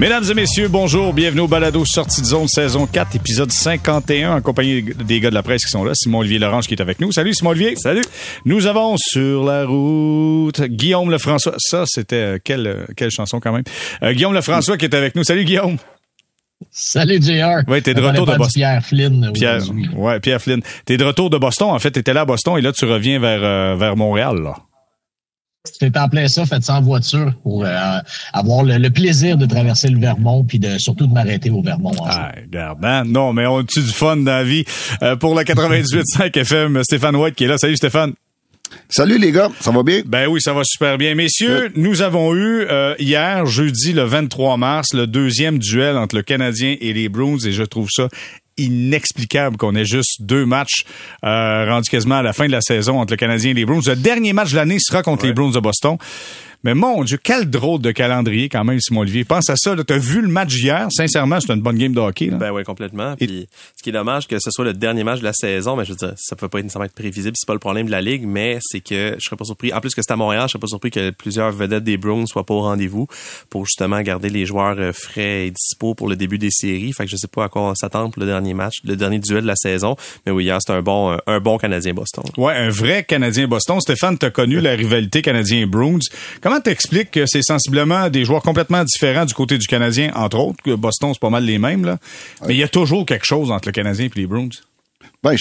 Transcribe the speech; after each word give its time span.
Mesdames 0.00 0.24
et 0.28 0.34
messieurs, 0.34 0.66
bonjour. 0.66 1.12
Bienvenue 1.14 1.42
au 1.42 1.46
Balado 1.48 1.84
Sortie 1.84 2.20
de 2.20 2.26
zone 2.26 2.48
saison 2.48 2.84
4, 2.86 3.14
épisode 3.14 3.52
51, 3.52 4.36
en 4.36 4.40
compagnie 4.40 4.82
des 4.82 5.20
gars 5.20 5.30
de 5.30 5.34
la 5.34 5.44
presse 5.44 5.62
qui 5.64 5.70
sont 5.70 5.84
là. 5.84 5.92
Simon-Olivier 5.94 6.40
Lorange 6.40 6.66
qui 6.66 6.74
est 6.74 6.80
avec 6.80 7.00
nous. 7.00 7.12
Salut 7.12 7.32
Simon-Olivier. 7.32 7.76
Salut. 7.76 8.02
Nous 8.44 8.66
avons 8.66 8.96
sur 8.98 9.44
la 9.44 9.64
route 9.64 10.60
Guillaume 10.62 11.12
Lefrançois. 11.12 11.54
Ça, 11.58 11.84
c'était 11.86 12.16
euh, 12.16 12.38
quelle, 12.42 12.66
euh, 12.66 12.84
quelle 12.96 13.12
chanson 13.12 13.38
quand 13.38 13.52
même. 13.52 13.62
Euh, 14.02 14.12
Guillaume 14.12 14.34
Lefrançois 14.34 14.76
qui 14.76 14.84
est 14.84 14.94
avec 14.94 15.14
nous. 15.14 15.22
Salut 15.22 15.44
Guillaume. 15.44 15.76
Salut 16.72 17.22
JR. 17.22 17.68
Ouais, 17.68 17.80
t'es 17.80 17.94
de 17.94 18.02
On 18.02 18.08
retour 18.08 18.26
de 18.26 18.34
Boston. 18.36 18.52
Pierre 18.52 18.84
Flynn. 18.84 19.30
Pierre, 19.32 19.56
aujourd'hui. 19.58 19.88
ouais, 19.94 20.18
Pierre 20.18 20.42
Flynn. 20.42 20.60
T'es 20.86 20.96
de 20.96 21.04
retour 21.04 21.30
de 21.30 21.38
Boston. 21.38 21.68
En 21.70 21.78
fait, 21.78 21.92
t'étais 21.92 22.12
là 22.12 22.22
à 22.22 22.24
Boston 22.24 22.58
et 22.58 22.62
là, 22.62 22.72
tu 22.72 22.84
reviens 22.84 23.20
vers, 23.20 23.44
euh, 23.44 23.76
vers 23.76 23.96
Montréal, 23.96 24.38
là. 24.42 24.56
C'était 25.66 25.98
en 25.98 26.10
plein 26.10 26.28
ça, 26.28 26.44
fait 26.44 26.62
ça 26.62 26.74
en 26.74 26.82
voiture 26.82 27.32
pour 27.42 27.64
euh, 27.64 27.98
avoir 28.34 28.64
le, 28.64 28.76
le 28.76 28.90
plaisir 28.90 29.38
de 29.38 29.46
traverser 29.46 29.88
le 29.88 29.98
Vermont 29.98 30.44
puis 30.44 30.58
de 30.58 30.76
surtout 30.76 31.06
de 31.06 31.12
m'arrêter 31.12 31.48
au 31.48 31.62
Vermont. 31.62 31.92
Ah, 32.06 32.32
regarde, 32.36 32.84
hein? 32.84 33.04
Non, 33.06 33.32
mais 33.32 33.46
on 33.46 33.60
a-tu 33.60 33.80
du 33.80 33.88
fun 33.92 34.18
dans 34.18 34.24
la 34.24 34.44
vie? 34.44 34.64
Euh, 35.02 35.16
pour 35.16 35.34
la 35.34 35.42
98.5 35.44 36.36
FM, 36.38 36.84
Stéphane 36.84 37.16
White 37.16 37.34
qui 37.34 37.44
est 37.44 37.48
là. 37.48 37.56
Salut 37.56 37.76
Stéphane. 37.76 38.12
Salut 38.88 39.18
les 39.18 39.32
gars, 39.32 39.50
ça 39.60 39.70
va 39.70 39.82
bien? 39.82 40.02
Ben 40.04 40.28
oui, 40.28 40.40
ça 40.40 40.52
va 40.52 40.62
super 40.64 40.98
bien. 40.98 41.14
Messieurs, 41.14 41.70
nous 41.74 42.02
avons 42.02 42.34
eu 42.34 42.66
euh, 42.70 42.94
hier, 42.98 43.46
jeudi, 43.46 43.92
le 43.92 44.02
23 44.02 44.56
mars, 44.56 44.94
le 44.94 45.06
deuxième 45.06 45.58
duel 45.58 45.96
entre 45.96 46.16
le 46.16 46.22
Canadien 46.22 46.76
et 46.80 46.92
les 46.92 47.08
Bruins 47.08 47.38
et 47.44 47.52
je 47.52 47.62
trouve 47.62 47.88
ça 47.90 48.08
inexplicable 48.56 49.56
qu'on 49.56 49.74
ait 49.74 49.84
juste 49.84 50.22
deux 50.22 50.46
matchs 50.46 50.84
euh, 51.24 51.66
rendus 51.68 51.90
quasiment 51.90 52.16
à 52.16 52.22
la 52.22 52.32
fin 52.32 52.46
de 52.46 52.52
la 52.52 52.60
saison 52.60 53.00
entre 53.00 53.12
le 53.12 53.16
Canadien 53.16 53.50
et 53.50 53.54
les 53.54 53.64
Bruins. 53.64 53.80
Le 53.84 53.96
dernier 53.96 54.32
match 54.32 54.52
de 54.52 54.56
l'année 54.56 54.78
sera 54.78 55.02
contre 55.02 55.26
les 55.26 55.32
Bruins 55.32 55.50
de 55.50 55.58
Boston. 55.58 55.96
Mais 56.64 56.74
mon 56.74 57.04
Dieu, 57.04 57.18
quel 57.22 57.48
drôle 57.50 57.80
de 57.82 57.92
calendrier 57.92 58.48
quand 58.48 58.64
même, 58.64 58.80
Simon 58.80 59.02
Olivier. 59.02 59.24
Pense 59.24 59.50
à 59.50 59.56
ça. 59.56 59.76
Tu 59.76 59.92
as 59.92 59.98
vu 59.98 60.22
le 60.22 60.28
match 60.28 60.56
hier? 60.56 60.86
Sincèrement, 60.90 61.38
c'était 61.38 61.52
une 61.52 61.60
bonne 61.60 61.76
game 61.76 61.92
de 61.92 62.00
hockey. 62.00 62.26
Là. 62.26 62.38
Ben 62.38 62.52
oui, 62.52 62.64
complètement. 62.64 63.16
Puis, 63.16 63.46
ce 63.76 63.82
qui 63.82 63.90
est 63.90 63.92
dommage 63.92 64.26
que 64.26 64.38
ce 64.38 64.50
soit 64.50 64.64
le 64.64 64.72
dernier 64.72 65.04
match 65.04 65.18
de 65.18 65.24
la 65.24 65.34
saison, 65.34 65.76
mais 65.76 65.84
je 65.84 65.90
veux 65.90 65.96
dire, 65.96 66.14
ça 66.16 66.36
peut 66.36 66.48
pas 66.48 66.58
être 66.58 66.64
nécessairement 66.64 66.86
être 66.86 66.94
prévisible, 66.94 67.32
c'est 67.36 67.46
pas 67.46 67.52
le 67.52 67.58
problème 67.58 67.86
de 67.86 67.90
la 67.90 68.00
ligue, 68.00 68.26
mais 68.26 68.58
c'est 68.62 68.80
que 68.80 69.16
je 69.18 69.24
serais 69.24 69.36
pas 69.36 69.44
surpris. 69.44 69.74
En 69.74 69.80
plus 69.80 69.94
que 69.94 70.00
c'est 70.02 70.12
à 70.12 70.16
Montréal, 70.16 70.44
je 70.46 70.52
serais 70.52 70.60
pas 70.60 70.66
surpris 70.66 70.90
que 70.90 71.10
plusieurs 71.10 71.52
vedettes 71.52 71.84
des 71.84 71.98
Bruins 71.98 72.24
soient 72.26 72.46
pas 72.46 72.54
au 72.54 72.62
rendez-vous 72.62 73.06
pour 73.50 73.66
justement 73.66 74.00
garder 74.00 74.30
les 74.30 74.46
joueurs 74.46 74.76
euh, 74.78 74.92
frais 74.92 75.48
et 75.48 75.50
dispo 75.50 75.94
pour 75.94 76.08
le 76.08 76.16
début 76.16 76.38
des 76.38 76.50
séries. 76.50 76.94
Fait 76.94 77.04
que 77.04 77.10
je 77.10 77.16
sais 77.16 77.28
pas 77.28 77.44
à 77.44 77.48
quoi 77.50 77.62
on 77.62 77.74
s'attend 77.74 78.08
pour 78.08 78.20
le 78.20 78.26
dernier 78.26 78.54
match, 78.54 78.76
le 78.84 78.96
dernier 78.96 79.18
duel 79.18 79.42
de 79.42 79.46
la 79.48 79.56
saison. 79.56 79.96
Mais 80.24 80.32
oui, 80.32 80.44
hier, 80.44 80.58
c'était 80.60 80.78
un 80.78 80.82
bon, 80.82 81.12
euh, 81.12 81.16
un 81.26 81.40
bon 81.40 81.58
Canadien 81.58 81.92
Boston. 81.92 82.24
Ouais, 82.38 82.54
un 82.54 82.70
vrai 82.70 83.04
Canadien-Boston. 83.04 83.80
Stéphane, 83.80 84.16
t'as 84.16 84.30
connu 84.30 84.60
la 84.60 84.72
rivalité 84.72 85.20
Canadien-Bruins. 85.20 85.98
Comment 86.40 86.53
t'expliques 86.60 87.10
que 87.10 87.26
c'est 87.26 87.42
sensiblement 87.42 88.08
des 88.10 88.24
joueurs 88.24 88.42
complètement 88.42 88.82
différents 88.84 89.24
du 89.24 89.34
côté 89.34 89.58
du 89.58 89.66
Canadien, 89.66 90.12
entre 90.14 90.38
autres, 90.38 90.62
que 90.62 90.74
Boston, 90.74 91.10
c'est 91.12 91.20
pas 91.20 91.30
mal 91.30 91.44
les 91.44 91.58
mêmes, 91.58 91.84
là. 91.84 91.98
Mais 92.46 92.54
il 92.54 92.58
y 92.58 92.62
a 92.62 92.68
toujours 92.68 93.06
quelque 93.06 93.26
chose 93.26 93.50
entre 93.50 93.68
le 93.68 93.72
Canadien 93.72 94.06
et 94.06 94.10
les 94.18 94.26
Bruins. 94.26 94.48
Ben, 95.22 95.34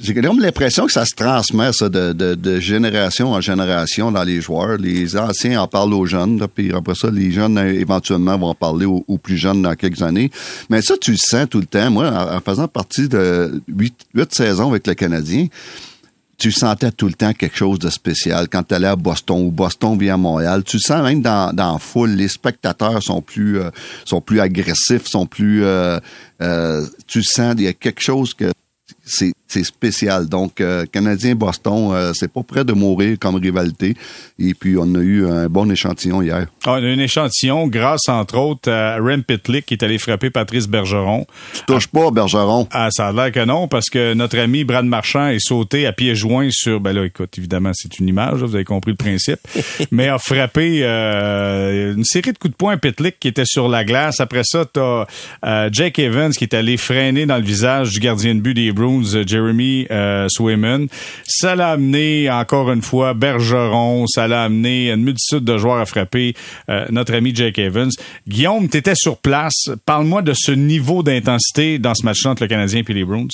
j'ai 0.00 0.14
comme 0.14 0.40
l'impression 0.40 0.86
que 0.86 0.92
ça 0.92 1.04
se 1.04 1.14
transmet 1.14 1.72
ça, 1.72 1.88
de, 1.88 2.12
de- 2.12 2.34
de 2.34 2.58
génération 2.58 3.30
en 3.32 3.40
génération 3.40 4.10
dans 4.10 4.24
les 4.24 4.40
joueurs. 4.40 4.78
Les 4.78 5.16
anciens 5.16 5.60
en 5.62 5.68
parlent 5.68 5.94
aux 5.94 6.06
jeunes, 6.06 6.40
là, 6.40 6.48
puis 6.48 6.72
après 6.74 6.94
ça, 6.96 7.08
les 7.08 7.30
jeunes 7.30 7.56
euh, 7.56 7.72
éventuellement 7.72 8.36
vont 8.36 8.48
en 8.48 8.54
parler 8.56 8.84
aux, 8.84 9.04
aux 9.06 9.18
plus 9.18 9.36
jeunes 9.36 9.62
dans 9.62 9.74
quelques 9.76 10.02
années. 10.02 10.30
Mais 10.70 10.82
ça, 10.82 10.94
tu 11.00 11.12
le 11.12 11.16
sens 11.20 11.46
tout 11.48 11.60
le 11.60 11.66
temps. 11.66 11.88
Moi, 11.90 12.08
en, 12.10 12.36
en 12.36 12.40
faisant 12.40 12.66
partie 12.66 13.08
de 13.08 13.62
huit, 13.68 13.94
huit 14.12 14.34
saisons 14.34 14.70
avec 14.70 14.88
le 14.88 14.94
Canadien, 14.94 15.46
tu 16.38 16.52
sentais 16.52 16.92
tout 16.92 17.08
le 17.08 17.14
temps 17.14 17.32
quelque 17.32 17.56
chose 17.56 17.80
de 17.80 17.90
spécial. 17.90 18.48
Quand 18.48 18.62
tu 18.62 18.72
allais 18.72 18.86
à 18.86 18.94
Boston 18.94 19.46
ou 19.46 19.50
Boston 19.50 19.98
vient 19.98 20.14
à 20.14 20.16
Montréal, 20.16 20.62
tu 20.64 20.76
le 20.76 20.82
sens 20.82 21.02
même 21.02 21.20
dans, 21.20 21.52
dans 21.52 21.78
foule, 21.78 22.10
les 22.10 22.28
spectateurs 22.28 23.02
sont 23.02 23.20
plus 23.20 23.58
euh, 23.58 23.70
sont 24.04 24.20
plus 24.20 24.40
agressifs, 24.40 25.06
sont 25.06 25.26
plus 25.26 25.64
euh, 25.64 25.98
euh, 26.40 26.86
tu 27.08 27.24
sens 27.24 27.56
il 27.58 27.64
y 27.64 27.66
a 27.66 27.72
quelque 27.72 28.00
chose 28.00 28.34
que 28.34 28.52
c'est 29.08 29.64
spécial. 29.64 30.28
Donc 30.28 30.60
euh, 30.60 30.84
Canadien 30.92 31.34
Boston, 31.34 31.90
euh, 31.92 32.12
c'est 32.14 32.30
pas 32.30 32.42
près 32.42 32.64
de 32.64 32.72
mourir 32.72 33.16
comme 33.18 33.36
rivalité. 33.36 33.94
Et 34.38 34.54
puis 34.54 34.76
on 34.78 34.94
a 34.94 34.98
eu 34.98 35.26
un 35.26 35.48
bon 35.48 35.70
échantillon 35.70 36.22
hier. 36.22 36.46
Ah, 36.64 36.72
on 36.72 36.84
a 36.84 36.86
un 36.86 36.98
échantillon 36.98 37.66
grâce, 37.66 38.08
entre 38.08 38.36
autres, 38.38 38.70
à 38.70 38.96
Rem 38.96 39.22
Pitlick 39.22 39.66
qui 39.66 39.74
est 39.74 39.82
allé 39.82 39.98
frapper 39.98 40.30
Patrice 40.30 40.68
Bergeron. 40.68 41.26
Tu 41.54 41.62
touches 41.66 41.86
pas 41.88 42.10
Bergeron. 42.10 42.68
Ah, 42.70 42.88
ça 42.90 43.08
a 43.08 43.12
l'air 43.12 43.32
que 43.32 43.44
non, 43.44 43.68
parce 43.68 43.88
que 43.88 44.14
notre 44.14 44.38
ami 44.38 44.64
Brad 44.64 44.84
Marchand 44.84 45.28
est 45.28 45.40
sauté 45.40 45.86
à 45.86 45.92
pieds 45.92 46.14
joints 46.14 46.50
sur... 46.50 46.80
Ben 46.80 46.92
là, 46.92 47.04
écoute, 47.04 47.36
évidemment, 47.38 47.72
c'est 47.74 47.98
une 47.98 48.08
image, 48.08 48.40
là, 48.40 48.46
vous 48.46 48.54
avez 48.54 48.64
compris 48.64 48.92
le 48.92 48.96
principe. 48.96 49.40
mais 49.90 50.08
a 50.08 50.18
frappé 50.18 50.80
euh, 50.82 51.94
une 51.94 52.04
série 52.04 52.32
de 52.32 52.38
coups 52.38 52.52
de 52.52 52.56
poing 52.56 52.74
à 52.74 52.76
Pitlick 52.76 53.18
qui 53.18 53.28
était 53.28 53.44
sur 53.46 53.68
la 53.68 53.84
glace. 53.84 54.20
Après 54.20 54.42
ça, 54.44 54.64
t'as 54.64 55.06
euh, 55.44 55.68
Jake 55.72 55.98
Evans 55.98 56.32
qui 56.32 56.44
est 56.44 56.54
allé 56.54 56.76
freiner 56.76 57.26
dans 57.26 57.36
le 57.36 57.42
visage 57.42 57.90
du 57.90 58.00
gardien 58.00 58.34
de 58.34 58.40
but 58.40 58.54
des 58.54 58.72
Bruins, 58.72 58.97
euh, 59.02 59.24
Jeremy 59.26 59.86
euh, 59.90 60.28
Swayman. 60.28 60.88
Ça 61.26 61.54
l'a 61.54 61.70
amené, 61.70 62.30
encore 62.30 62.70
une 62.70 62.82
fois, 62.82 63.14
Bergeron. 63.14 64.06
Ça 64.06 64.28
l'a 64.28 64.44
amené 64.44 64.90
une 64.90 65.02
multitude 65.02 65.44
de 65.44 65.58
joueurs 65.58 65.78
à 65.78 65.86
frapper 65.86 66.34
euh, 66.68 66.86
notre 66.90 67.14
ami 67.14 67.34
Jake 67.34 67.58
Evans. 67.58 67.90
Guillaume, 68.26 68.68
t'étais 68.68 68.94
sur 68.94 69.18
place. 69.18 69.70
Parle-moi 69.86 70.22
de 70.22 70.32
ce 70.34 70.52
niveau 70.52 71.02
d'intensité 71.02 71.78
dans 71.78 71.94
ce 71.94 72.04
match-là 72.04 72.32
entre 72.32 72.42
le 72.42 72.48
Canadien 72.48 72.82
et 72.86 72.92
les 72.92 73.04
Bruins. 73.04 73.28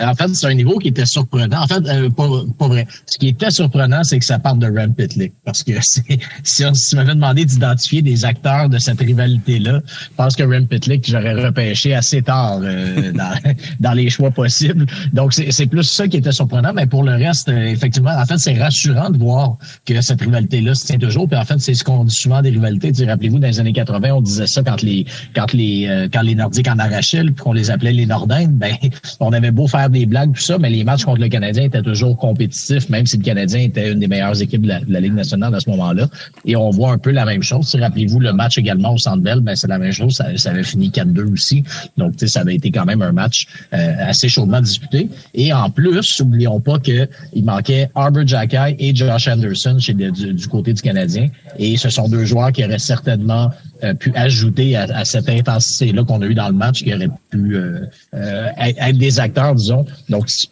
En 0.00 0.12
fait, 0.12 0.34
c'est 0.34 0.46
un 0.48 0.54
niveau 0.54 0.76
qui 0.78 0.88
était 0.88 1.06
surprenant. 1.06 1.62
En 1.62 1.68
fait, 1.68 1.86
euh, 1.86 2.10
pas, 2.10 2.28
pas 2.58 2.66
vrai. 2.66 2.84
Ce 3.06 3.16
qui 3.16 3.28
était 3.28 3.50
surprenant, 3.50 4.02
c'est 4.02 4.18
que 4.18 4.24
ça 4.24 4.40
parte 4.40 4.58
de 4.58 4.66
Rem 4.66 4.92
Pitlick. 4.92 5.34
Parce 5.44 5.62
que 5.62 5.72
si, 6.42 6.64
on, 6.64 6.74
si 6.74 6.90
tu 6.90 6.96
m'avais 6.96 7.14
demandé 7.14 7.44
d'identifier 7.44 8.02
des 8.02 8.24
acteurs 8.24 8.68
de 8.68 8.78
cette 8.78 8.98
rivalité-là, 8.98 9.80
je 9.86 10.16
pense 10.16 10.34
que 10.34 10.42
Rem 10.42 10.66
Pitlick, 10.66 11.08
j'aurais 11.08 11.34
repêché 11.34 11.94
assez 11.94 12.22
tard 12.22 12.58
euh, 12.60 13.12
dans, 13.14 13.38
dans 13.78 13.92
les 13.92 14.10
choix 14.10 14.32
possibles. 14.32 14.84
Donc, 15.12 15.32
c'est 15.32 15.66
plus 15.66 15.84
ça 15.84 16.08
qui 16.08 16.16
était 16.16 16.32
surprenant. 16.32 16.72
Mais 16.74 16.86
pour 16.86 17.04
le 17.04 17.12
reste, 17.12 17.48
euh, 17.48 17.66
effectivement, 17.66 18.10
en 18.18 18.26
fait, 18.26 18.38
c'est 18.38 18.60
rassurant 18.60 19.10
de 19.10 19.18
voir 19.18 19.58
que 19.86 20.00
cette 20.00 20.22
rivalité-là 20.22 20.74
se 20.74 20.86
tient 20.86 20.98
toujours. 20.98 21.28
Puis 21.28 21.38
en 21.38 21.44
fait, 21.44 21.60
c'est 21.60 21.74
ce 21.74 21.84
qu'on 21.84 22.02
dit 22.02 22.14
souvent 22.14 22.42
des 22.42 22.50
rivalités. 22.50 22.90
Tu 22.90 23.04
sais, 23.04 23.06
Rappelez-vous, 23.06 23.38
dans 23.38 23.46
les 23.46 23.60
années 23.60 23.72
80, 23.72 24.10
on 24.12 24.22
disait 24.22 24.48
ça 24.48 24.64
quand 24.64 24.82
les 24.82 25.06
quand 25.36 25.52
les 25.52 25.86
euh, 25.86 26.08
quand 26.12 26.22
les 26.22 26.34
Nordiques 26.34 26.68
en 26.68 26.80
arrachaient, 26.80 27.22
puis 27.22 27.34
qu'on 27.36 27.52
les 27.52 27.70
appelait 27.70 27.92
les 27.92 28.06
Nordins. 28.06 28.48
Ben, 28.48 28.74
on 29.20 29.32
avait 29.32 29.52
beau 29.52 29.67
faire 29.68 29.90
des 29.90 30.06
blagues, 30.06 30.34
tout 30.34 30.42
ça, 30.42 30.58
mais 30.58 30.70
les 30.70 30.84
matchs 30.84 31.04
contre 31.04 31.20
le 31.20 31.28
Canadien 31.28 31.64
étaient 31.64 31.82
toujours 31.82 32.16
compétitifs, 32.16 32.88
même 32.88 33.06
si 33.06 33.16
le 33.16 33.22
Canadien 33.22 33.60
était 33.60 33.92
une 33.92 34.00
des 34.00 34.08
meilleures 34.08 34.40
équipes 34.40 34.62
de 34.62 34.68
la, 34.88 35.00
Ligue 35.00 35.14
nationale 35.14 35.54
à 35.54 35.60
ce 35.60 35.70
moment-là. 35.70 36.08
Et 36.44 36.56
on 36.56 36.70
voit 36.70 36.92
un 36.92 36.98
peu 36.98 37.10
la 37.10 37.24
même 37.24 37.42
chose. 37.42 37.74
Rappelez-vous 37.74 38.20
le 38.20 38.32
match 38.32 38.58
également 38.58 38.94
au 38.94 38.98
Centre 38.98 39.22
Bell, 39.22 39.40
ben 39.40 39.54
c'est 39.54 39.68
la 39.68 39.78
même 39.78 39.92
chose. 39.92 40.14
Ça, 40.14 40.50
avait 40.50 40.64
fini 40.64 40.90
4-2 40.90 41.32
aussi. 41.32 41.62
Donc, 41.96 42.14
ça 42.18 42.40
avait 42.40 42.56
été 42.56 42.70
quand 42.70 42.84
même 42.84 43.02
un 43.02 43.12
match 43.12 43.46
euh, 43.72 43.94
assez 44.00 44.28
chaudement 44.28 44.60
disputé. 44.60 45.08
Et 45.34 45.52
en 45.52 45.70
plus, 45.70 46.20
oublions 46.20 46.60
pas 46.60 46.78
que 46.78 47.08
il 47.32 47.44
manquait 47.44 47.90
Arbor 47.94 48.26
Jacky 48.26 48.56
et 48.78 48.94
Josh 48.94 49.28
Anderson 49.28 49.76
du, 49.76 50.34
du 50.34 50.48
côté 50.48 50.72
du 50.72 50.82
Canadien. 50.82 51.28
Et 51.58 51.76
ce 51.76 51.90
sont 51.90 52.08
deux 52.08 52.24
joueurs 52.24 52.52
qui 52.52 52.64
auraient 52.64 52.78
certainement 52.78 53.50
euh, 53.84 53.94
pu 53.94 54.12
ajouter 54.14 54.76
à, 54.76 54.82
à 54.82 55.04
cette 55.04 55.28
intensité-là 55.28 56.04
qu'on 56.04 56.20
a 56.22 56.26
eu 56.26 56.34
dans 56.34 56.48
le 56.48 56.54
match, 56.54 56.82
qui 56.82 56.92
auraient 56.94 57.08
pu 57.30 57.56
euh, 57.56 57.80
euh, 58.14 58.48
être 58.58 58.98
des 58.98 59.20
acteurs, 59.20 59.54
disons. 59.54 59.84
Donc, 60.08 60.28
ce, 60.28 60.46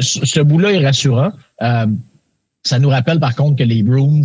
ce- 0.00 0.24
ce 0.24 0.40
bout-là 0.40 0.72
est 0.72 0.84
rassurant. 0.84 1.32
Euh, 2.68 2.78
Ça 2.78 2.78
nous 2.78 2.88
rappelle 2.88 3.20
par 3.20 3.34
contre 3.34 3.56
que 3.56 3.64
les 3.64 3.82
Bruins 3.82 4.22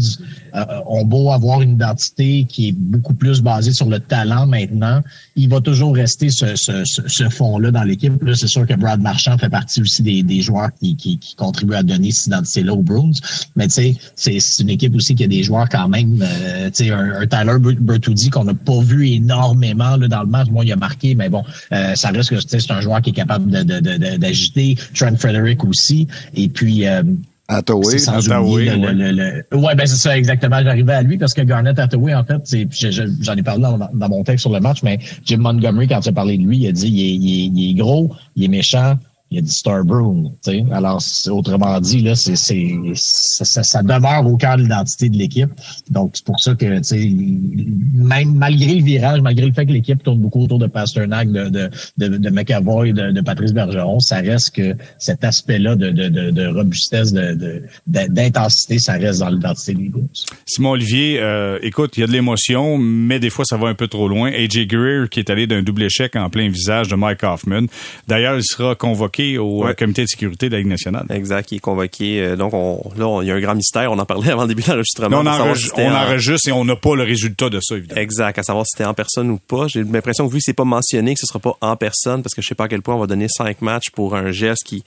euh, 0.55 0.65
ont 0.85 1.05
beau 1.05 1.31
avoir 1.31 1.61
une 1.61 1.71
identité 1.71 2.45
qui 2.47 2.69
est 2.69 2.71
beaucoup 2.71 3.13
plus 3.13 3.41
basée 3.41 3.73
sur 3.73 3.87
le 3.87 3.99
talent 3.99 4.45
maintenant, 4.45 5.01
il 5.35 5.49
va 5.49 5.61
toujours 5.61 5.95
rester 5.95 6.29
ce, 6.29 6.55
ce, 6.55 6.83
ce, 6.85 7.29
fond-là 7.29 7.71
dans 7.71 7.83
l'équipe. 7.83 8.21
Là, 8.21 8.35
c'est 8.35 8.47
sûr 8.47 8.67
que 8.67 8.75
Brad 8.75 9.01
Marchand 9.01 9.37
fait 9.37 9.49
partie 9.49 9.81
aussi 9.81 10.03
des, 10.03 10.21
des 10.21 10.41
joueurs 10.41 10.69
qui, 10.79 10.95
qui, 10.95 11.17
qui, 11.17 11.35
contribuent 11.35 11.73
à 11.73 11.83
donner 11.83 12.11
cette 12.11 12.27
identité-là 12.27 12.73
aux 12.73 12.83
Bruins. 12.83 13.11
Mais 13.55 13.67
tu 13.67 13.73
sais, 13.73 13.97
c'est, 14.15 14.39
une 14.59 14.69
équipe 14.69 14.95
aussi 14.95 15.15
qui 15.15 15.23
a 15.23 15.27
des 15.27 15.41
joueurs 15.43 15.67
quand 15.69 15.87
même, 15.87 16.19
euh, 16.21 16.69
tu 16.69 16.85
sais, 16.85 16.91
un, 16.91 17.21
un, 17.21 17.25
Tyler 17.25 17.57
Bertuzzi 17.79 18.29
qu'on 18.29 18.43
n'a 18.43 18.53
pas 18.53 18.79
vu 18.79 19.07
énormément 19.07 19.95
là, 19.95 20.07
dans 20.07 20.21
le 20.21 20.29
match. 20.29 20.49
Moi, 20.51 20.65
il 20.65 20.71
a 20.71 20.75
marqué, 20.75 21.15
mais 21.15 21.29
bon, 21.29 21.43
euh, 21.71 21.95
ça 21.95 22.09
reste 22.09 22.29
que 22.29 22.39
c'est 22.39 22.71
un 22.71 22.81
joueur 22.81 23.01
qui 23.01 23.09
est 23.09 23.13
capable 23.13 23.49
de, 23.49 23.63
de, 23.63 24.17
d'agiter. 24.17 24.77
Trent 24.93 25.15
Frederick 25.17 25.63
aussi. 25.63 26.07
Et 26.35 26.47
puis 26.47 26.85
Hathaway. 27.47 27.97
Le, 27.97 29.57
ouais, 29.57 29.75
ben 29.75 29.85
c'est 29.85 29.95
ça 29.95 30.17
exactement. 30.17 30.61
J'arrivais 30.63 30.93
à 30.93 31.01
lui 31.01 31.17
parce 31.17 31.33
que 31.33 31.41
Garnett 31.41 31.77
Hathaway, 31.77 32.13
en 32.13 32.23
fait, 32.23 32.41
c'est, 32.45 32.67
j'en 33.21 33.35
ai 33.35 33.43
parlé 33.43 33.61
dans, 33.61 33.77
dans, 33.93 34.09
mon 34.09 34.23
texte 34.23 34.41
sur 34.41 34.53
le 34.53 34.59
match, 34.59 34.81
mais 34.83 34.99
Jim 35.25 35.39
Montgomery, 35.39 35.87
quand 35.87 35.99
tu 35.99 36.09
as 36.09 36.13
parlé 36.13 36.37
de 36.37 36.43
lui, 36.43 36.59
il 36.59 36.67
a 36.67 36.71
dit 36.71 36.87
il 36.87 37.01
est, 37.01 37.15
il 37.15 37.43
est, 37.43 37.47
il 37.47 37.71
est 37.71 37.73
gros, 37.73 38.15
il 38.35 38.45
est 38.45 38.47
méchant, 38.47 38.97
il 39.33 39.37
y 39.37 39.39
a 39.39 39.41
du 39.41 39.51
Starbroom. 39.51 40.31
Alors, 40.71 41.01
autrement 41.31 41.79
dit, 41.79 42.01
là, 42.01 42.13
ça, 42.15 43.83
demeure 43.83 44.27
au 44.27 44.37
cœur 44.37 44.57
de 44.57 44.61
l'identité 44.61 45.09
de 45.09 45.17
l'équipe. 45.17 45.49
Donc, 45.89 46.11
c'est 46.13 46.25
pour 46.25 46.39
ça 46.39 46.53
que, 46.53 46.65
même 47.95 48.35
malgré 48.35 48.75
le 48.75 48.83
virage, 48.83 49.21
malgré 49.21 49.47
le 49.47 49.53
fait 49.53 49.65
que 49.65 49.71
l'équipe 49.71 50.03
tourne 50.03 50.19
beaucoup 50.19 50.43
autour 50.43 50.59
de 50.59 50.67
Pasternak, 50.67 51.31
de, 51.31 52.29
McAvoy, 52.29 52.93
de, 52.93 53.11
de, 53.11 53.21
Patrice 53.21 53.53
Bergeron, 53.53 53.99
ça 53.99 54.17
reste 54.17 54.55
que 54.55 54.75
cet 54.99 55.23
aspect-là 55.23 55.75
de, 55.75 56.55
robustesse, 56.55 57.11
de, 57.11 57.63
d'intensité, 57.87 58.77
ça 58.77 58.93
reste 58.93 59.21
dans 59.21 59.29
l'identité 59.29 59.73
des 59.73 59.89
Blues. 59.89 60.25
Simon 60.45 60.71
Olivier, 60.71 61.19
euh, 61.19 61.57
écoute, 61.63 61.97
il 61.97 62.01
y 62.01 62.03
a 62.03 62.07
de 62.07 62.11
l'émotion, 62.11 62.77
mais 62.77 63.19
des 63.19 63.31
fois, 63.31 63.45
ça 63.45 63.57
va 63.57 63.67
un 63.67 63.73
peu 63.73 63.87
trop 63.87 64.07
loin. 64.07 64.31
AJ 64.31 64.67
Greer, 64.67 65.09
qui 65.09 65.19
est 65.19 65.31
allé 65.31 65.47
d'un 65.47 65.63
double 65.63 65.81
échec 65.81 66.15
en 66.15 66.29
plein 66.29 66.49
visage 66.49 66.87
de 66.87 66.95
Mike 66.95 67.23
Hoffman. 67.23 67.65
D'ailleurs, 68.07 68.37
il 68.37 68.43
sera 68.43 68.75
convoqué 68.75 69.22
au 69.37 69.65
euh, 69.65 69.73
comité 69.73 70.03
de 70.03 70.07
sécurité 70.07 70.47
de 70.47 70.53
la 70.53 70.59
Ligue 70.59 70.67
nationale. 70.67 71.05
Exact, 71.09 71.51
il 71.51 71.57
est 71.57 71.59
convoqué. 71.59 72.21
Euh, 72.21 72.35
donc, 72.35 72.53
on, 72.53 72.81
là, 72.97 73.21
il 73.21 73.27
y 73.27 73.31
a 73.31 73.35
un 73.35 73.39
grand 73.39 73.55
mystère. 73.55 73.91
On 73.91 73.99
en 73.99 74.05
parlait 74.05 74.29
avant 74.31 74.43
le 74.43 74.49
début 74.49 74.61
de 74.61 74.69
l'enregistrement. 74.69 75.17
On, 75.19 75.25
enregistre, 75.25 75.79
on 75.79 75.91
enregistre 75.91 76.49
et 76.49 76.51
on 76.51 76.65
n'a 76.65 76.75
pas 76.75 76.95
le 76.95 77.03
résultat 77.03 77.49
de 77.49 77.59
ça, 77.61 77.75
évidemment. 77.75 78.01
Exact, 78.01 78.39
à 78.39 78.43
savoir 78.43 78.65
si 78.65 78.71
c'était 78.75 78.87
en 78.87 78.93
personne 78.93 79.29
ou 79.29 79.37
pas. 79.37 79.67
J'ai 79.67 79.83
l'impression 79.83 80.27
que 80.27 80.31
vu 80.31 80.39
que 80.39 80.43
c'est 80.45 80.53
pas 80.53 80.65
mentionné, 80.65 81.13
que 81.13 81.19
ce 81.19 81.27
sera 81.27 81.39
pas 81.39 81.57
en 81.61 81.75
personne, 81.75 82.23
parce 82.23 82.33
que 82.33 82.41
je 82.41 82.47
sais 82.47 82.55
pas 82.55 82.65
à 82.65 82.67
quel 82.67 82.81
point 82.81 82.95
on 82.95 82.99
va 82.99 83.07
donner 83.07 83.27
cinq 83.29 83.61
matchs 83.61 83.89
pour 83.93 84.15
un 84.15 84.31
geste 84.31 84.63
qui 84.63 84.83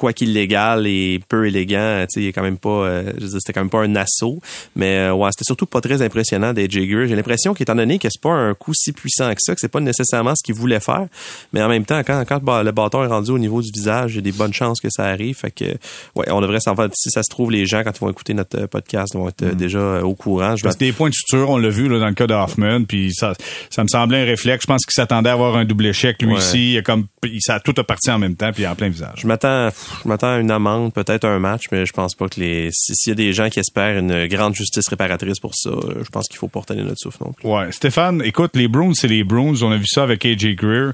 quoi 0.00 0.14
qu'illégal 0.14 0.86
et 0.86 1.20
peu 1.28 1.46
élégant, 1.46 2.06
tu 2.10 2.14
sais, 2.14 2.24
il 2.24 2.28
est 2.28 2.32
quand 2.32 2.42
même 2.42 2.56
pas, 2.56 2.70
euh, 2.70 3.12
c'était 3.38 3.52
quand 3.52 3.60
même 3.60 3.68
pas 3.68 3.82
un 3.82 3.96
assaut, 3.96 4.40
mais 4.74 4.96
euh, 4.96 5.12
ouais, 5.12 5.28
c'était 5.30 5.44
surtout 5.44 5.66
pas 5.66 5.82
très 5.82 6.00
impressionnant 6.00 6.54
des 6.54 6.70
Jagger. 6.70 7.06
J'ai 7.06 7.16
l'impression 7.16 7.52
qu'étant 7.52 7.74
donné 7.74 7.98
que 7.98 8.08
c'est 8.10 8.22
pas 8.22 8.32
un 8.32 8.54
coup 8.54 8.72
si 8.72 8.92
puissant 8.92 9.30
que 9.34 9.40
ça, 9.40 9.52
que 9.52 9.60
c'est 9.60 9.68
pas 9.68 9.80
nécessairement 9.80 10.32
ce 10.34 10.42
qu'il 10.42 10.54
voulait 10.54 10.80
faire, 10.80 11.06
mais 11.52 11.62
en 11.62 11.68
même 11.68 11.84
temps, 11.84 12.00
quand, 12.00 12.24
quand 12.26 12.62
le 12.62 12.70
bâton 12.70 13.04
est 13.04 13.08
rendu 13.08 13.30
au 13.30 13.38
niveau 13.38 13.60
du 13.60 13.68
visage, 13.70 14.12
il 14.12 14.16
y 14.16 14.18
a 14.20 14.22
des 14.22 14.32
bonnes 14.32 14.54
chances 14.54 14.80
que 14.80 14.88
ça 14.88 15.04
arrive, 15.04 15.36
fait 15.36 15.50
que, 15.50 15.66
ouais, 16.14 16.30
on 16.30 16.40
devrait 16.40 16.60
s'en 16.60 16.74
faire, 16.74 16.88
si 16.94 17.10
ça 17.10 17.22
se 17.22 17.28
trouve, 17.28 17.50
les 17.50 17.66
gens, 17.66 17.82
quand 17.84 17.92
ils 17.94 18.00
vont 18.00 18.10
écouter 18.10 18.32
notre 18.32 18.58
euh, 18.58 18.66
podcast, 18.66 19.14
vont 19.14 19.28
être 19.28 19.44
mm. 19.44 19.54
déjà 19.54 20.02
au 20.02 20.14
courant. 20.14 20.56
Je 20.56 20.66
des 20.78 20.92
points 20.92 21.10
de 21.10 21.14
suture, 21.14 21.50
on 21.50 21.58
l'a 21.58 21.68
vu, 21.68 21.90
là, 21.90 21.98
dans 21.98 22.08
le 22.08 22.14
cas 22.14 22.26
d'Hoffman, 22.26 22.84
puis 22.84 23.12
ça, 23.12 23.34
ça 23.68 23.82
me 23.82 23.88
semblait 23.88 24.22
un 24.22 24.24
réflexe. 24.24 24.62
Je 24.62 24.66
pense 24.66 24.86
qu'il 24.86 24.94
s'attendait 24.94 25.28
à 25.28 25.34
avoir 25.34 25.56
un 25.56 25.66
double 25.66 25.84
échec, 25.84 26.22
lui 26.22 26.32
aussi. 26.32 26.72
Il 26.72 26.82
comme, 26.82 27.06
ça 27.40 27.56
a 27.56 27.60
tout 27.60 27.74
a 27.76 27.84
parti 27.84 28.10
en 28.10 28.18
même 28.18 28.34
temps, 28.34 28.50
puis 28.52 28.66
en 28.66 28.74
plein 28.74 28.88
visage. 28.88 29.18
Je 29.18 29.26
m'attends, 29.26 29.68
je 30.02 30.08
m'attends 30.08 30.34
à 30.34 30.38
une 30.38 30.50
amende 30.50 30.92
peut-être 30.92 31.24
un 31.24 31.38
match, 31.38 31.64
mais 31.72 31.86
je 31.86 31.92
pense 31.92 32.14
pas 32.14 32.28
que 32.28 32.40
les. 32.40 32.70
S'il 32.72 33.10
y 33.10 33.12
a 33.12 33.14
des 33.14 33.32
gens 33.32 33.48
qui 33.48 33.60
espèrent 33.60 33.98
une 33.98 34.26
grande 34.26 34.54
justice 34.54 34.88
réparatrice 34.88 35.38
pour 35.40 35.54
ça, 35.54 35.70
euh, 35.70 36.02
je 36.02 36.10
pense 36.10 36.28
qu'il 36.28 36.38
faut 36.38 36.48
porter 36.48 36.74
notre 36.76 36.98
souffle 36.98 37.24
non 37.24 37.32
plus. 37.32 37.48
Ouais, 37.48 37.70
Stéphane, 37.72 38.22
écoute, 38.24 38.52
les 38.54 38.68
Bruins, 38.68 38.94
c'est 38.94 39.08
les 39.08 39.24
Bruins. 39.24 39.54
On 39.62 39.70
a 39.70 39.76
vu 39.76 39.86
ça 39.86 40.02
avec 40.02 40.24
AJ 40.24 40.56
Greer. 40.56 40.92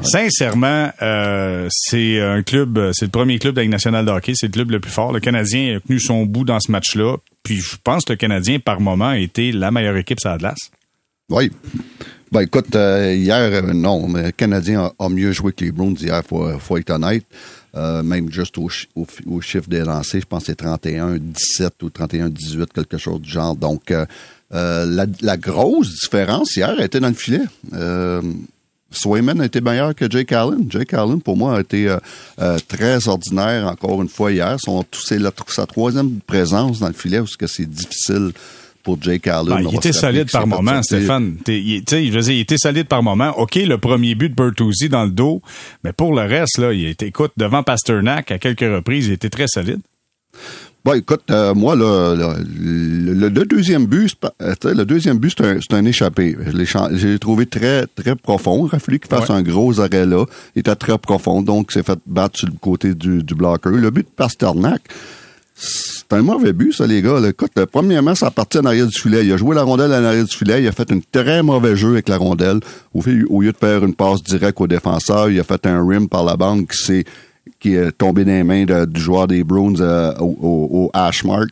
Sincèrement, 0.00 0.90
euh, 1.02 1.68
c'est 1.70 2.20
un 2.20 2.42
club, 2.42 2.92
c'est 2.94 3.04
le 3.04 3.10
premier 3.10 3.38
club 3.38 3.54
de 3.54 3.60
la 3.60 3.62
Ligue 3.64 3.72
nationale 3.72 4.06
de 4.06 4.10
hockey, 4.10 4.32
c'est 4.34 4.46
le 4.46 4.52
club 4.52 4.70
le 4.70 4.80
plus 4.80 4.90
fort. 4.90 5.12
Le 5.12 5.20
Canadien 5.20 5.76
a 5.76 5.80
tenu 5.80 6.00
son 6.00 6.24
bout 6.24 6.44
dans 6.44 6.60
ce 6.60 6.72
match-là. 6.72 7.16
Puis 7.42 7.56
je 7.56 7.76
pense 7.82 8.04
que 8.04 8.12
le 8.12 8.16
Canadien, 8.16 8.58
par 8.58 8.80
moment, 8.80 9.08
a 9.08 9.18
été 9.18 9.52
la 9.52 9.70
meilleure 9.70 9.96
équipe 9.96 10.20
sur 10.20 10.30
la 10.30 10.38
glace. 10.38 10.70
Oui. 11.28 11.50
Ben 12.30 12.40
écoute, 12.40 12.74
euh, 12.74 13.14
hier, 13.14 13.62
non, 13.74 14.08
mais 14.08 14.22
le 14.22 14.30
Canadien 14.30 14.92
a, 14.98 15.08
mieux 15.10 15.32
joué 15.32 15.52
que 15.52 15.64
les 15.64 15.72
Bruins 15.72 15.94
hier, 16.00 16.22
faut, 16.26 16.58
faut 16.58 16.78
être 16.78 16.90
honnête. 16.90 17.26
Euh, 17.74 18.02
même 18.02 18.30
juste 18.30 18.58
au, 18.58 18.68
au, 18.94 19.40
chiffre 19.40 19.68
des 19.68 19.80
lancers, 19.80 20.20
je 20.20 20.26
pense 20.26 20.40
que 20.40 20.46
c'est 20.46 20.56
31, 20.56 21.16
17 21.18 21.82
ou 21.82 21.88
31, 21.88 22.28
18, 22.28 22.70
quelque 22.72 22.98
chose 22.98 23.20
du 23.20 23.30
genre. 23.30 23.56
Donc, 23.56 23.90
euh, 23.90 24.04
euh, 24.52 25.06
la, 25.22 25.36
grosse 25.38 26.00
différence 26.00 26.54
hier 26.54 26.78
était 26.80 27.00
dans 27.00 27.08
le 27.08 27.14
filet. 27.14 27.44
Swayman 28.90 29.40
a 29.40 29.46
été 29.46 29.62
meilleur 29.62 29.94
que 29.94 30.10
Jake 30.10 30.32
Allen. 30.32 30.66
Jake 30.68 30.92
Allen, 30.92 31.22
pour 31.22 31.38
moi, 31.38 31.56
a 31.56 31.60
été 31.60 31.96
très 32.68 33.08
ordinaire 33.08 33.66
encore 33.66 34.02
une 34.02 34.10
fois 34.10 34.30
hier. 34.30 34.58
C'est 34.92 35.18
sa 35.48 35.66
troisième 35.66 36.20
présence 36.20 36.78
dans 36.78 36.88
le 36.88 36.92
filet 36.92 37.20
parce 37.20 37.36
que 37.36 37.46
c'est 37.46 37.64
difficile 37.64 38.32
pour 38.82 39.00
Jake 39.00 39.26
Allen. 39.26 39.48
Ben, 39.48 39.68
il 39.70 39.76
était 39.76 39.92
solide 39.92 40.30
par 40.30 40.46
moment, 40.46 40.82
Stéphane. 40.82 41.36
Il, 41.46 41.82
je 41.88 42.12
veux 42.12 42.20
dire, 42.20 42.34
il 42.34 42.40
était 42.40 42.58
solide 42.58 42.86
par 42.86 43.02
moment. 43.02 43.38
OK, 43.38 43.56
le 43.56 43.78
premier 43.78 44.14
but 44.14 44.30
de 44.30 44.34
Bertuzzi 44.34 44.88
dans 44.88 45.04
le 45.04 45.10
dos, 45.10 45.42
mais 45.84 45.92
pour 45.92 46.14
le 46.14 46.22
reste, 46.22 46.58
là, 46.58 46.72
il 46.72 46.86
était, 46.86 47.06
écoute, 47.06 47.32
devant 47.36 47.62
Pasternak, 47.62 48.30
à 48.30 48.38
quelques 48.38 48.60
reprises, 48.60 49.06
il 49.06 49.12
était 49.12 49.30
très 49.30 49.46
solide. 49.46 49.80
Bon, 50.84 50.94
écoute, 50.94 51.22
euh, 51.30 51.54
moi, 51.54 51.76
le, 51.76 53.28
deuxième 53.28 53.86
but, 53.86 54.16
euh, 54.42 54.54
le 54.64 54.84
deuxième 54.84 55.18
but, 55.18 55.32
c'est 55.38 55.74
un, 55.74 55.84
échappé. 55.84 56.36
Je 56.44 57.06
l'ai 57.06 57.18
trouvé 57.20 57.46
très, 57.46 57.86
très 57.86 58.16
profond. 58.16 58.66
Il 58.66 58.74
a 58.74 58.80
fallu 58.80 58.98
qu'il 58.98 59.08
fasse 59.08 59.30
un 59.30 59.42
gros 59.42 59.80
arrêt 59.80 60.06
là. 60.06 60.24
Il 60.56 60.60
était 60.60 60.74
très 60.74 60.98
profond, 60.98 61.40
donc 61.40 61.68
il 61.70 61.74
s'est 61.74 61.82
fait 61.84 62.00
battre 62.04 62.40
sur 62.40 62.48
le 62.48 62.54
côté 62.60 62.94
du, 62.94 63.22
du 63.22 63.34
bloqueur. 63.36 63.72
Le 63.72 63.90
but 63.92 64.06
de 64.06 64.10
Pasternak, 64.10 64.82
c'est 65.64 66.12
un 66.12 66.22
mauvais 66.22 66.52
but, 66.52 66.72
ça, 66.72 66.88
les 66.88 67.02
gars. 67.02 67.20
Écoute, 67.28 67.52
premièrement, 67.70 68.16
ça 68.16 68.32
parti 68.32 68.58
en 68.58 68.64
arrière 68.64 68.88
du 68.88 68.98
filet. 68.98 69.24
Il 69.24 69.32
a 69.32 69.36
joué 69.36 69.54
la 69.54 69.62
rondelle 69.62 69.92
en 69.92 70.04
arrière 70.04 70.24
du 70.24 70.36
filet. 70.36 70.60
Il 70.60 70.66
a 70.66 70.72
fait 70.72 70.90
un 70.90 70.98
très 71.12 71.40
mauvais 71.44 71.76
jeu 71.76 71.90
avec 71.90 72.08
la 72.08 72.16
rondelle. 72.16 72.58
Au, 72.92 73.00
lieu 73.40 73.52
de 73.52 73.56
faire 73.56 73.84
une 73.84 73.94
passe 73.94 74.24
directe 74.24 74.60
au 74.60 74.66
défenseur, 74.66 75.30
il 75.30 75.38
a 75.38 75.44
fait 75.44 75.64
un 75.66 75.86
rim 75.86 76.08
par 76.08 76.24
la 76.24 76.36
bande 76.36 76.66
qui 76.66 76.76
s'est 76.76 77.04
qui 77.60 77.74
est 77.74 77.92
tombé 77.92 78.24
dans 78.24 78.32
les 78.32 78.42
mains 78.42 78.64
du 78.86 79.00
joueur 79.00 79.28
des 79.28 79.44
Bruins 79.44 79.78
euh, 79.78 80.12
au, 80.18 80.90
Ashmark. 80.92 81.50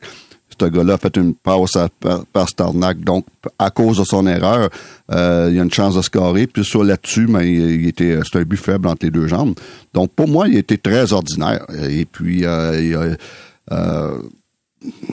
Ce 0.60 0.66
gars-là 0.66 0.94
a 0.94 0.98
fait 0.98 1.16
une 1.16 1.34
passe 1.34 1.76
à, 1.76 1.88
par. 2.32 2.74
Donc, 2.96 3.26
à 3.58 3.70
cause 3.70 3.98
de 3.98 4.04
son 4.04 4.26
erreur, 4.26 4.70
euh, 5.12 5.48
il 5.52 5.58
a 5.58 5.62
une 5.62 5.72
chance 5.72 5.94
de 5.94 6.02
scorer. 6.02 6.48
Puis 6.48 6.64
sur 6.64 6.82
là-dessus, 6.82 7.28
mais 7.28 7.48
il, 7.50 7.86
était, 7.86 8.18
c'était 8.24 8.40
un 8.40 8.42
but 8.42 8.58
faible 8.58 8.88
entre 8.88 9.06
les 9.06 9.10
deux 9.10 9.28
jambes. 9.28 9.54
Donc, 9.94 10.10
pour 10.10 10.26
moi, 10.26 10.48
il 10.48 10.56
était 10.56 10.76
très 10.76 11.12
ordinaire. 11.12 11.64
Et 11.88 12.04
puis, 12.04 12.44
euh, 12.44 12.82
il 12.82 12.94
a, 12.94 12.98
euh, 12.98 13.14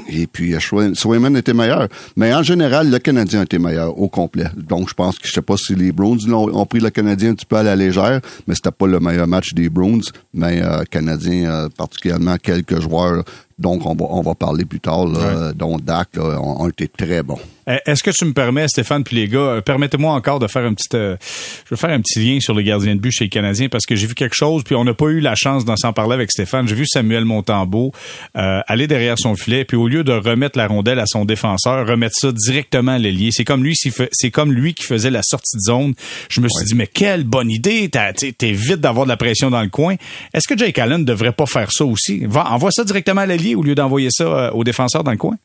et 0.09 0.27
puis, 0.27 0.55
Swayman 0.93 1.35
était 1.35 1.53
meilleur. 1.53 1.87
Mais 2.15 2.33
en 2.33 2.41
général, 2.41 2.89
le 2.89 2.99
Canadien 2.99 3.43
était 3.43 3.59
meilleur 3.59 3.97
au 3.99 4.07
complet. 4.07 4.47
Donc, 4.55 4.89
je 4.89 4.93
pense 4.93 5.19
que 5.19 5.27
je 5.27 5.33
sais 5.33 5.41
pas 5.41 5.57
si 5.57 5.75
les 5.75 5.91
Bruins 5.91 6.17
ont, 6.31 6.65
pris 6.65 6.79
le 6.79 6.89
Canadien 6.89 7.31
un 7.31 7.35
petit 7.35 7.45
peu 7.45 7.57
à 7.57 7.63
la 7.63 7.75
légère, 7.75 8.21
mais 8.47 8.55
c'était 8.55 8.71
pas 8.71 8.87
le 8.87 8.99
meilleur 8.99 9.27
match 9.27 9.53
des 9.53 9.69
Bruins. 9.69 9.99
Mais 10.33 10.61
euh, 10.61 10.83
Canadien, 10.89 11.51
euh, 11.51 11.69
particulièrement 11.75 12.37
quelques 12.37 12.79
joueurs 12.79 13.23
donc 13.59 13.85
on 13.85 13.95
va, 13.95 14.05
on 14.09 14.21
va 14.21 14.35
parler 14.35 14.65
plus 14.65 14.79
tard, 14.79 15.07
là, 15.07 15.51
dont 15.53 15.77
Dak, 15.77 16.09
ont, 16.19 16.69
été 16.69 16.87
très 16.87 17.23
bons. 17.23 17.39
Eh, 17.67 17.79
est-ce 17.85 18.01
que 18.01 18.11
tu 18.11 18.23
me 18.25 18.33
permets, 18.33 18.67
Stéphane, 18.67 19.03
puis 19.03 19.15
les 19.15 19.27
gars, 19.27 19.39
euh, 19.39 19.61
permettez-moi 19.61 20.13
encore 20.13 20.39
de 20.39 20.47
faire 20.47 20.63
un 20.63 20.73
petit, 20.73 20.87
euh, 20.93 21.17
je 21.65 21.69
veux 21.71 21.75
faire 21.75 21.89
un 21.89 21.99
petit 21.99 22.19
lien 22.19 22.39
sur 22.39 22.53
le 22.53 22.61
gardien 22.61 22.95
de 22.95 23.01
but 23.01 23.11
chez 23.11 23.25
les 23.25 23.29
Canadiens 23.29 23.67
parce 23.67 23.85
que 23.85 23.95
j'ai 23.95 24.07
vu 24.07 24.15
quelque 24.15 24.35
chose, 24.35 24.63
puis 24.63 24.75
on 24.75 24.85
n'a 24.85 24.93
pas 24.93 25.07
eu 25.07 25.19
la 25.19 25.35
chance 25.35 25.65
d'en 25.65 25.75
s'en 25.75 25.91
parler 25.91 26.13
avec 26.13 26.31
Stéphane. 26.31 26.67
J'ai 26.67 26.75
vu 26.75 26.85
Samuel 26.87 27.25
Montambeau 27.25 27.91
euh, 28.37 28.61
aller 28.67 28.87
derrière 28.87 29.15
son 29.17 29.35
filet, 29.35 29.65
puis 29.65 29.75
au 29.75 29.87
lieu 29.87 30.03
de 30.03 30.13
remettre 30.13 30.57
la 30.57 30.67
rondelle 30.67 30.99
à 30.99 31.05
son 31.05 31.25
défenseur, 31.25 31.85
remettre 31.85 32.15
ça 32.17 32.31
directement 32.31 32.93
à 32.93 32.97
l'ailier. 32.97 33.31
C'est 33.31 33.45
comme 33.45 33.63
lui, 33.63 33.75
c'est 33.75 34.31
comme 34.31 34.53
lui 34.53 34.73
qui 34.73 34.83
faisait 34.83 35.11
la 35.11 35.21
sortie 35.23 35.57
de 35.57 35.61
zone. 35.61 35.93
Je 36.29 36.39
me 36.39 36.47
suis 36.47 36.65
dit, 36.65 36.75
mais 36.75 36.87
quelle 36.87 37.23
bonne 37.25 37.51
idée! 37.51 37.89
T'es 37.89 38.51
vite 38.53 38.79
d'avoir 38.79 39.05
de 39.05 39.09
la 39.09 39.17
pression 39.17 39.49
dans 39.49 39.61
le 39.61 39.69
coin. 39.69 39.95
Est-ce 40.33 40.47
que 40.47 40.57
Jake 40.57 40.79
Allen 40.79 41.03
devrait 41.03 41.33
pas 41.33 41.45
faire 41.45 41.71
ça 41.71 41.85
aussi? 41.85 42.25
Va, 42.25 42.49
envoie 42.51 42.71
ça 42.71 42.83
directement 42.83 43.21
à 43.21 43.25
l'ailier 43.25 43.55
au 43.55 43.63
lieu 43.63 43.75
d'envoyer 43.75 44.09
ça 44.11 44.23
euh, 44.23 44.51
aux 44.51 44.63
défenseurs 44.63 45.03
dans 45.03 45.11
le 45.11 45.17
coin? 45.17 45.35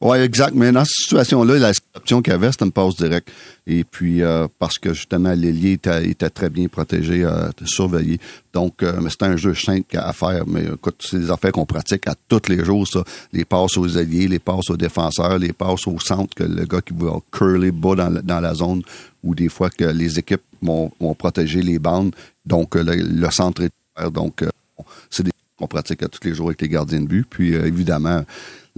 Oui, 0.00 0.18
exact. 0.18 0.54
Mais 0.54 0.70
dans 0.70 0.84
cette 0.84 1.02
situation-là, 1.02 1.58
la 1.58 1.72
option 1.94 2.22
qu'il 2.22 2.32
avait, 2.32 2.52
c'était 2.52 2.64
une 2.64 2.72
passe 2.72 2.96
directe. 2.96 3.30
Et 3.66 3.82
puis, 3.82 4.22
euh, 4.22 4.46
parce 4.58 4.78
que 4.78 4.94
justement, 4.94 5.32
l'ailier 5.34 5.72
était, 5.72 6.30
très 6.30 6.50
bien 6.50 6.68
protégé, 6.68 7.24
euh, 7.24 7.50
surveillé. 7.64 8.20
Donc, 8.52 8.82
euh, 8.82 9.00
c'était 9.10 9.26
un 9.26 9.36
jeu 9.36 9.54
simple 9.54 9.98
à 9.98 10.12
faire. 10.12 10.44
Mais 10.46 10.64
écoute, 10.66 10.96
c'est 11.00 11.18
des 11.18 11.30
affaires 11.30 11.52
qu'on 11.52 11.66
pratique 11.66 12.06
à 12.06 12.14
tous 12.28 12.48
les 12.48 12.64
jours, 12.64 12.86
ça. 12.86 13.02
Les 13.32 13.44
passes 13.44 13.76
aux 13.76 13.98
alliés, 13.98 14.28
les 14.28 14.38
passes 14.38 14.70
aux 14.70 14.76
défenseurs, 14.76 15.38
les 15.38 15.52
passes 15.52 15.86
au 15.88 15.98
centre, 15.98 16.34
que 16.34 16.44
le 16.44 16.64
gars 16.64 16.80
qui 16.80 16.94
va 16.96 17.18
curler 17.32 17.72
bas 17.72 17.96
dans, 18.22 18.40
la 18.40 18.54
zone, 18.54 18.82
ou 19.24 19.34
des 19.34 19.48
fois 19.48 19.68
que 19.68 19.84
les 19.84 20.18
équipes 20.18 20.42
vont, 20.62 20.90
protéger 21.18 21.62
les 21.62 21.80
bandes. 21.80 22.14
Donc, 22.46 22.76
le, 22.76 23.30
centre 23.30 23.62
est... 23.62 24.10
Donc, 24.12 24.44
c'est 25.10 25.24
des 25.24 25.32
qu'on 25.58 25.66
pratique 25.66 26.04
à 26.04 26.08
tous 26.08 26.20
les 26.22 26.34
jours 26.34 26.46
avec 26.46 26.62
les 26.62 26.68
gardiens 26.68 27.00
de 27.00 27.06
but. 27.06 27.26
Puis 27.28 27.52
évidemment, 27.52 28.24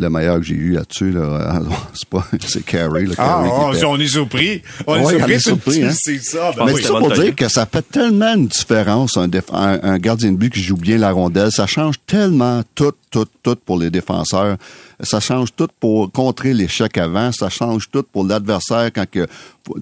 le 0.00 0.10
meilleur 0.10 0.38
que 0.38 0.46
j'ai 0.46 0.54
eu 0.54 0.72
là-dessus, 0.72 1.12
là, 1.12 1.60
c'est 1.94 2.08
pas, 2.08 2.26
c'est 2.46 2.64
Carey. 2.64 3.04
Là, 3.04 3.14
ah, 3.18 3.44
oh, 3.46 3.72
on 3.86 4.00
est 4.00 4.08
surpris. 4.08 4.62
On 4.86 4.96
est 4.96 5.16
surpris, 5.16 5.40
surpris 5.40 5.84
hein? 5.84 5.92
c'est 5.94 6.22
ça. 6.22 6.52
Ben 6.56 6.66
Mais 6.66 6.72
oui, 6.72 6.80
c'est 6.82 6.88
ça 6.88 6.98
pour 6.98 7.12
dire 7.12 7.34
que 7.36 7.48
ça 7.48 7.66
fait 7.66 7.82
tellement 7.82 8.34
une 8.34 8.48
différence, 8.48 9.16
un, 9.16 9.28
un, 9.52 9.80
un, 9.82 9.98
gardien 9.98 10.32
de 10.32 10.36
but 10.36 10.52
qui 10.52 10.62
joue 10.62 10.76
bien 10.76 10.98
la 10.98 11.12
rondelle. 11.12 11.50
Ça 11.52 11.66
change 11.66 11.96
tellement 12.06 12.62
tout, 12.74 12.92
tout, 13.10 13.26
tout 13.42 13.56
pour 13.56 13.78
les 13.78 13.90
défenseurs. 13.90 14.56
Ça 15.00 15.20
change 15.20 15.48
tout 15.54 15.68
pour 15.78 16.10
contrer 16.10 16.54
l'échec 16.54 16.96
avant. 16.98 17.30
Ça 17.32 17.48
change 17.48 17.90
tout 17.90 18.04
pour 18.10 18.24
l'adversaire 18.24 18.90
quand 18.92 19.08
que, 19.08 19.26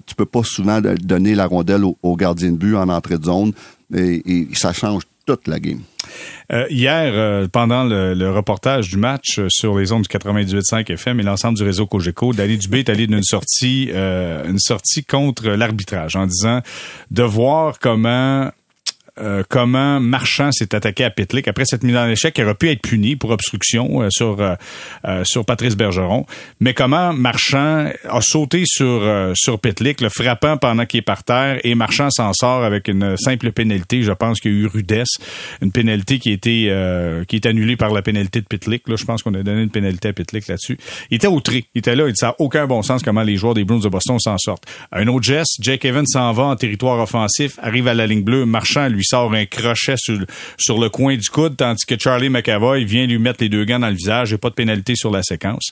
tu 0.05 0.15
peux 0.15 0.25
pas 0.25 0.43
souvent 0.43 0.81
donner 0.81 1.35
la 1.35 1.47
rondelle 1.47 1.85
au, 1.85 1.97
au 2.03 2.15
gardien 2.15 2.51
de 2.51 2.57
but 2.57 2.75
en 2.75 2.89
entrée 2.89 3.17
de 3.17 3.25
zone. 3.25 3.53
Et, 3.95 4.21
et 4.25 4.47
ça 4.53 4.73
change 4.73 5.03
toute 5.25 5.47
la 5.47 5.59
game. 5.59 5.81
Euh, 6.51 6.65
hier, 6.69 7.11
euh, 7.13 7.47
pendant 7.47 7.83
le, 7.83 8.29
reportage 8.29 8.89
du 8.89 8.97
match 8.97 9.39
euh, 9.39 9.47
sur 9.49 9.77
les 9.77 9.91
ondes 9.91 10.03
du 10.03 10.17
98.5 10.17 10.91
FM 10.91 11.19
et 11.19 11.23
l'ensemble 11.23 11.57
du 11.57 11.63
réseau 11.63 11.85
Cogeco, 11.85 12.33
Danny 12.33 12.57
Dubé 12.57 12.79
est 12.79 12.89
allé 12.89 13.07
d'une 13.07 13.23
sortie, 13.23 13.89
une 13.91 14.59
sortie 14.59 15.03
contre 15.03 15.49
l'arbitrage 15.49 16.15
en 16.15 16.25
disant 16.25 16.61
de 17.11 17.23
voir 17.23 17.79
comment 17.79 18.51
euh, 19.19 19.43
comment 19.47 19.99
Marchand 19.99 20.51
s'est 20.51 20.73
attaqué 20.73 21.03
à 21.03 21.09
Pitlick 21.09 21.47
après 21.47 21.65
cette 21.65 21.83
mise 21.83 21.95
en 21.95 22.07
échec 22.07 22.33
qui 22.33 22.43
aurait 22.43 22.55
pu 22.55 22.69
être 22.69 22.81
puni 22.81 23.15
pour 23.15 23.31
obstruction 23.31 24.01
euh, 24.01 24.09
sur 24.09 24.37
euh, 24.39 25.23
sur 25.23 25.45
Patrice 25.45 25.75
Bergeron, 25.75 26.25
mais 26.59 26.73
comment 26.73 27.13
Marchand 27.13 27.89
a 28.09 28.21
sauté 28.21 28.63
sur 28.65 29.01
sur 29.35 29.59
Pitlick, 29.59 30.01
le 30.01 30.09
frappant 30.09 30.57
pendant 30.57 30.85
qu'il 30.85 30.99
est 30.99 31.03
par 31.03 31.23
terre 31.23 31.59
et 31.63 31.75
Marchand 31.75 32.09
s'en 32.09 32.33
sort 32.33 32.63
avec 32.63 32.87
une 32.87 33.17
simple 33.17 33.51
pénalité. 33.51 34.03
Je 34.03 34.11
pense 34.11 34.39
qu'il 34.39 34.51
y 34.51 34.55
a 34.55 34.57
eu 34.59 34.67
rudesse, 34.67 35.17
une 35.61 35.71
pénalité 35.71 36.19
qui 36.19 36.29
a 36.29 36.33
été 36.33 37.23
qui 37.27 37.35
est 37.35 37.45
annulée 37.45 37.75
par 37.75 37.91
la 37.91 38.01
pénalité 38.01 38.41
de 38.41 38.45
Pitlick. 38.45 38.87
Là, 38.87 38.95
je 38.97 39.05
pense 39.05 39.23
qu'on 39.23 39.33
a 39.33 39.43
donné 39.43 39.63
une 39.63 39.69
pénalité 39.69 40.09
à 40.09 40.13
Pitlick 40.13 40.47
là-dessus. 40.47 40.77
Il 41.11 41.15
était 41.15 41.27
outré, 41.27 41.65
il 41.75 41.79
était 41.79 41.95
là, 41.95 42.07
il 42.07 42.13
n'a 42.21 42.35
aucun 42.39 42.67
bon 42.67 42.81
sens 42.81 43.03
comment 43.03 43.23
les 43.23 43.37
joueurs 43.37 43.53
des 43.53 43.63
Bruins 43.63 43.79
de 43.79 43.89
Boston 43.89 44.19
s'en 44.19 44.37
sortent. 44.37 44.65
Un 44.91 45.07
autre 45.07 45.25
geste, 45.25 45.57
Jake 45.61 45.85
Evans 45.85 46.07
s'en 46.07 46.31
va 46.33 46.43
en 46.43 46.55
territoire 46.55 46.99
offensif, 46.99 47.57
arrive 47.61 47.87
à 47.87 47.93
la 47.93 48.07
ligne 48.07 48.23
bleue, 48.23 48.45
Marchand 48.45 48.87
lui 48.87 49.03
sort 49.09 49.33
un 49.33 49.45
crochet 49.45 49.95
sur, 49.97 50.19
sur 50.57 50.79
le 50.79 50.89
coin 50.89 51.15
du 51.15 51.29
coude, 51.29 51.57
tandis 51.57 51.85
que 51.85 51.97
Charlie 51.97 52.29
McAvoy 52.29 52.83
vient 52.83 53.05
lui 53.05 53.19
mettre 53.19 53.41
les 53.41 53.49
deux 53.49 53.65
gants 53.65 53.79
dans 53.79 53.89
le 53.89 53.95
visage 53.95 54.33
et 54.33 54.37
pas 54.37 54.49
de 54.49 54.55
pénalité 54.55 54.95
sur 54.95 55.11
la 55.11 55.23
séquence. 55.23 55.71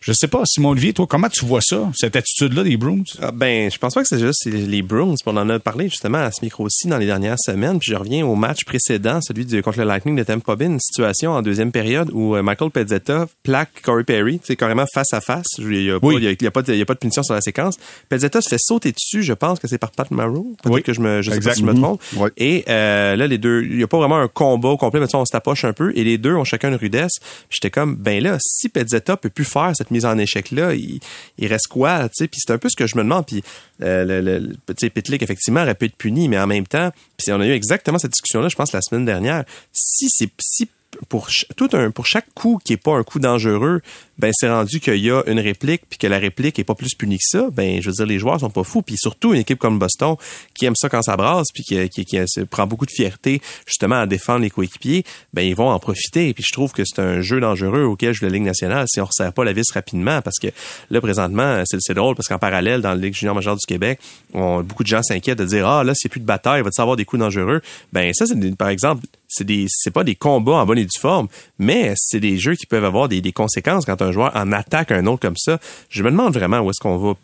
Je 0.00 0.12
sais 0.12 0.28
pas, 0.28 0.42
Simon 0.44 0.70
Olivier, 0.70 0.92
toi, 0.92 1.06
comment 1.06 1.28
tu 1.28 1.44
vois 1.44 1.60
ça, 1.62 1.90
cette 1.94 2.16
attitude-là 2.16 2.62
des 2.62 2.76
Bruins? 2.76 3.02
Ah, 3.20 3.32
ben, 3.32 3.70
je 3.70 3.78
pense 3.78 3.94
pas 3.94 4.02
que 4.02 4.08
c'est 4.08 4.20
juste 4.20 4.46
les 4.46 4.82
Bruins. 4.82 5.14
On 5.26 5.36
en 5.36 5.48
a 5.50 5.58
parlé 5.58 5.88
justement 5.88 6.18
à 6.18 6.30
ce 6.30 6.44
micro-ci 6.44 6.88
dans 6.88 6.98
les 6.98 7.06
dernières 7.06 7.38
semaines. 7.38 7.78
Puis 7.78 7.90
je 7.90 7.96
reviens 7.96 8.24
au 8.24 8.34
match 8.34 8.64
précédent, 8.64 9.20
celui 9.20 9.44
de, 9.44 9.60
contre 9.60 9.78
le 9.78 9.84
Lightning 9.84 10.16
de 10.16 10.22
Tampa 10.22 10.54
Bay, 10.56 10.66
une 10.66 10.80
situation 10.80 11.32
en 11.32 11.42
deuxième 11.42 11.72
période 11.72 12.10
où 12.12 12.36
euh, 12.36 12.42
Michael 12.42 12.70
Pezzetta 12.70 13.26
plaque 13.42 13.82
Corey 13.82 14.04
Perry, 14.04 14.40
c'est 14.44 14.56
carrément 14.56 14.84
face 14.92 15.12
à 15.12 15.20
face. 15.20 15.46
Il 15.58 15.66
n'y 15.68 15.90
a, 15.90 16.00
pas 16.00 16.62
de 16.62 16.98
punition 16.98 17.22
sur 17.22 17.34
la 17.34 17.40
séquence. 17.40 17.76
Pezzetta 18.08 18.40
se 18.40 18.48
fait 18.48 18.60
sauter 18.60 18.92
dessus, 18.92 19.22
je 19.22 19.32
pense 19.32 19.58
que 19.58 19.68
c'est 19.68 19.78
par 19.78 19.90
Pat 19.90 20.10
Maroon. 20.10 20.54
Peut-être 20.62 20.84
que 20.84 20.92
je 20.92 21.00
me, 21.00 21.22
je 21.22 21.30
sais 21.30 21.40
pas 21.40 21.54
si 21.54 21.60
je 21.60 21.66
me 21.66 21.74
trompe. 21.74 22.00
Et 22.36 22.64
euh, 22.68 23.16
là, 23.16 23.26
les 23.26 23.38
deux, 23.38 23.62
il 23.64 23.76
n'y 23.76 23.82
a 23.82 23.86
pas 23.86 23.98
vraiment 23.98 24.18
un 24.18 24.28
combat 24.28 24.70
au 24.70 24.76
complet, 24.76 25.00
mais 25.00 25.14
on 25.14 25.24
se 25.24 25.32
tapoche 25.32 25.64
un 25.64 25.72
peu. 25.72 25.92
Et 25.94 26.04
les 26.04 26.18
deux 26.18 26.34
ont 26.34 26.44
chacun 26.44 26.68
une 26.68 26.76
rudesse. 26.76 27.14
J'étais 27.50 27.70
comme, 27.70 27.96
ben 27.96 28.22
là, 28.22 28.36
si 28.40 28.68
Pezzetta 28.68 29.16
peut 29.16 29.30
plus 29.30 29.44
faire 29.44 29.72
cette 29.74 29.90
mise 29.90 30.04
en 30.04 30.18
échec 30.18 30.50
là, 30.50 30.74
il, 30.74 31.00
reste 31.46 31.68
quoi, 31.68 32.08
tu 32.08 32.24
sais? 32.24 32.28
Puis 32.28 32.40
c'est 32.44 32.52
un 32.52 32.58
peu 32.58 32.68
ce 32.68 32.76
que 32.76 32.86
je 32.86 32.96
me 32.96 33.02
demande. 33.02 33.26
Puis 33.26 33.42
euh, 33.82 34.04
le, 34.04 34.20
le, 34.20 34.54
petit 34.66 34.90
Pitlick 34.90 35.22
effectivement 35.22 35.62
aurait 35.62 35.74
pu 35.74 35.86
être 35.86 35.96
puni, 35.96 36.28
mais 36.28 36.38
en 36.38 36.46
même 36.46 36.66
temps, 36.66 36.90
puis 37.16 37.32
on 37.32 37.40
a 37.40 37.46
eu 37.46 37.52
exactement 37.52 37.98
cette 37.98 38.12
discussion 38.12 38.40
là, 38.40 38.48
je 38.48 38.56
pense 38.56 38.72
la 38.72 38.82
semaine 38.82 39.04
dernière. 39.04 39.44
Si 39.72 40.08
si 40.08 40.68
pour 41.08 42.06
chaque 42.06 42.32
coup 42.34 42.58
qui 42.64 42.74
est 42.74 42.76
pas 42.76 42.94
un 42.96 43.02
coup 43.02 43.18
dangereux, 43.18 43.80
ben 44.18 44.32
c'est 44.34 44.48
rendu 44.48 44.80
qu'il 44.80 44.96
y 44.96 45.10
a 45.10 45.22
une 45.26 45.40
réplique 45.40 45.82
puis 45.88 45.98
que 45.98 46.06
la 46.06 46.18
réplique 46.18 46.58
est 46.58 46.64
pas 46.64 46.74
plus 46.74 46.94
punie 46.94 47.18
que 47.18 47.24
ça, 47.24 47.48
ben 47.52 47.80
je 47.82 47.88
veux 47.88 47.92
dire 47.92 48.06
les 48.06 48.18
joueurs 48.18 48.40
sont 48.40 48.50
pas 48.50 48.64
fous 48.64 48.82
puis 48.82 48.96
surtout 48.96 49.34
une 49.34 49.40
équipe 49.40 49.58
comme 49.58 49.78
Boston 49.78 50.16
qui 50.54 50.64
aime 50.64 50.76
ça 50.76 50.88
quand 50.88 51.02
ça 51.02 51.16
brasse 51.16 51.48
puis 51.52 51.62
qui, 51.62 51.88
qui, 51.88 52.04
qui, 52.04 52.18
prend 52.50 52.66
beaucoup 52.66 52.86
de 52.86 52.90
fierté 52.90 53.40
justement 53.66 53.96
à 53.96 54.06
défendre 54.06 54.40
les 54.40 54.50
coéquipiers, 54.50 55.04
ben 55.34 55.42
ils 55.42 55.54
vont 55.54 55.68
en 55.68 55.78
profiter 55.78 56.32
puis 56.32 56.44
je 56.46 56.52
trouve 56.52 56.72
que 56.72 56.82
c'est 56.84 57.00
un 57.00 57.20
jeu 57.20 57.40
dangereux 57.40 57.84
auquel 57.84 58.14
joue 58.14 58.24
la 58.24 58.30
Ligue 58.30 58.44
nationale 58.44 58.86
si 58.88 59.00
on 59.00 59.04
resserre 59.04 59.32
pas 59.32 59.44
la 59.44 59.52
vis 59.52 59.70
rapidement 59.72 60.22
parce 60.22 60.38
que 60.38 60.48
là 60.90 61.00
présentement 61.00 61.62
c'est 61.66 61.94
drôle 61.94 62.14
parce 62.14 62.28
qu'en 62.28 62.38
parallèle 62.38 62.80
dans 62.80 62.90
la 62.90 62.96
Ligue 62.96 63.14
junior 63.14 63.34
majeure 63.34 63.56
du 63.56 63.66
Québec, 63.66 63.98
on, 64.32 64.62
beaucoup 64.62 64.82
de 64.82 64.88
gens 64.88 65.02
s'inquiètent 65.02 65.38
de 65.38 65.44
dire 65.44 65.66
ah 65.66 65.84
là 65.84 65.92
a 65.92 66.08
plus 66.08 66.20
de 66.20 66.26
bataille, 66.26 66.62
va 66.62 66.70
t 66.70 66.80
avoir 66.80 66.96
des 66.96 67.04
coups 67.04 67.20
dangereux 67.20 67.60
Ben 67.92 68.12
ça 68.14 68.26
c'est 68.26 68.56
par 68.56 68.68
exemple 68.68 69.06
c'est 69.36 69.44
des 69.44 69.66
pas 69.92 70.04
des 70.04 70.14
combats 70.14 70.56
en 70.56 70.66
bonne 70.66 70.78
et 70.78 70.84
due 70.84 70.98
forme, 70.98 71.28
mais 71.58 71.92
c'est 71.96 72.20
des 72.20 72.38
jeux 72.38 72.54
qui 72.54 72.66
peuvent 72.66 72.84
avoir 72.84 73.08
des 73.08 73.32
conséquences 73.32 73.84
quand 73.84 74.00
un 74.02 74.12
joueur 74.12 74.32
en 74.34 74.52
attaque 74.52 74.92
un 74.92 75.06
autre 75.06 75.20
comme 75.20 75.36
ça. 75.36 75.58
Je 75.90 76.02
me 76.02 76.10
demande 76.10 76.34
vraiment 76.34 76.60
où 76.60 76.70
est-ce 76.70 76.80
qu'on 76.80 76.96
va 76.96 77.14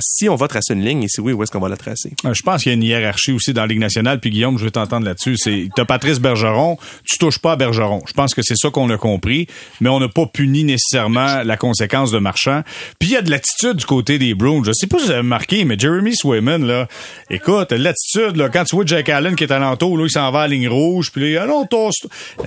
si 0.00 0.28
on 0.28 0.36
va 0.36 0.48
tracer 0.48 0.74
une 0.74 0.84
ligne 0.84 1.02
et 1.02 1.08
si 1.08 1.20
oui, 1.20 1.32
où 1.32 1.42
est-ce 1.42 1.52
qu'on 1.52 1.60
va 1.60 1.68
la 1.68 1.76
tracer? 1.76 2.12
Euh, 2.24 2.34
je 2.34 2.42
pense 2.42 2.62
qu'il 2.62 2.70
y 2.70 2.74
a 2.74 2.76
une 2.76 2.82
hiérarchie 2.82 3.32
aussi 3.32 3.52
dans 3.52 3.62
la 3.62 3.68
Ligue 3.68 3.80
nationale. 3.80 4.20
Puis 4.20 4.30
Guillaume, 4.30 4.58
je 4.58 4.64
vais 4.64 4.70
t'entendre 4.70 5.06
là-dessus. 5.06 5.36
C'est 5.36 5.68
t'as 5.74 5.84
Patrice 5.84 6.18
Bergeron, 6.18 6.78
tu 7.04 7.18
touches 7.18 7.38
pas 7.38 7.52
à 7.52 7.56
Bergeron. 7.56 8.02
Je 8.06 8.12
pense 8.12 8.34
que 8.34 8.42
c'est 8.42 8.56
ça 8.56 8.70
qu'on 8.70 8.90
a 8.90 8.98
compris, 8.98 9.46
mais 9.80 9.88
on 9.88 10.00
n'a 10.00 10.08
pas 10.08 10.26
puni 10.26 10.64
nécessairement 10.64 11.42
la 11.42 11.56
conséquence 11.56 12.10
de 12.10 12.18
Marchand. 12.18 12.62
Puis 12.98 13.10
il 13.10 13.12
y 13.12 13.16
a 13.16 13.22
de 13.22 13.30
l'attitude 13.30 13.76
du 13.76 13.86
côté 13.86 14.18
des 14.18 14.34
Bruins. 14.34 14.62
Je 14.64 14.72
sais 14.72 14.86
pas 14.86 14.98
si 14.98 15.04
vous 15.04 15.10
avez 15.10 15.20
remarqué, 15.20 15.64
mais 15.64 15.78
Jeremy 15.78 16.16
Swayman, 16.16 16.66
là, 16.66 16.88
écoute, 17.30 17.72
l'attitude, 17.72 18.36
là, 18.36 18.48
quand 18.48 18.64
tu 18.64 18.76
vois 18.76 18.86
Jack 18.86 19.08
Allen 19.08 19.36
qui 19.36 19.44
est 19.44 19.52
à 19.52 19.58
l'entour, 19.58 19.96
là, 19.98 20.04
il 20.06 20.10
s'en 20.10 20.30
va 20.30 20.40
à 20.40 20.48
la 20.48 20.54
ligne 20.54 20.68
rouge, 20.68 21.10
puis 21.12 21.34
là, 21.34 21.46
non, 21.46 21.66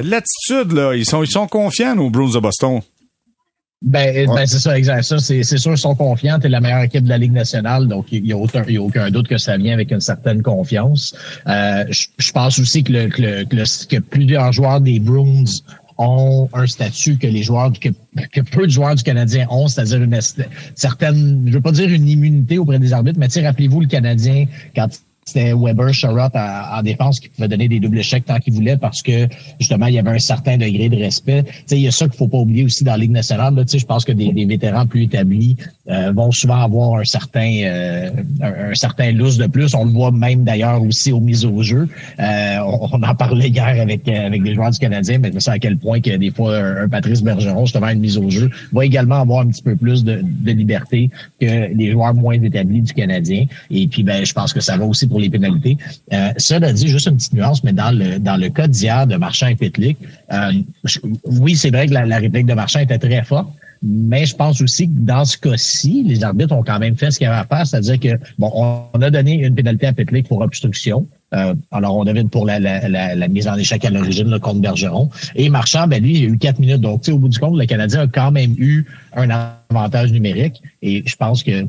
l'attitude, 0.02 0.72
là, 0.72 0.96
ils 0.96 1.06
sont, 1.06 1.24
ils 1.24 1.32
sont 1.32 1.48
confiants, 1.48 1.96
nos 1.96 2.10
Bruins 2.10 2.32
de 2.32 2.40
Boston. 2.40 2.82
Ben, 3.82 4.28
ben 4.28 4.46
c'est 4.46 4.60
ça, 4.60 4.78
exact. 4.78 5.04
Ça, 5.04 5.20
c'est, 5.20 5.42
c'est 5.44 5.58
sûr, 5.58 5.72
ils 5.72 5.78
sont 5.78 5.96
confiants. 5.96 6.38
T'es 6.38 6.50
la 6.50 6.60
meilleure 6.60 6.84
équipe 6.84 7.06
de 7.06 7.10
la 7.10 7.18
Ligue 7.18 7.32
nationale, 7.32 7.88
donc 7.88 8.08
il 8.12 8.26
y 8.26 8.34
a, 8.34 8.38
aucun, 8.38 8.64
y 8.66 8.76
a 8.76 8.82
aucun 8.82 9.10
doute 9.10 9.30
que 9.30 9.38
ça 9.38 9.56
vient 9.56 9.74
avec 9.74 9.92
une 9.92 10.02
certaine 10.02 10.42
confiance. 10.42 11.16
Euh, 11.48 11.86
je 11.90 12.32
pense 12.32 12.60
aussi 12.60 12.84
que, 12.84 12.92
le, 12.92 13.08
que, 13.08 13.56
le, 13.56 13.88
que, 13.88 14.00
plusieurs 14.02 14.52
joueurs 14.52 14.82
des 14.82 15.00
Bruins 15.00 15.46
ont 15.98 16.50
un 16.54 16.68
statut 16.68 17.18
que 17.18 17.28
les 17.28 17.44
joueurs 17.44 17.72
que, 17.72 17.90
que 18.34 18.42
peu 18.42 18.66
de 18.66 18.72
joueurs 18.72 18.96
du 18.96 19.04
Canadien 19.04 19.48
ont, 19.50 19.68
c'est-à-dire 19.68 20.02
une 20.02 20.20
certaine, 20.76 21.44
je 21.48 21.54
veux 21.54 21.62
pas 21.62 21.72
dire 21.72 21.90
une 21.90 22.08
immunité 22.08 22.58
auprès 22.58 22.80
des 22.80 22.92
arbitres, 22.92 23.20
mais 23.20 23.28
rappelez-vous 23.42 23.82
le 23.82 23.88
Canadien 23.88 24.46
quand 24.76 24.90
c'était 25.30 25.54
Weber, 25.54 25.94
Sherrod 25.94 26.32
en, 26.34 26.82
défense 26.82 27.20
qui 27.20 27.30
pouvait 27.30 27.48
donner 27.48 27.68
des 27.68 27.80
doubles 27.80 28.02
chèques 28.02 28.26
tant 28.26 28.40
qu'il 28.40 28.54
voulait 28.54 28.78
parce 28.78 29.02
que 29.02 29.28
justement 29.60 29.86
il 29.88 29.94
y 29.94 30.00
avait 30.00 30.10
un 30.10 30.20
certain 30.20 30.58
degré 30.58 30.90
de 30.90 30.98
respect. 30.98 31.44
sais, 31.66 31.78
il 31.78 31.84
y 31.84 31.88
a 31.88 31.92
ça 31.92 32.08
qu'il 32.08 32.18
faut 32.18 32.28
pas 32.28 32.38
oublier 32.38 32.64
aussi 32.64 32.84
dans 32.84 32.94
la 32.94 32.98
Ligue 32.98 33.12
nationale. 33.12 33.54
Là, 33.56 33.64
je 33.72 33.86
pense 33.86 34.06
que 34.06 34.12
des, 34.12 34.32
des, 34.32 34.46
vétérans 34.46 34.86
plus 34.86 35.04
établis 35.04 35.58
euh, 35.90 36.12
vont 36.14 36.32
souvent 36.32 36.62
avoir 36.62 37.00
un 37.00 37.04
certain 37.04 37.62
euh, 37.64 38.10
un, 38.42 38.74
certain 38.74 39.12
loose 39.12 39.38
de 39.38 39.48
plus. 39.48 39.74
On 39.76 39.86
le 39.86 39.92
voit 39.92 40.12
même 40.12 40.44
d'ailleurs 40.44 40.82
aussi 40.82 41.12
aux 41.12 41.20
mises 41.20 41.46
au 41.46 41.62
jeu. 41.62 41.88
Euh, 42.20 42.58
on, 42.66 43.02
en 43.02 43.16
parlait 43.16 43.50
hier 43.50 43.82
avec 43.82 44.08
avec 44.08 44.44
des 44.44 44.56
joueurs 44.56 44.72
du 44.72 44.80
Canadien, 44.80 45.20
mais 45.20 45.32
je 45.34 45.40
sais 45.40 45.52
à 45.52 45.60
quel 45.60 45.78
point 45.78 46.02
que 46.02 46.16
des 46.16 46.32
fois 46.32 46.58
un, 46.58 46.90
Patrice 46.90 47.22
Bergeron 47.22 47.66
justement 47.66 47.90
une 47.90 48.00
mise 48.00 48.18
au 48.18 48.30
jeu 48.30 48.50
va 48.72 48.86
également 48.86 49.22
avoir 49.22 49.42
un 49.42 49.48
petit 49.48 49.62
peu 49.62 49.76
plus 49.76 50.04
de, 50.04 50.22
de 50.24 50.52
liberté 50.52 51.10
que 51.40 51.74
les 51.74 51.92
joueurs 51.92 52.14
moins 52.14 52.42
établis 52.42 52.82
du 52.82 52.94
Canadien. 52.94 53.46
Et 53.70 53.88
puis 53.88 54.04
ben 54.04 54.26
je 54.26 54.34
pense 54.34 54.54
que 54.54 54.62
ça 54.62 54.78
va 54.78 54.86
aussi 54.86 55.08
les 55.20 55.30
pénalités. 55.30 55.78
Euh, 56.14 56.32
cela 56.38 56.74
dit, 56.74 56.88
juste 56.88 57.08
une 57.08 57.18
petite 57.18 57.34
nuance, 57.34 57.64
mais 57.64 57.74
dans 57.74 57.92
le 57.92 58.20
dans 58.20 58.38
le 58.38 58.50
cas 58.50 58.68
d'hier 58.68 59.08
de 59.08 59.16
Marchand 59.16 59.48
et 59.48 59.56
Pitlick, 59.56 59.98
euh, 60.32 60.52
oui, 61.26 61.56
c'est 61.56 61.70
vrai 61.70 61.88
que 61.88 61.94
la, 61.94 62.18
réplique 62.18 62.46
de 62.46 62.54
Marchand 62.54 62.80
était 62.80 62.98
très 62.98 63.24
forte, 63.24 63.50
mais 63.82 64.26
je 64.26 64.36
pense 64.36 64.62
aussi 64.62 64.88
que 64.88 64.94
dans 64.94 65.26
ce 65.26 65.38
cas-ci, 65.38 66.04
les 66.06 66.24
arbitres 66.24 66.54
ont 66.54 66.64
quand 66.64 66.80
même 66.80 66.98
fait 66.98 67.12
ce 67.12 67.18
qu'il 67.18 67.26
y 67.26 67.30
avait 67.30 67.40
à 67.40 67.46
faire, 67.46 67.66
c'est-à-dire 67.66 68.00
que 68.00 68.24
bon, 68.38 68.52
on 68.54 69.02
a 69.02 69.10
donné 69.10 69.34
une 69.34 69.56
pénalité 69.56 69.88
à 69.88 69.94
Pitlick 69.94 70.28
pour 70.28 70.42
obstruction. 70.42 71.08
Euh, 71.34 71.54
alors, 71.72 71.96
on 71.96 72.04
devine 72.06 72.30
pour 72.30 72.46
la, 72.46 72.60
la, 72.60 73.16
la, 73.16 73.28
mise 73.28 73.48
en 73.48 73.56
échec 73.56 73.86
à 73.86 73.90
l'origine, 73.90 74.30
le 74.30 74.40
contre 74.40 74.62
Bergeron. 74.62 75.10
Et 75.36 75.50
Marchand, 75.50 75.88
ben 75.88 76.02
lui, 76.02 76.18
il 76.18 76.26
a 76.26 76.28
eu 76.28 76.38
quatre 76.38 76.60
minutes. 76.60 76.82
Donc, 76.82 77.08
au 77.08 77.18
bout 77.20 77.30
du 77.30 77.38
compte, 77.38 77.58
le 77.58 77.66
Canadien 77.66 78.02
a 78.02 78.08
quand 78.08 78.32
même 78.32 78.56
eu 78.58 78.86
un 79.16 79.30
avantage 79.70 80.12
numérique. 80.12 80.62
Et 80.82 81.04
je 81.06 81.16
pense 81.16 81.44
que 81.44 81.68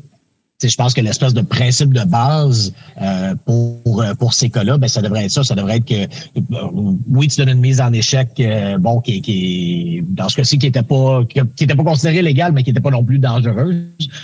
je 0.68 0.76
pense 0.76 0.94
que 0.94 1.00
l'espèce 1.00 1.34
de 1.34 1.40
principe 1.40 1.92
de 1.92 2.04
base 2.04 2.72
euh, 3.00 3.34
pour 3.44 4.02
euh, 4.02 4.14
pour 4.14 4.34
ces 4.34 4.50
cas-là, 4.50 4.76
ben 4.76 4.88
ça 4.88 5.00
devrait 5.00 5.24
être 5.24 5.30
ça. 5.30 5.42
Ça 5.42 5.54
devrait 5.54 5.76
être 5.76 5.86
que 5.86 5.94
euh, 5.94 6.92
oui, 7.08 7.28
tu 7.28 7.38
donnes 7.38 7.50
une 7.50 7.60
mise 7.60 7.80
en 7.80 7.92
échec, 7.92 8.42
bon, 8.78 9.00
qui, 9.00 9.22
qui 9.22 10.02
dans 10.08 10.28
ce 10.28 10.36
cas-ci 10.36 10.58
qui 10.58 10.66
était 10.66 10.82
pas 10.82 11.22
qui, 11.24 11.64
était 11.64 11.74
pas 11.74 11.84
considérée 11.84 12.22
légale, 12.22 12.52
mais 12.52 12.62
qui 12.62 12.70
était 12.70 12.80
pas 12.80 12.90
non 12.90 13.04
plus 13.04 13.18
dangereuse. 13.18 13.76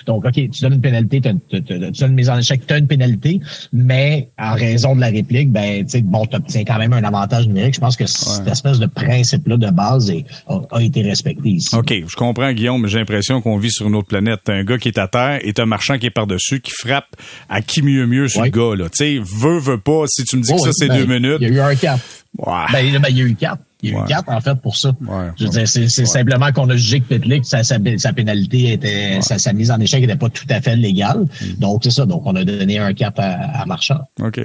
Donc, 0.07 0.25
ok, 0.25 0.33
tu 0.35 0.61
donnes 0.61 0.75
une 0.75 0.81
pénalité, 0.81 1.21
tu, 1.21 1.61
donnes 1.61 1.93
une 2.01 2.15
mise 2.15 2.31
en 2.31 2.39
échec, 2.39 2.67
tu 2.67 2.75
as 2.75 2.79
une 2.79 2.87
pénalité, 2.87 3.41
mais 3.73 4.29
en 4.39 4.55
raison 4.55 4.95
de 4.95 5.01
la 5.01 5.09
réplique, 5.09 5.51
ben 5.51 5.85
tu 5.85 5.91
sais, 5.91 6.03
bon, 6.03 6.27
tu 6.27 6.37
obtiens 6.37 6.65
quand 6.65 6.79
même 6.79 6.93
un 6.93 7.05
avantage 7.05 7.47
numérique. 7.47 7.75
Je 7.75 7.81
pense 7.81 7.97
que 7.97 8.07
cette 8.07 8.47
espèce 8.47 8.79
de 8.79 8.87
principe-là 8.87 9.57
de 9.57 9.71
base 9.71 10.13
a, 10.49 10.83
été 10.83 11.03
respecté 11.03 11.51
ici. 11.51 11.75
Ok, 11.75 11.93
je 12.07 12.17
comprends, 12.17 12.53
Guillaume, 12.53 12.83
mais 12.83 12.89
j'ai 12.89 12.99
l'impression 12.99 13.41
qu'on 13.41 13.59
vit 13.59 13.71
sur 13.71 13.87
une 13.87 13.95
autre 13.95 14.09
planète. 14.09 14.49
un 14.49 14.65
gars 14.65 14.79
qui 14.79 14.89
est 14.89 14.99
à 14.99 15.09
terre 15.09 15.39
et 15.43 15.55
un 15.59 15.67
marchand 15.67 15.99
qui 15.99 16.07
est 16.07 16.11
par 16.11 16.26
dessus 16.27 16.61
qui 16.61 16.73
frappe 16.73 17.09
à 17.49 17.63
qui 17.63 17.83
mieux 17.83 18.07
mieux 18.07 18.29
sur 18.29 18.43
le 18.43 18.51
gars. 18.51 18.75
Là. 18.77 18.89
Tu 18.91 18.97
sais, 18.97 19.19
veut, 19.23 19.59
veut 19.59 19.79
pas. 19.79 20.05
Si 20.09 20.25
tu 20.25 20.37
me 20.37 20.43
dis 20.43 20.53
que 20.53 20.59
ça, 20.61 20.71
c'est 20.73 20.89
ben, 20.89 20.99
deux 20.99 21.07
minutes. 21.07 21.39
Il 21.41 21.49
y 21.49 21.51
a 21.51 21.55
eu 21.55 21.61
un 21.61 21.75
cap. 21.75 22.01
Ben, 22.39 22.67
ben, 22.73 23.09
il 23.09 23.17
y 23.19 23.23
a 23.23 23.25
eu 23.25 23.35
quatre. 23.35 23.63
Il 23.83 23.91
y 23.91 23.93
a 23.93 23.97
eu 23.99 24.01
Ouais. 24.01 24.07
quatre, 24.09 24.29
en 24.31 24.41
fait, 24.41 24.55
pour 24.57 24.77
ça. 24.77 24.89
Ouais. 25.01 25.27
Je 25.39 25.45
veux 25.45 25.51
dire, 25.51 25.69
c'est 25.69 25.89
c'est 25.89 26.07
simplement 26.07 26.51
qu'on 26.53 26.69
a 26.71 26.77
jugé 26.77 27.01
que 27.01 27.15
Pitlick, 27.15 27.45
sa, 27.45 27.63
sa, 27.63 27.77
sa 27.99 28.13
pénalité 28.13 28.73
était, 28.73 29.21
sa, 29.21 29.39
sa 29.39 29.53
mise 29.53 29.71
en 29.71 29.79
échec 29.81 30.01
n'était 30.01 30.17
pas 30.17 30.29
tout 30.31 30.47
à 30.49 30.61
fait 30.61 30.77
légale. 30.77 31.21
Mm. 31.41 31.53
Donc, 31.59 31.81
c'est 31.85 31.91
ça. 31.91 32.07
Donc, 32.07 32.23
on 32.25 32.35
a 32.37 32.45
donné 32.45 32.79
un 32.79 32.93
4 32.95 33.19
à, 33.21 33.61
à 33.63 33.67
Marchand. 33.67 34.01
OK. 34.21 34.41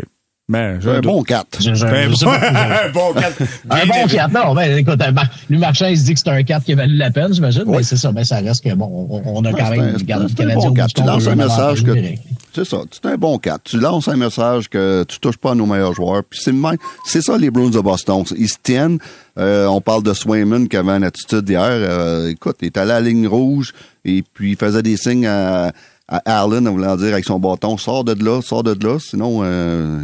Ben, 0.51 0.79
j'ai 0.81 0.89
Un 0.89 0.95
un 0.95 0.99
bon 0.99 1.19
doute. 1.19 1.27
4. 1.27 1.47
Je, 1.61 1.73
je, 1.73 1.85
Ben, 1.85 2.11
un 2.85 2.89
bon 2.91 3.13
quatre. 3.13 3.41
Un 3.69 3.75
Bien 3.75 3.85
bon 3.85 3.93
élevé. 4.01 4.15
4. 4.17 4.33
Non, 4.33 4.53
ben, 4.53 4.77
écoute, 4.77 5.01
un 5.01 5.13
lui, 5.49 5.57
Marchand, 5.57 5.87
il 5.87 5.97
se 5.97 6.03
dit 6.05 6.13
que 6.13 6.19
c'est 6.19 6.29
un 6.29 6.43
4 6.43 6.65
qui 6.65 6.73
a 6.73 6.75
valu 6.75 6.95
la 6.97 7.09
peine, 7.09 7.33
j'imagine. 7.33 7.63
Mais 7.67 7.83
c'est 7.83 7.97
ça. 7.97 8.11
Mais 8.11 8.25
ça 8.25 8.37
reste 8.39 8.63
que, 8.63 8.73
bon, 8.73 9.07
on, 9.09 9.21
on 9.37 9.45
a 9.45 9.51
quand 9.53 9.69
même 9.69 9.79
un- 9.79 9.91
le 9.93 9.99
Canadien 9.99 10.47
un- 10.47 10.49
un 10.51 10.55
bon 10.55 10.67
au 10.69 10.73
4. 10.73 10.93
Tu 10.93 11.03
lances 11.03 11.27
un 11.27 11.31
un 11.31 11.35
message 11.35 11.83
que. 11.83 11.93
C'est 12.53 12.65
ça. 12.65 12.77
C'est 12.91 13.05
un 13.05 13.15
bon 13.15 13.37
4. 13.37 13.61
Tu 13.63 13.77
lances 13.79 14.09
un 14.09 14.17
message 14.17 14.67
que 14.69 15.05
tu 15.07 15.19
touches 15.19 15.37
pas 15.37 15.51
à 15.51 15.55
nos 15.55 15.65
meilleurs 15.65 15.93
joueurs. 15.93 16.21
Puis 16.29 16.39
c'est 16.43 16.53
c'est 17.05 17.21
ça 17.21 17.37
les 17.37 17.49
Bruins 17.49 17.69
de 17.69 17.79
Boston. 17.79 18.23
Ils 18.37 18.49
se 18.49 18.57
tiennent. 18.61 18.99
Euh, 19.39 19.65
on 19.67 19.79
parle 19.79 20.03
de 20.03 20.13
Swayman 20.13 20.67
qui 20.67 20.75
avait 20.75 20.91
une 20.91 21.05
attitude 21.05 21.47
hier. 21.47 21.61
Euh, 21.65 22.27
écoute, 22.29 22.57
il 22.61 22.65
est 22.65 22.77
allé 22.77 22.91
à 22.91 22.99
la 22.99 23.07
ligne 23.07 23.25
rouge 23.25 23.71
et 24.03 24.21
puis 24.33 24.51
il 24.51 24.57
faisait 24.57 24.83
des 24.83 24.97
signes 24.97 25.25
à 25.27 25.71
Allen, 26.25 26.67
en 26.67 26.71
voulant 26.73 26.97
dire 26.97 27.13
avec 27.13 27.23
son 27.25 27.39
bâton, 27.39 27.77
sors 27.77 28.03
de 28.03 28.13
là, 28.23 28.41
sors 28.41 28.63
de 28.63 28.75
là, 28.85 28.99
sinon 28.99 29.41
euh, 29.43 29.99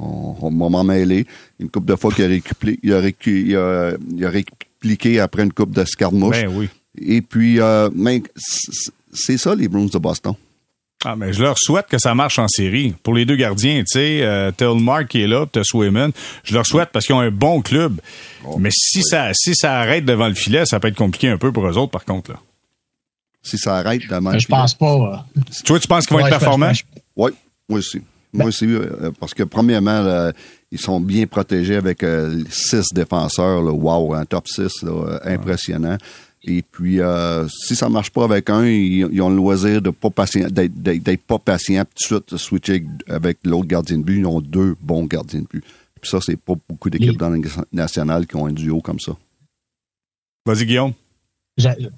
on, 0.00 0.34
on 0.40 0.50
va 0.50 0.68
m'en 0.70 0.84
mêler. 0.84 1.26
Une 1.60 1.68
couple 1.68 1.86
de 1.86 1.96
fois 1.96 2.10
qu'il 2.12 2.24
a 2.24 2.28
récuplé, 2.28 2.78
il 2.82 2.92
a, 2.94 3.00
récu- 3.00 3.44
il 3.46 3.56
a, 3.56 3.92
il 4.16 4.24
a 4.24 4.30
répliqué 4.30 5.20
après 5.20 5.42
une 5.42 5.52
coupe 5.52 5.72
de 5.72 5.84
scarmouche. 5.84 6.40
Ben 6.42 6.50
oui. 6.54 6.68
Et 6.98 7.20
puis, 7.20 7.60
euh, 7.60 7.90
c'est 9.12 9.36
ça 9.36 9.54
les 9.54 9.68
Bruins 9.68 9.86
de 9.92 9.98
Boston. 9.98 10.34
Ah, 11.04 11.16
mais 11.16 11.34
je 11.34 11.42
leur 11.42 11.58
souhaite 11.58 11.86
que 11.88 11.98
ça 11.98 12.14
marche 12.14 12.38
en 12.38 12.48
série. 12.48 12.94
Pour 13.02 13.12
les 13.12 13.26
deux 13.26 13.36
gardiens, 13.36 13.80
tu 13.80 13.98
sais, 13.98 14.20
euh, 14.22 14.50
Ulmark 14.62 15.08
qui 15.08 15.20
est 15.20 15.26
là, 15.26 15.40
puis 15.44 15.50
t'as 15.52 15.64
Swayman. 15.64 16.12
Je 16.44 16.54
leur 16.54 16.64
souhaite 16.64 16.88
parce 16.92 17.04
qu'ils 17.04 17.14
ont 17.14 17.20
un 17.20 17.30
bon 17.30 17.60
club. 17.60 18.00
mais 18.58 18.70
si 18.72 19.02
ça, 19.02 19.34
si 19.34 19.54
ça 19.54 19.74
arrête 19.78 20.06
devant 20.06 20.28
le 20.28 20.34
filet, 20.34 20.64
ça 20.64 20.80
peut 20.80 20.88
être 20.88 20.96
compliqué 20.96 21.28
un 21.28 21.36
peu 21.36 21.52
pour 21.52 21.66
eux 21.66 21.76
autres, 21.76 21.90
par 21.90 22.06
contre, 22.06 22.30
là. 22.32 22.38
Si 23.44 23.58
ça 23.58 23.76
arrête 23.76 24.02
demain. 24.08 24.38
Je 24.38 24.46
pense 24.48 24.74
pas. 24.74 25.22
euh, 25.36 25.40
Toi, 25.64 25.78
tu 25.78 25.86
penses 25.86 26.06
qu'ils 26.06 26.16
vont 26.16 26.22
ouais, 26.22 26.28
être 26.30 26.38
performants? 26.38 26.72
Oui, 27.14 27.30
moi 27.68 27.78
aussi. 27.78 28.00
Moi 28.32 28.46
aussi, 28.46 28.66
euh, 28.66 29.12
parce 29.20 29.32
que 29.32 29.44
premièrement, 29.44 30.00
là, 30.00 30.32
ils 30.72 30.80
sont 30.80 30.98
bien 30.98 31.24
protégés 31.26 31.76
avec 31.76 32.02
euh, 32.02 32.42
six 32.50 32.92
défenseurs. 32.92 33.62
Là, 33.62 33.70
wow, 33.70 34.14
un 34.14 34.24
top 34.24 34.48
6, 34.48 34.82
là, 34.82 34.90
euh, 34.90 35.18
impressionnant. 35.24 35.96
Et 36.42 36.62
puis, 36.62 37.00
euh, 37.00 37.46
si 37.48 37.76
ça 37.76 37.88
marche 37.88 38.10
pas 38.10 38.24
avec 38.24 38.50
un, 38.50 38.66
ils, 38.66 39.06
ils 39.12 39.22
ont 39.22 39.28
le 39.30 39.36
loisir 39.36 39.80
de 39.80 39.90
pas 39.90 40.10
patient, 40.10 40.48
d'être, 40.50 41.22
pas 41.26 41.38
patient, 41.38 41.84
puis 41.84 42.08
tout 42.08 42.14
de 42.14 42.36
suite 42.36 42.36
switcher 42.36 42.84
avec 43.08 43.38
l'autre 43.44 43.66
gardien 43.68 43.98
de 43.98 44.02
but. 44.02 44.18
Ils 44.18 44.26
ont 44.26 44.40
deux 44.40 44.74
bons 44.80 45.04
gardiens 45.04 45.40
de 45.40 45.46
but. 45.46 45.64
Puis 46.00 46.10
ça, 46.10 46.18
c'est 46.20 46.36
pas 46.36 46.54
beaucoup 46.68 46.90
d'équipes 46.90 47.16
dans 47.16 47.30
la 47.30 47.38
nationale 47.72 48.26
qui 48.26 48.36
ont 48.36 48.46
un 48.46 48.52
duo 48.52 48.80
comme 48.80 49.00
ça. 49.00 49.12
Vas-y, 50.44 50.66
Guillaume. 50.66 50.92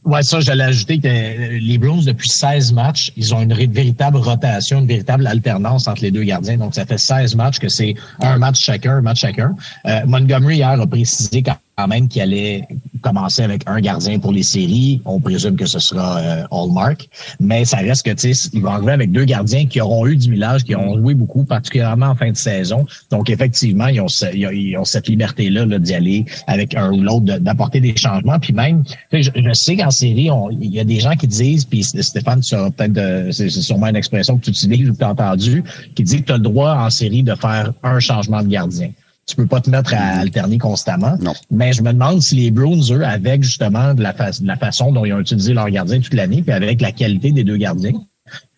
Ouais, 0.05 0.23
ça, 0.23 0.41
j'allais 0.41 0.65
ajouter 0.65 0.99
que 0.99 1.09
euh, 1.09 1.59
les 1.59 1.79
Bruins, 1.79 2.03
depuis 2.05 2.29
16 2.29 2.75
matchs, 2.75 3.11
ils 3.17 3.35
ont 3.35 3.41
une 3.41 3.55
véritable 3.55 4.19
rotation, 4.19 4.81
une 4.81 4.87
véritable 4.87 5.27
alternance 5.27 5.89
entre 5.89 6.03
les 6.03 6.11
deux 6.11 6.25
gardiens. 6.25 6.59
Donc, 6.59 6.75
ça 6.75 6.85
fait 6.85 6.99
16 6.99 7.35
matchs 7.37 7.59
que 7.59 7.69
c'est 7.71 7.95
un 8.21 8.37
match 8.37 8.61
chacun, 8.61 8.97
un 8.97 9.01
match 9.01 9.21
chacun. 9.21 9.57
Euh, 9.87 10.05
Montgomery, 10.05 10.57
hier, 10.57 10.79
a 10.79 10.87
précisé 10.87 11.43
quand 11.43 11.57
même 11.87 12.09
qu'il 12.09 12.23
allait 12.23 12.67
commencer 13.03 13.43
avec 13.43 13.63
un 13.67 13.81
gardien 13.81 14.19
pour 14.19 14.33
les 14.33 14.43
séries. 14.43 15.03
On 15.05 15.21
présume 15.21 15.57
que 15.57 15.67
ce 15.67 15.79
sera 15.79 16.19
euh, 16.19 16.45
Hallmark. 16.51 17.07
Mais 17.39 17.67
ça 17.67 17.77
reste 17.77 18.07
que, 18.07 18.13
tu 18.13 18.33
sais, 18.33 18.49
ils 18.55 18.63
vont 18.63 18.71
arriver 18.71 18.93
avec 18.93 19.13
deux 19.13 19.25
gardiens 19.27 19.67
qui 19.67 19.79
auront 19.83 20.07
eu 20.07 20.17
du 20.17 20.31
millage, 20.31 20.65
qui 20.65 20.75
auront 20.75 20.97
joué 20.97 21.13
beaucoup, 21.13 21.45
particulièrement 21.45 22.07
en 22.07 22.15
fin 22.15 22.31
de 22.31 22.37
saison. 22.37 22.87
Donc, 23.11 23.29
effectivement, 23.29 23.89
ils 23.89 24.01
ont, 24.01 24.07
ils 24.33 24.77
ont, 24.77 24.81
ont 24.81 24.85
cette 24.85 25.09
liberté-là 25.09 25.67
là, 25.67 25.79
d'y 25.79 25.93
aller 25.95 26.25
avec 26.47 26.75
un 26.75 26.93
ou 26.93 27.03
l'autre, 27.03 27.27
d'apporter 27.41 27.81
des 27.81 27.95
changements. 27.95 28.39
Puis 28.39 28.55
même, 28.55 28.83
je, 29.13 29.29
je 29.35 29.53
sais 29.53 29.77
qu'en 29.77 29.91
série, 29.91 30.31
on- 30.31 30.51
il 30.51 30.73
y 30.75 30.81
a 30.81 30.85
des 30.85 31.01
gens 31.01 31.15
qui 31.15 31.27
disent, 31.27 31.67
puis 31.67 31.85
Stéphane, 31.85 32.41
tu 32.41 32.57
peut-être, 32.57 32.93
de- 32.95 33.31
c'est 33.33 33.51
sûrement 33.51 33.89
une 33.89 33.97
expression 33.97 34.39
que 34.39 34.45
tu 34.45 34.51
utilises 34.51 34.89
ou 34.89 34.95
que 34.95 34.99
tu 34.99 35.05
as 35.05 35.11
entendu, 35.11 35.63
qui 35.95 36.03
dit 36.05 36.23
que 36.23 36.27
tu 36.29 36.33
as 36.33 36.39
le 36.39 36.43
droit 36.43 36.73
en 36.75 36.89
série 36.89 37.23
de 37.23 37.35
faire 37.35 37.75
un 37.83 38.01
changement 38.01 38.43
de 38.43 38.49
gardien. 38.49 38.91
Tu 39.27 39.35
peux 39.37 39.47
pas 39.47 39.61
te 39.61 39.69
mettre 39.71 39.93
à 39.95 40.19
alterner 40.21 40.57
constamment. 40.59 41.17
Non. 41.21 41.35
Mais 41.51 41.73
je 41.73 41.83
me 41.83 41.93
demande 41.93 42.23
si 42.23 42.37
les 42.37 42.51
Bruins, 42.53 42.81
eux, 42.93 43.05
avec 43.05 43.43
justement 43.43 43.93
de 43.93 44.03
la, 44.03 44.13
fa- 44.13 44.31
de 44.31 44.47
la 44.47 44.57
façon 44.57 44.93
dont 44.93 45.05
ils 45.05 45.13
ont 45.13 45.19
utilisé 45.21 45.53
leur 45.53 45.69
gardien 45.69 46.01
toute 46.01 46.15
l'année, 46.15 46.43
puis 46.43 46.53
avec 46.53 46.81
la 46.81 46.93
qualité 46.93 47.33
des 47.33 47.43
deux 47.43 47.57
gardiens, 47.57 47.93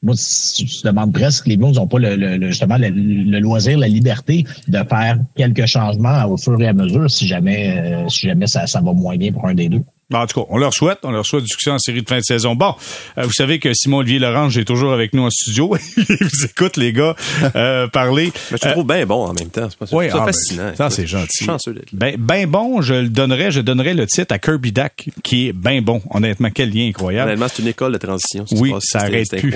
moi, 0.03 0.15
je 0.15 0.81
te 0.83 0.87
demande 0.87 1.13
presque 1.13 1.45
que 1.45 1.49
les 1.51 1.57
Blues 1.57 1.77
n'ont 1.77 1.87
pas 1.87 1.99
le, 1.99 2.17
le- 2.17 2.37
le- 2.37 2.49
justement 2.49 2.77
le, 2.79 2.89
le 2.91 3.39
loisir, 3.41 3.79
la 3.79 3.89
liberté 3.89 4.45
de 4.69 4.79
faire 4.89 5.19
quelques 5.37 5.67
changements 5.67 6.25
au 6.27 6.37
fur 6.37 6.61
et 6.61 6.69
à 6.69 6.73
mesure 6.73 7.11
si 7.11 7.27
jamais, 7.27 7.79
euh, 8.05 8.09
si 8.09 8.27
jamais 8.29 8.47
ça, 8.47 8.67
ça 8.67 8.81
va 8.81 8.93
moins 8.93 9.17
bien 9.17 9.33
pour 9.33 9.47
un 9.47 9.55
des 9.55 9.69
deux. 9.69 9.83
En 10.15 10.27
tout 10.27 10.41
cas, 10.41 10.47
on 10.49 10.57
leur 10.57 10.73
souhaite, 10.73 11.00
on 11.03 11.11
leur 11.11 11.27
souhaite 11.27 11.43
du 11.43 11.49
succès 11.50 11.71
en 11.71 11.79
série 11.79 12.00
de 12.03 12.09
fin 12.09 12.17
de 12.17 12.23
saison. 12.23 12.55
Bon, 12.55 12.75
euh, 13.19 13.25
vous 13.25 13.33
savez 13.33 13.59
que 13.59 13.75
Simon-Olivier 13.75 14.19
Laurent 14.19 14.49
est 14.49 14.65
toujours 14.65 14.95
avec 14.95 15.13
nous 15.13 15.25
en 15.25 15.28
studio. 15.30 15.76
Il 15.99 16.04
vous 16.19 16.45
écoute, 16.47 16.78
les 16.78 16.95
gars, 16.95 17.15
euh, 17.54 17.87
parler. 17.89 18.32
Mais 18.50 18.56
je 18.56 18.63
te 18.63 18.69
Euh, 18.69 18.73
trouve 18.73 18.87
bien 18.87 19.04
bon 19.04 19.26
en 19.26 19.35
même 19.35 19.50
temps. 19.50 19.69
C'est 19.69 19.78
pas 19.78 19.85
oui, 19.93 20.06
c'est 20.09 20.15
ah, 20.15 20.21
ben, 20.21 20.25
fascinant. 20.25 20.73
ça, 20.75 20.89
c'est 20.89 21.06
gentil. 21.06 21.45
chanceux 21.45 21.75
d'être. 21.75 21.89
Ben, 21.93 22.17
ben 22.19 22.47
bon, 22.49 22.80
je 22.80 22.95
le 22.95 23.11
donnerais, 23.11 23.50
je 23.50 23.61
donnerais 23.61 23.93
le 23.93 24.06
titre 24.06 24.35
à 24.35 24.39
Kirby 24.39 24.73
Dack, 24.73 25.11
qui 25.23 25.49
est 25.49 25.52
ben 25.52 25.82
bon. 25.82 26.00
Honnêtement, 26.11 26.49
quel 26.54 26.71
lien 26.73 26.89
incroyable. 26.89 27.28
Honnêtement, 27.28 27.49
c'est 27.52 27.61
une 27.63 27.69
école 27.69 27.93
de 27.93 27.99
transition. 27.99 28.47
Oui, 28.52 28.73
ça 28.80 29.00
arrête 29.00 29.28
plus. 29.37 29.54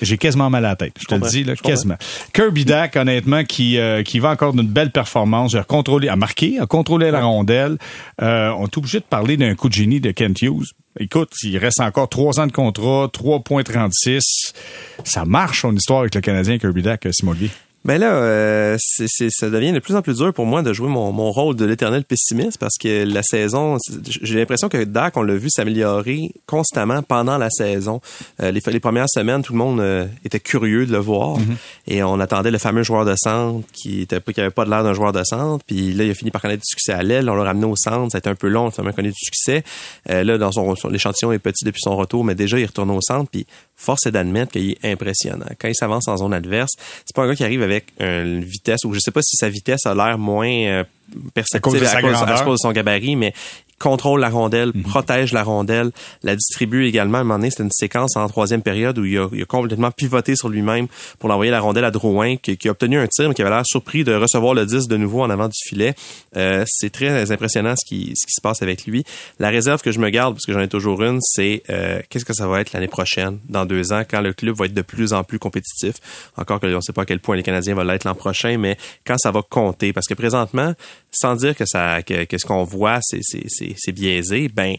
J'ai 0.00 0.16
quasiment 0.16 0.48
mal 0.48 0.64
à 0.64 0.68
la 0.70 0.76
tête. 0.76 0.94
Je 0.98 1.04
te 1.04 1.14
le 1.14 1.28
dis, 1.28 1.44
là, 1.44 1.56
quasiment. 1.56 1.96
Kirby 2.32 2.64
Dack, 2.64 2.96
honnêtement, 2.96 3.44
qui, 3.44 3.76
euh, 3.76 4.02
qui 4.02 4.18
va 4.18 4.30
encore 4.30 4.54
d'une 4.54 4.66
belle 4.66 4.92
performance. 4.92 5.54
A 5.56 5.62
contrôlé, 5.62 6.08
a 6.08 6.16
marqué, 6.16 6.58
a 6.58 6.64
contrôlé 6.64 7.10
la 7.10 7.20
rondelle. 7.20 7.76
Euh, 8.22 8.48
on 8.56 8.64
est 8.64 8.78
obligé 8.78 8.98
de 9.00 9.04
parler 9.04 9.36
d'un 9.36 9.54
coup 9.54 9.68
de 9.68 9.74
génie 9.74 9.89
de 9.98 10.12
Kent 10.12 10.42
Hughes. 10.42 10.74
Écoute, 11.00 11.32
il 11.42 11.58
reste 11.58 11.80
encore 11.80 12.08
trois 12.08 12.38
ans 12.38 12.46
de 12.46 12.52
contrat, 12.52 13.10
3,36. 13.12 14.52
Ça 15.02 15.24
marche, 15.24 15.62
son 15.62 15.74
histoire 15.74 16.00
avec 16.00 16.14
le 16.14 16.20
Canadien 16.20 16.58
Kirby 16.58 16.82
Dack, 16.82 17.08
Simon 17.10 17.32
Olivier. 17.32 17.50
Ben 17.82 17.98
là, 17.98 18.12
euh, 18.12 18.76
ça 18.78 19.48
devient 19.48 19.72
de 19.72 19.78
plus 19.78 19.96
en 19.96 20.02
plus 20.02 20.18
dur 20.18 20.34
pour 20.34 20.44
moi 20.44 20.60
de 20.60 20.70
jouer 20.74 20.88
mon, 20.88 21.12
mon 21.12 21.30
rôle 21.32 21.56
de 21.56 21.64
l'éternel 21.64 22.04
pessimiste 22.04 22.58
parce 22.58 22.76
que 22.76 23.04
la 23.04 23.22
saison, 23.22 23.78
j'ai 24.20 24.36
l'impression 24.36 24.68
que 24.68 24.84
Dak, 24.84 25.16
on 25.16 25.22
l'a 25.22 25.34
vu 25.34 25.48
s'améliorer 25.48 26.30
constamment 26.44 27.02
pendant 27.02 27.38
la 27.38 27.48
saison. 27.48 28.02
Euh, 28.42 28.50
les, 28.50 28.60
les 28.66 28.80
premières 28.80 29.08
semaines, 29.08 29.42
tout 29.42 29.54
le 29.54 29.58
monde 29.58 29.80
euh, 29.80 30.06
était 30.26 30.40
curieux 30.40 30.84
de 30.84 30.92
le 30.92 30.98
voir 30.98 31.38
et 31.86 32.02
on 32.02 32.20
attendait 32.20 32.50
le 32.50 32.58
fameux 32.58 32.82
joueur 32.82 33.06
de 33.06 33.14
centre 33.16 33.66
qui 33.72 34.02
était 34.02 34.20
pas- 34.20 34.34
qui 34.34 34.40
avait 34.42 34.50
pas 34.50 34.66
de 34.66 34.70
l'air 34.70 34.84
d'un 34.84 34.92
joueur 34.92 35.12
de 35.12 35.24
centre. 35.24 35.64
Puis 35.66 35.94
là, 35.94 36.04
il 36.04 36.10
a 36.10 36.14
fini 36.14 36.30
par 36.30 36.42
connaître 36.42 36.60
du 36.62 36.68
succès 36.70 36.92
à 36.92 37.02
l'aile. 37.02 37.30
On 37.30 37.34
l'a 37.34 37.44
ramené 37.44 37.64
au 37.64 37.76
centre. 37.76 38.12
Ça 38.12 38.18
a 38.18 38.20
été 38.20 38.28
un 38.28 38.34
peu 38.34 38.48
long, 38.48 38.68
il 38.70 38.88
a 38.88 38.92
connu 38.92 39.08
du 39.08 39.14
succès. 39.18 39.64
Euh, 40.10 40.22
là, 40.22 40.36
dans 40.36 40.52
son, 40.52 40.76
son- 40.76 40.88
l'échantillon 40.88 41.32
est 41.32 41.38
petit 41.38 41.64
depuis 41.64 41.80
son 41.82 41.96
retour, 41.96 42.24
mais 42.24 42.34
déjà 42.34 42.58
il 42.58 42.66
retourne 42.66 42.90
au 42.90 43.00
centre. 43.00 43.30
Puis 43.30 43.46
force 43.80 44.06
est 44.06 44.10
d'admettre 44.12 44.52
qu'il 44.52 44.70
est 44.72 44.84
impressionnant. 44.92 45.46
Quand 45.58 45.68
il 45.68 45.74
s'avance 45.74 46.06
en 46.08 46.16
zone 46.16 46.34
adverse, 46.34 46.72
c'est 47.04 47.14
pas 47.16 47.22
un 47.22 47.28
gars 47.28 47.34
qui 47.34 47.44
arrive 47.44 47.62
avec 47.62 47.86
une 47.98 48.44
vitesse 48.44 48.84
ou 48.84 48.92
je 48.92 49.00
sais 49.00 49.10
pas 49.10 49.22
si 49.22 49.36
sa 49.36 49.48
vitesse 49.48 49.86
a 49.86 49.94
l'air 49.94 50.18
moins 50.18 50.48
euh, 50.50 50.84
perceptible 51.34 51.76
À 51.76 51.80
cause 51.80 51.80
de 51.80 51.86
sa 51.86 51.96
à 51.98 52.02
cause, 52.02 52.12
grandeur. 52.12 52.40
à 52.40 52.44
cause 52.44 52.58
de 52.58 52.62
son 52.62 52.72
gabarit, 52.72 53.16
mais 53.16 53.32
contrôle 53.80 54.20
la 54.20 54.28
rondelle, 54.28 54.72
protège 54.72 55.32
la 55.32 55.42
rondelle, 55.42 55.90
la 56.22 56.36
distribue 56.36 56.86
également. 56.86 57.18
À 57.18 57.20
un 57.22 57.24
moment 57.24 57.38
donné, 57.38 57.50
c'était 57.50 57.64
une 57.64 57.70
séquence 57.72 58.16
en 58.16 58.28
troisième 58.28 58.62
période 58.62 58.98
où 58.98 59.04
il 59.04 59.18
a, 59.18 59.28
il 59.32 59.42
a 59.42 59.46
complètement 59.46 59.90
pivoté 59.90 60.36
sur 60.36 60.48
lui-même 60.48 60.86
pour 61.18 61.28
l'envoyer 61.28 61.50
la 61.50 61.60
rondelle 61.60 61.84
à 61.84 61.90
Drouin, 61.90 62.36
qui, 62.36 62.56
qui 62.56 62.68
a 62.68 62.70
obtenu 62.70 62.98
un 62.98 63.06
tir, 63.06 63.28
mais 63.28 63.34
qui 63.34 63.42
avait 63.42 63.50
l'air 63.50 63.62
surpris 63.64 64.04
de 64.04 64.14
recevoir 64.14 64.54
le 64.54 64.66
10 64.66 64.86
de 64.86 64.96
nouveau 64.96 65.22
en 65.22 65.30
avant 65.30 65.48
du 65.48 65.58
filet. 65.66 65.94
Euh, 66.36 66.64
c'est 66.66 66.90
très 66.90 67.32
impressionnant 67.32 67.74
ce 67.76 67.84
qui, 67.86 68.12
ce 68.14 68.26
qui 68.26 68.32
se 68.32 68.40
passe 68.42 68.62
avec 68.62 68.84
lui. 68.86 69.04
La 69.38 69.48
réserve 69.48 69.80
que 69.80 69.92
je 69.92 69.98
me 69.98 70.10
garde, 70.10 70.34
parce 70.34 70.44
que 70.44 70.52
j'en 70.52 70.60
ai 70.60 70.68
toujours 70.68 71.02
une, 71.02 71.18
c'est 71.22 71.62
euh, 71.70 72.00
qu'est-ce 72.10 72.26
que 72.26 72.34
ça 72.34 72.46
va 72.46 72.60
être 72.60 72.72
l'année 72.72 72.88
prochaine, 72.88 73.38
dans 73.48 73.64
deux 73.64 73.92
ans, 73.92 74.02
quand 74.08 74.20
le 74.20 74.34
club 74.34 74.56
va 74.56 74.66
être 74.66 74.74
de 74.74 74.82
plus 74.82 75.14
en 75.14 75.24
plus 75.24 75.38
compétitif. 75.38 75.94
Encore 76.36 76.60
que 76.60 76.66
on 76.66 76.76
ne 76.76 76.80
sait 76.80 76.92
pas 76.92 77.02
à 77.02 77.06
quel 77.06 77.20
point 77.20 77.36
les 77.36 77.42
Canadiens 77.42 77.74
vont 77.74 77.82
l'être 77.82 78.04
l'an 78.04 78.14
prochain, 78.14 78.58
mais 78.58 78.76
quand 79.06 79.16
ça 79.18 79.30
va 79.30 79.42
compter. 79.42 79.92
Parce 79.92 80.06
que 80.06 80.14
présentement, 80.14 80.74
sans 81.10 81.34
dire 81.36 81.56
que 81.56 81.64
ça 81.66 82.02
que, 82.02 82.24
que 82.24 82.38
ce 82.38 82.46
qu'on 82.46 82.64
voit, 82.64 83.00
c'est, 83.02 83.20
c'est, 83.76 83.92
biaisé, 83.92 84.48
ben 84.48 84.76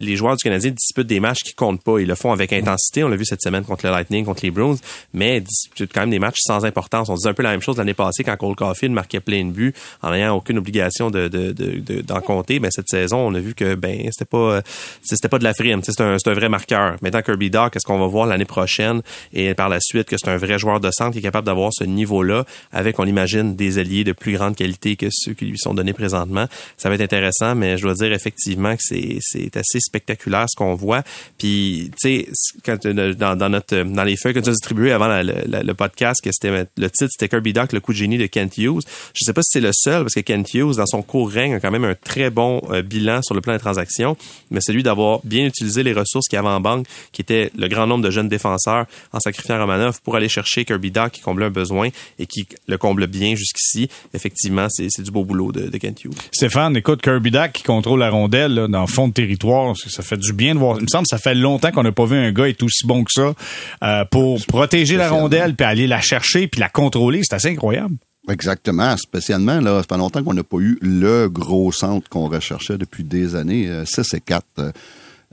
les 0.00 0.14
joueurs 0.14 0.36
du 0.36 0.44
Canadien 0.44 0.70
disputent 0.70 1.08
des 1.08 1.18
matchs 1.18 1.42
qui 1.42 1.54
comptent 1.54 1.82
pas. 1.82 1.98
Ils 1.98 2.06
le 2.06 2.14
font 2.14 2.30
avec 2.30 2.52
intensité. 2.52 3.02
On 3.02 3.08
l'a 3.08 3.16
vu 3.16 3.24
cette 3.24 3.42
semaine 3.42 3.64
contre 3.64 3.84
le 3.84 3.90
Lightning, 3.90 4.24
contre 4.24 4.44
les 4.44 4.52
Bruins, 4.52 4.76
mais 5.12 5.40
disputent 5.40 5.92
quand 5.92 6.02
même 6.02 6.10
des 6.10 6.20
matchs 6.20 6.38
sans 6.40 6.64
importance. 6.64 7.08
On 7.08 7.14
disait 7.14 7.30
un 7.30 7.34
peu 7.34 7.42
la 7.42 7.50
même 7.50 7.60
chose 7.62 7.78
l'année 7.78 7.94
passée 7.94 8.22
quand 8.22 8.36
Cole 8.36 8.54
Caulfield 8.54 8.94
marquait 8.94 9.18
plein 9.18 9.44
de 9.44 9.50
buts 9.50 9.74
en 10.02 10.12
n'ayant 10.12 10.36
aucune 10.36 10.58
obligation 10.58 11.10
de, 11.10 11.26
de, 11.26 11.50
de, 11.50 11.80
de- 11.80 12.00
d'en 12.02 12.20
compter. 12.20 12.60
Ben, 12.60 12.70
cette 12.70 12.88
saison, 12.88 13.18
on 13.26 13.34
a 13.34 13.40
vu 13.40 13.54
que 13.54 13.74
ben 13.74 14.08
c'était 14.12 14.24
pas 14.24 14.62
c'était 15.02 15.28
pas 15.28 15.40
de 15.40 15.44
la 15.44 15.52
frime. 15.52 15.80
C'est 15.82 16.00
un, 16.00 16.14
un 16.24 16.32
vrai 16.34 16.48
marqueur. 16.48 16.96
Maintenant, 17.02 17.22
Kirby 17.22 17.50
Doc, 17.50 17.74
est-ce 17.74 17.84
qu'on 17.84 17.98
va 17.98 18.06
voir 18.06 18.26
l'année 18.26 18.44
prochaine? 18.44 19.02
Et 19.32 19.52
par 19.54 19.68
la 19.68 19.80
suite 19.80 20.08
que 20.08 20.16
c'est 20.16 20.30
un 20.30 20.36
vrai 20.36 20.60
joueur 20.60 20.78
de 20.78 20.90
centre 20.92 21.12
qui 21.12 21.18
est 21.18 21.22
capable 21.22 21.46
d'avoir 21.46 21.72
ce 21.72 21.82
niveau-là 21.82 22.44
avec, 22.72 23.00
on 23.00 23.04
imagine, 23.04 23.56
des 23.56 23.78
alliés 23.78 24.04
de 24.04 24.12
plus 24.12 24.34
grande 24.34 24.54
qualité 24.54 24.94
que 24.94 25.08
ceux 25.10 25.32
qui 25.32 25.46
lui 25.46 25.58
sont 25.58 25.74
donnés 25.74 25.92
présentement. 25.92 26.46
Ça 26.76 26.88
va 26.88 26.94
être 26.94 27.00
intéressant, 27.00 27.56
mais 27.56 27.76
je 27.76 27.82
dois 27.82 27.94
dire 27.94 28.12
effectivement 28.12 28.76
que 28.76 28.82
c'est, 28.82 29.18
c'est 29.22 29.56
assez 29.56 29.80
spectaculaire 29.88 30.46
ce 30.48 30.56
qu'on 30.56 30.74
voit. 30.74 31.02
Puis, 31.38 31.90
tu 32.00 32.24
sais, 32.24 32.88
dans, 33.16 33.36
dans, 33.36 33.48
notre 33.48 33.82
dans 33.82 34.04
les 34.04 34.16
feuilles 34.16 34.34
que 34.34 34.40
tu 34.40 34.48
as 34.48 34.52
distribuées 34.52 34.92
avant 34.92 35.08
le 35.08 35.72
podcast, 35.72 36.20
que 36.22 36.30
c'était 36.32 36.66
le 36.76 36.90
titre, 36.90 37.10
c'était 37.10 37.28
Kirby 37.28 37.52
Doc, 37.52 37.72
le 37.72 37.80
coup 37.80 37.92
de 37.92 37.98
génie 37.98 38.18
de 38.18 38.26
Kent 38.26 38.58
Hughes. 38.58 38.82
Je 39.14 39.24
sais 39.24 39.32
pas 39.32 39.42
si 39.42 39.50
c'est 39.52 39.60
le 39.60 39.70
seul, 39.72 40.02
parce 40.02 40.14
que 40.14 40.20
Kent 40.20 40.54
Hughes, 40.54 40.76
dans 40.76 40.86
son 40.86 41.02
court 41.02 41.30
règne, 41.30 41.54
a 41.54 41.60
quand 41.60 41.70
même 41.70 41.84
un 41.84 41.94
très 41.94 42.30
bon 42.30 42.60
euh, 42.70 42.82
bilan 42.82 43.22
sur 43.22 43.34
le 43.34 43.40
plan 43.40 43.52
des 43.52 43.58
transactions, 43.58 44.16
mais 44.50 44.60
celui 44.60 44.82
d'avoir 44.82 45.20
bien 45.24 45.46
utilisé 45.46 45.82
les 45.82 45.92
ressources 45.92 46.28
qu'il 46.28 46.36
y 46.36 46.40
avait 46.40 46.48
en 46.48 46.60
banque, 46.60 46.86
qui 47.12 47.22
était 47.22 47.50
le 47.56 47.68
grand 47.68 47.86
nombre 47.86 48.04
de 48.04 48.10
jeunes 48.10 48.28
défenseurs, 48.28 48.86
en 49.12 49.20
sacrifiant 49.20 49.58
Romanov 49.58 50.00
pour 50.02 50.16
aller 50.16 50.28
chercher 50.28 50.64
Kirby 50.64 50.90
Doc 50.90 51.12
qui 51.12 51.20
comblait 51.20 51.46
un 51.46 51.50
besoin 51.50 51.88
et 52.18 52.26
qui 52.26 52.46
le 52.66 52.78
comble 52.78 53.06
bien 53.06 53.34
jusqu'ici. 53.34 53.88
Effectivement, 54.14 54.66
c'est 54.68 55.02
du 55.02 55.10
beau 55.10 55.24
boulot 55.24 55.52
de, 55.52 55.68
de 55.68 55.78
Kent 55.78 56.04
Hughes. 56.04 56.14
Stéphane, 56.32 56.76
écoute, 56.76 57.02
Kirby 57.02 57.30
Doc 57.30 57.52
qui 57.52 57.62
contrôle 57.62 58.00
la 58.00 58.10
rondelle 58.10 58.66
dans 58.68 58.82
le 58.82 58.86
fond 58.86 59.08
de 59.08 59.12
territoire, 59.12 59.74
ça 59.86 60.02
fait 60.02 60.16
du 60.16 60.32
bien 60.32 60.54
de 60.54 60.58
voir. 60.58 60.76
Il 60.78 60.82
me 60.82 60.88
semble 60.88 61.04
que 61.04 61.10
ça 61.10 61.18
fait 61.18 61.34
longtemps 61.34 61.70
qu'on 61.70 61.82
n'a 61.82 61.92
pas 61.92 62.06
vu 62.06 62.16
un 62.16 62.32
gars 62.32 62.48
être 62.48 62.62
aussi 62.62 62.86
bon 62.86 63.04
que 63.04 63.12
ça 63.12 63.34
euh, 63.82 64.04
pour 64.10 64.44
protéger 64.46 64.96
la 64.96 65.08
rondelle, 65.08 65.54
puis 65.54 65.66
aller 65.66 65.86
la 65.86 66.00
chercher, 66.00 66.48
puis 66.48 66.60
la 66.60 66.68
contrôler. 66.68 67.20
C'est 67.22 67.34
assez 67.34 67.48
incroyable. 67.50 67.94
Exactement. 68.28 68.96
Spécialement, 68.96 69.60
là, 69.60 69.80
ça 69.80 69.86
fait 69.88 69.98
longtemps 69.98 70.22
qu'on 70.22 70.34
n'a 70.34 70.42
pas 70.42 70.58
eu 70.58 70.78
le 70.82 71.28
gros 71.28 71.72
centre 71.72 72.08
qu'on 72.08 72.28
recherchait 72.28 72.76
depuis 72.76 73.04
des 73.04 73.34
années. 73.34 73.68
6 73.84 73.98
euh, 73.98 74.16
et 74.16 74.20
4. 74.20 74.44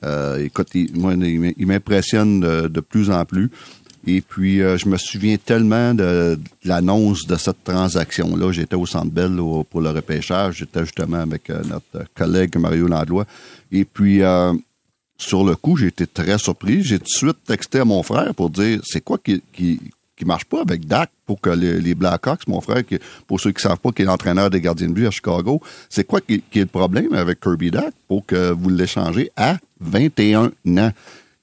Euh, 0.03 0.43
écoute, 0.43 0.69
il, 0.73 0.95
moi, 0.95 1.13
il 1.15 1.67
m'impressionne 1.67 2.39
de, 2.39 2.79
plus 2.79 3.09
en 3.11 3.25
plus. 3.25 3.49
Et 4.07 4.21
puis, 4.21 4.61
euh, 4.61 4.77
je 4.77 4.87
me 4.87 4.97
souviens 4.97 5.35
tellement 5.43 5.93
de, 5.93 6.39
l'annonce 6.63 7.25
de 7.25 7.35
cette 7.35 7.63
transaction-là. 7.63 8.51
J'étais 8.51 8.75
au 8.75 8.85
Centre 8.85 9.11
Bell 9.11 9.35
pour 9.69 9.81
le 9.81 9.89
repêchage. 9.89 10.57
J'étais 10.57 10.81
justement 10.81 11.17
avec 11.17 11.49
notre 11.49 12.05
collègue 12.13 12.55
Mario 12.57 12.87
Landlois. 12.87 13.25
Et 13.75 13.83
puis, 13.83 14.21
sur 15.17 15.43
le 15.43 15.55
coup, 15.55 15.75
j'ai 15.75 15.87
été 15.87 16.07
très 16.07 16.37
surpris. 16.37 16.81
J'ai 16.81 16.97
tout 16.97 17.05
de 17.05 17.09
suite 17.09 17.43
texté 17.45 17.79
à 17.79 17.85
mon 17.85 18.03
frère 18.03 18.33
pour 18.33 18.49
dire, 18.49 18.79
c'est 18.85 19.01
quoi 19.01 19.17
qui, 19.17 19.43
qui, 19.51 19.81
qui 20.15 20.23
marche 20.23 20.45
pas 20.45 20.61
avec 20.61 20.87
Dak 20.87 21.09
pour 21.25 21.41
que 21.41 21.49
les, 21.49 21.93
Blackhawks, 21.93 22.47
mon 22.47 22.61
frère, 22.61 22.85
qui, 22.85 22.99
pour 23.27 23.41
ceux 23.41 23.51
qui 23.51 23.61
savent 23.61 23.79
pas, 23.79 23.91
qui 23.91 24.03
est 24.03 24.05
l'entraîneur 24.05 24.49
des 24.49 24.61
gardiens 24.61 24.87
de 24.87 24.93
but 24.93 25.07
à 25.07 25.11
Chicago, 25.11 25.61
c'est 25.89 26.05
quoi 26.05 26.21
qui, 26.21 26.35
est 26.35 26.55
le 26.55 26.65
problème 26.67 27.13
avec 27.13 27.41
Kirby 27.41 27.69
Dak 27.69 27.93
pour 28.07 28.25
que 28.25 28.51
vous 28.51 28.69
l'échangez 28.69 29.29
à 29.35 29.57
21 29.81 30.51
ans? 30.77 30.91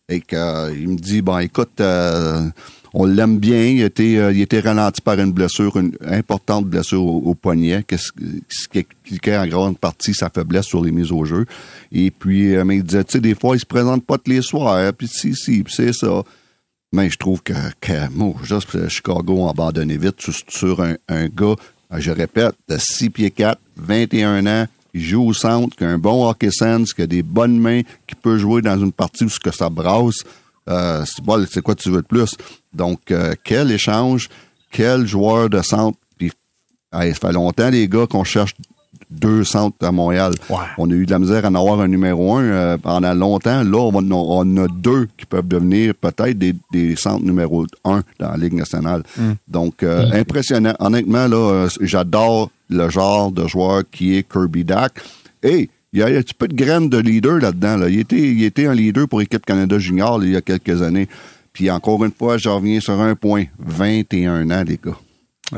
Et 0.08 0.20
qu'il 0.20 0.38
me 0.38 0.96
dit, 0.96 1.22
bon, 1.22 1.38
écoute, 1.38 1.80
euh, 1.80 2.48
on 2.94 3.06
l'aime 3.06 3.38
bien, 3.38 3.86
euh, 4.00 4.32
il 4.34 4.40
était 4.40 4.60
ralenti 4.60 5.00
par 5.00 5.18
une 5.18 5.32
blessure, 5.32 5.76
une 5.76 5.92
importante 6.06 6.66
blessure 6.66 7.04
au, 7.04 7.34
poignet, 7.34 7.84
ce 7.90 8.68
qui 8.68 8.78
expliquait 8.78 9.36
en 9.36 9.46
grande 9.46 9.78
partie 9.78 10.14
sa 10.14 10.28
faiblesse 10.30 10.66
sur 10.66 10.82
les 10.82 10.92
mises 10.92 11.12
au 11.12 11.24
jeu. 11.24 11.46
Et 11.90 12.10
puis, 12.10 12.54
euh, 12.54 12.64
mais 12.64 12.76
il 12.76 12.82
disait, 12.82 13.04
tu 13.04 13.12
sais, 13.12 13.20
des 13.20 13.34
fois, 13.34 13.56
il 13.56 13.60
se 13.60 13.66
présente 13.66 14.04
pas 14.04 14.18
tous 14.18 14.30
les 14.30 14.42
soirs, 14.42 14.92
puis 14.92 15.08
si, 15.08 15.34
si, 15.34 15.64
c'est 15.68 15.92
ça. 15.92 16.22
Mais 16.92 17.08
je 17.08 17.16
trouve 17.16 17.42
que, 17.42 17.54
que 17.80 18.10
moi, 18.10 18.34
juste 18.42 18.88
Chicago 18.88 19.46
a 19.46 19.50
abandonné 19.50 19.96
vite 19.96 20.20
sur, 20.48 20.82
un, 20.82 20.96
un, 21.08 21.28
gars, 21.28 21.56
je 21.96 22.10
répète, 22.10 22.54
de 22.68 22.76
6 22.76 23.10
pieds 23.10 23.30
4, 23.30 23.58
21 23.76 24.46
ans, 24.46 24.66
il 24.94 25.02
joue 25.02 25.26
au 25.28 25.32
centre, 25.32 25.74
qui 25.74 25.84
a 25.84 25.88
un 25.88 25.98
bon 25.98 26.28
hockey 26.28 26.50
sense, 26.50 26.92
qui 26.92 27.02
a 27.02 27.06
des 27.06 27.22
bonnes 27.22 27.58
mains, 27.58 27.80
qui 28.06 28.14
peut 28.14 28.36
jouer 28.36 28.60
dans 28.60 28.78
une 28.78 28.92
partie 28.92 29.24
où 29.24 29.30
ce 29.30 29.40
que 29.40 29.50
ça 29.50 29.70
brasse. 29.70 30.22
Euh, 30.68 31.04
c'est 31.50 31.62
quoi 31.62 31.74
tu 31.74 31.90
veux 31.90 32.02
de 32.02 32.06
plus? 32.06 32.36
Donc, 32.72 33.10
euh, 33.10 33.34
quel 33.44 33.70
échange, 33.70 34.28
quel 34.70 35.06
joueur 35.06 35.50
de 35.50 35.60
centre. 35.62 35.98
Puis, 36.18 36.32
ça 36.92 37.02
fait 37.14 37.32
longtemps, 37.32 37.70
les 37.70 37.88
gars, 37.88 38.06
qu'on 38.06 38.24
cherche 38.24 38.54
deux 39.12 39.44
centres 39.44 39.76
à 39.86 39.92
Montréal. 39.92 40.32
On 40.78 40.90
a 40.90 40.94
eu 40.94 41.06
de 41.06 41.10
la 41.10 41.18
misère 41.18 41.44
à 41.44 41.48
en 41.48 41.54
avoir 41.54 41.80
un 41.80 41.88
numéro 41.88 42.36
un 42.36 42.44
euh, 42.44 42.78
pendant 42.78 43.12
longtemps. 43.14 43.62
Là, 43.62 43.78
on, 43.78 44.10
on, 44.10 44.56
a 44.56 44.66
deux 44.68 45.08
qui 45.16 45.26
peuvent 45.26 45.46
devenir 45.46 45.94
peut-être 45.94 46.38
des, 46.38 46.54
des, 46.72 46.96
centres 46.96 47.24
numéro 47.24 47.66
un 47.84 48.02
dans 48.18 48.30
la 48.30 48.36
Ligue 48.36 48.54
nationale. 48.54 49.02
Mm. 49.16 49.32
Donc, 49.48 49.82
euh, 49.82 50.06
mm. 50.06 50.12
impressionnant. 50.14 50.74
Honnêtement, 50.78 51.26
là, 51.26 51.36
euh, 51.36 51.68
j'adore 51.80 52.50
le 52.68 52.88
genre 52.88 53.30
de 53.30 53.46
joueur 53.46 53.82
qui 53.90 54.16
est 54.16 54.28
Kirby 54.28 54.64
Dak. 54.64 54.94
Et 55.42 55.68
il 55.92 55.98
y 56.00 56.02
a 56.02 56.06
un 56.06 56.22
petit 56.22 56.34
peu 56.34 56.48
de 56.48 56.54
graines 56.54 56.88
de 56.88 56.98
leader 56.98 57.38
là-dedans. 57.38 57.76
Là. 57.76 57.88
Il, 57.88 57.98
était, 57.98 58.18
il 58.18 58.42
était 58.44 58.66
un 58.66 58.74
leader 58.74 59.06
pour 59.08 59.20
l'équipe 59.20 59.44
Canada 59.44 59.78
Junior 59.78 60.22
il 60.24 60.32
y 60.32 60.36
a 60.36 60.40
quelques 60.40 60.80
années. 60.82 61.08
Puis 61.52 61.70
encore 61.70 62.02
une 62.04 62.12
fois, 62.12 62.38
je 62.38 62.48
reviens 62.48 62.80
sur 62.80 62.98
un 62.98 63.14
point. 63.14 63.44
21 63.58 64.50
ans, 64.50 64.64
les 64.66 64.78
gars. 64.82 64.96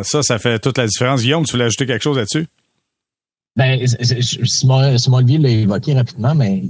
Ça, 0.03 0.23
ça 0.23 0.39
fait 0.39 0.59
toute 0.59 0.79
la 0.79 0.87
différence. 0.87 1.23
Guillaume, 1.23 1.45
tu 1.45 1.53
voulais 1.53 1.67
ajouter 1.67 1.87
quelque 1.87 2.03
chose 2.03 2.17
là-dessus? 2.17 2.47
Ben, 3.57 3.87
Simon, 3.87 4.97
Olivier 5.13 5.39
l'a 5.39 5.49
évoqué 5.49 5.95
rapidement, 5.95 6.35
mais 6.35 6.65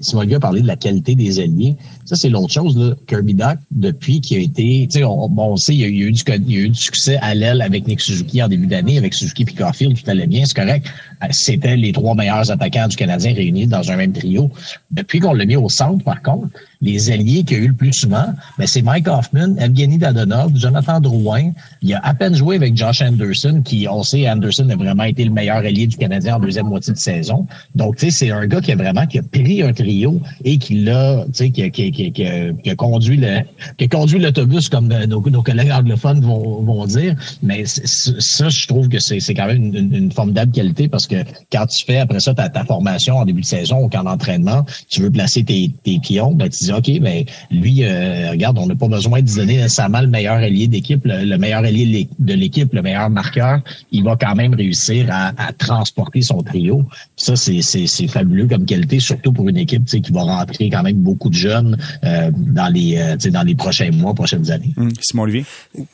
Simon 0.00 0.22
Olivier 0.22 0.36
a 0.36 0.40
parlé 0.40 0.62
de 0.62 0.66
la 0.66 0.74
qualité 0.74 1.14
des 1.14 1.38
alliés. 1.38 1.76
Ça, 2.04 2.16
c'est 2.16 2.28
l'autre 2.28 2.52
chose. 2.52 2.76
Là. 2.76 2.96
Kirby 3.06 3.34
Duck, 3.34 3.58
depuis 3.70 4.20
qu'il 4.20 4.38
a 4.38 4.40
été... 4.40 4.88
Tu 4.90 4.98
sais, 4.98 5.04
on, 5.04 5.28
bon, 5.28 5.52
on 5.52 5.56
sait, 5.56 5.76
il 5.76 5.80
y, 5.80 5.84
a, 5.84 5.86
eu 5.86 6.10
du, 6.10 6.22
il 6.26 6.52
y 6.52 6.56
a 6.56 6.60
eu 6.62 6.68
du 6.70 6.74
succès 6.74 7.18
à 7.18 7.36
l'aile 7.36 7.62
avec 7.62 7.86
Nick 7.86 8.00
Suzuki 8.00 8.42
en 8.42 8.48
début 8.48 8.66
d'année, 8.66 8.98
avec 8.98 9.14
Suzuki 9.14 9.44
et 9.44 9.54
Caulfield, 9.54 9.96
tout 9.96 10.10
allait 10.10 10.26
bien, 10.26 10.44
c'est 10.44 10.56
correct. 10.56 10.88
C'était 11.30 11.76
les 11.76 11.92
trois 11.92 12.14
meilleurs 12.14 12.50
attaquants 12.50 12.88
du 12.88 12.96
Canadien 12.96 13.34
réunis 13.34 13.66
dans 13.66 13.90
un 13.90 13.96
même 13.96 14.12
trio. 14.12 14.50
Depuis 14.90 15.20
qu'on 15.20 15.32
l'a 15.32 15.44
mis 15.44 15.56
au 15.56 15.68
centre, 15.68 16.04
par 16.04 16.22
contre, 16.22 16.48
les 16.80 17.10
alliés 17.10 17.44
qu'il 17.44 17.56
y 17.56 17.60
a 17.60 17.64
eu 17.64 17.68
le 17.68 17.74
plus 17.74 17.92
souvent, 17.92 18.26
ben, 18.58 18.66
c'est 18.66 18.82
Mike 18.82 19.08
Hoffman, 19.08 19.56
Evgeny 19.58 19.98
Dadonov, 19.98 20.52
Jonathan 20.54 21.00
Drouin. 21.00 21.52
Il 21.82 21.94
a 21.94 22.00
à 22.04 22.14
peine 22.14 22.34
joué 22.34 22.56
avec 22.56 22.76
Josh 22.76 23.00
Anderson, 23.00 23.62
qui, 23.64 23.86
on 23.88 24.02
sait, 24.02 24.28
Anderson 24.28 24.68
a 24.68 24.76
vraiment 24.76 25.04
été 25.04 25.24
le 25.24 25.30
meilleur 25.30 25.56
allié 25.56 25.86
du 25.86 25.96
Canadien 25.96 26.36
en 26.36 26.40
deuxième 26.40 26.66
moitié 26.66 26.92
de 26.92 26.98
saison. 26.98 27.46
Donc, 27.74 27.96
tu 27.96 28.06
sais, 28.06 28.10
c'est 28.10 28.30
un 28.30 28.46
gars 28.46 28.60
qui 28.60 28.72
a 28.72 28.76
vraiment 28.76 29.06
qui 29.06 29.18
a 29.18 29.22
pris 29.22 29.62
un 29.62 29.72
trio 29.72 30.20
et 30.44 30.58
qui 30.58 30.82
l'a, 30.82 31.24
tu 31.26 31.32
sais, 31.32 31.50
qui, 31.50 31.70
qui, 31.70 31.90
qui, 31.90 32.12
qui, 32.12 32.24
a 32.26 32.74
conduit 32.76 33.16
le, 33.16 33.40
qui 33.78 33.84
a 33.84 33.88
conduit 33.88 34.18
l'autobus, 34.18 34.68
comme 34.68 34.88
nos, 34.88 35.30
nos, 35.30 35.42
collègues 35.42 35.72
anglophones 35.72 36.20
vont, 36.20 36.62
vont 36.62 36.84
dire. 36.86 37.14
Mais 37.42 37.64
ça, 37.64 38.48
je 38.48 38.66
trouve 38.66 38.88
que 38.88 38.98
c'est 38.98 39.34
quand 39.34 39.46
même 39.46 39.74
une, 39.74 39.94
une, 39.94 40.12
formidable 40.12 40.52
qualité 40.52 40.88
parce 40.88 41.06
que 41.06 41.13
quand 41.50 41.66
tu 41.66 41.84
fais 41.84 41.98
après 41.98 42.20
ça 42.20 42.34
ta, 42.34 42.48
ta 42.48 42.64
formation 42.64 43.16
en 43.16 43.24
début 43.24 43.40
de 43.40 43.46
saison 43.46 43.78
ou 43.78 43.96
en 43.96 44.06
entraînement, 44.06 44.64
tu 44.88 45.02
veux 45.02 45.10
placer 45.10 45.44
tes, 45.44 45.70
tes 45.82 45.98
pions, 45.98 46.32
ben, 46.32 46.48
tu 46.48 46.64
dis 46.64 46.72
OK, 46.72 47.00
ben 47.00 47.24
lui, 47.50 47.84
euh, 47.84 48.30
regarde, 48.30 48.58
on 48.58 48.66
n'a 48.66 48.74
pas 48.74 48.88
besoin 48.88 49.22
de 49.22 49.34
donner 49.34 49.56
nécessairement 49.56 50.00
le 50.00 50.08
meilleur 50.08 50.36
allié 50.36 50.68
d'équipe, 50.68 51.02
le, 51.04 51.36
meilleur 51.36 51.64
allié 51.64 52.08
de 52.18 52.34
l'équipe, 52.34 52.72
le 52.72 52.82
meilleur 52.82 53.10
marqueur. 53.10 53.60
Il 53.92 54.04
va 54.04 54.16
quand 54.16 54.34
même 54.34 54.54
réussir 54.54 55.06
à, 55.10 55.32
à 55.36 55.52
transporter 55.52 56.22
son 56.22 56.42
trio. 56.42 56.84
Ça, 57.16 57.36
c'est 57.36 58.08
fabuleux 58.08 58.46
comme 58.46 58.64
qualité, 58.64 59.00
surtout 59.00 59.32
pour 59.32 59.48
une 59.48 59.56
équipe 59.56 59.84
qui 59.84 60.12
va 60.12 60.22
rentrer 60.22 60.70
quand 60.70 60.82
même 60.82 60.96
beaucoup 60.96 61.28
de 61.28 61.34
jeunes 61.34 61.76
euh, 62.04 62.30
dans 62.34 62.72
les 62.72 62.96
euh, 62.96 63.30
dans 63.30 63.42
les 63.42 63.54
prochains 63.54 63.90
mois, 63.90 64.14
prochaines 64.14 64.50
années. 64.50 64.72
Hum, 64.76 64.90
Simon 65.00 65.24
Olivier? 65.24 65.44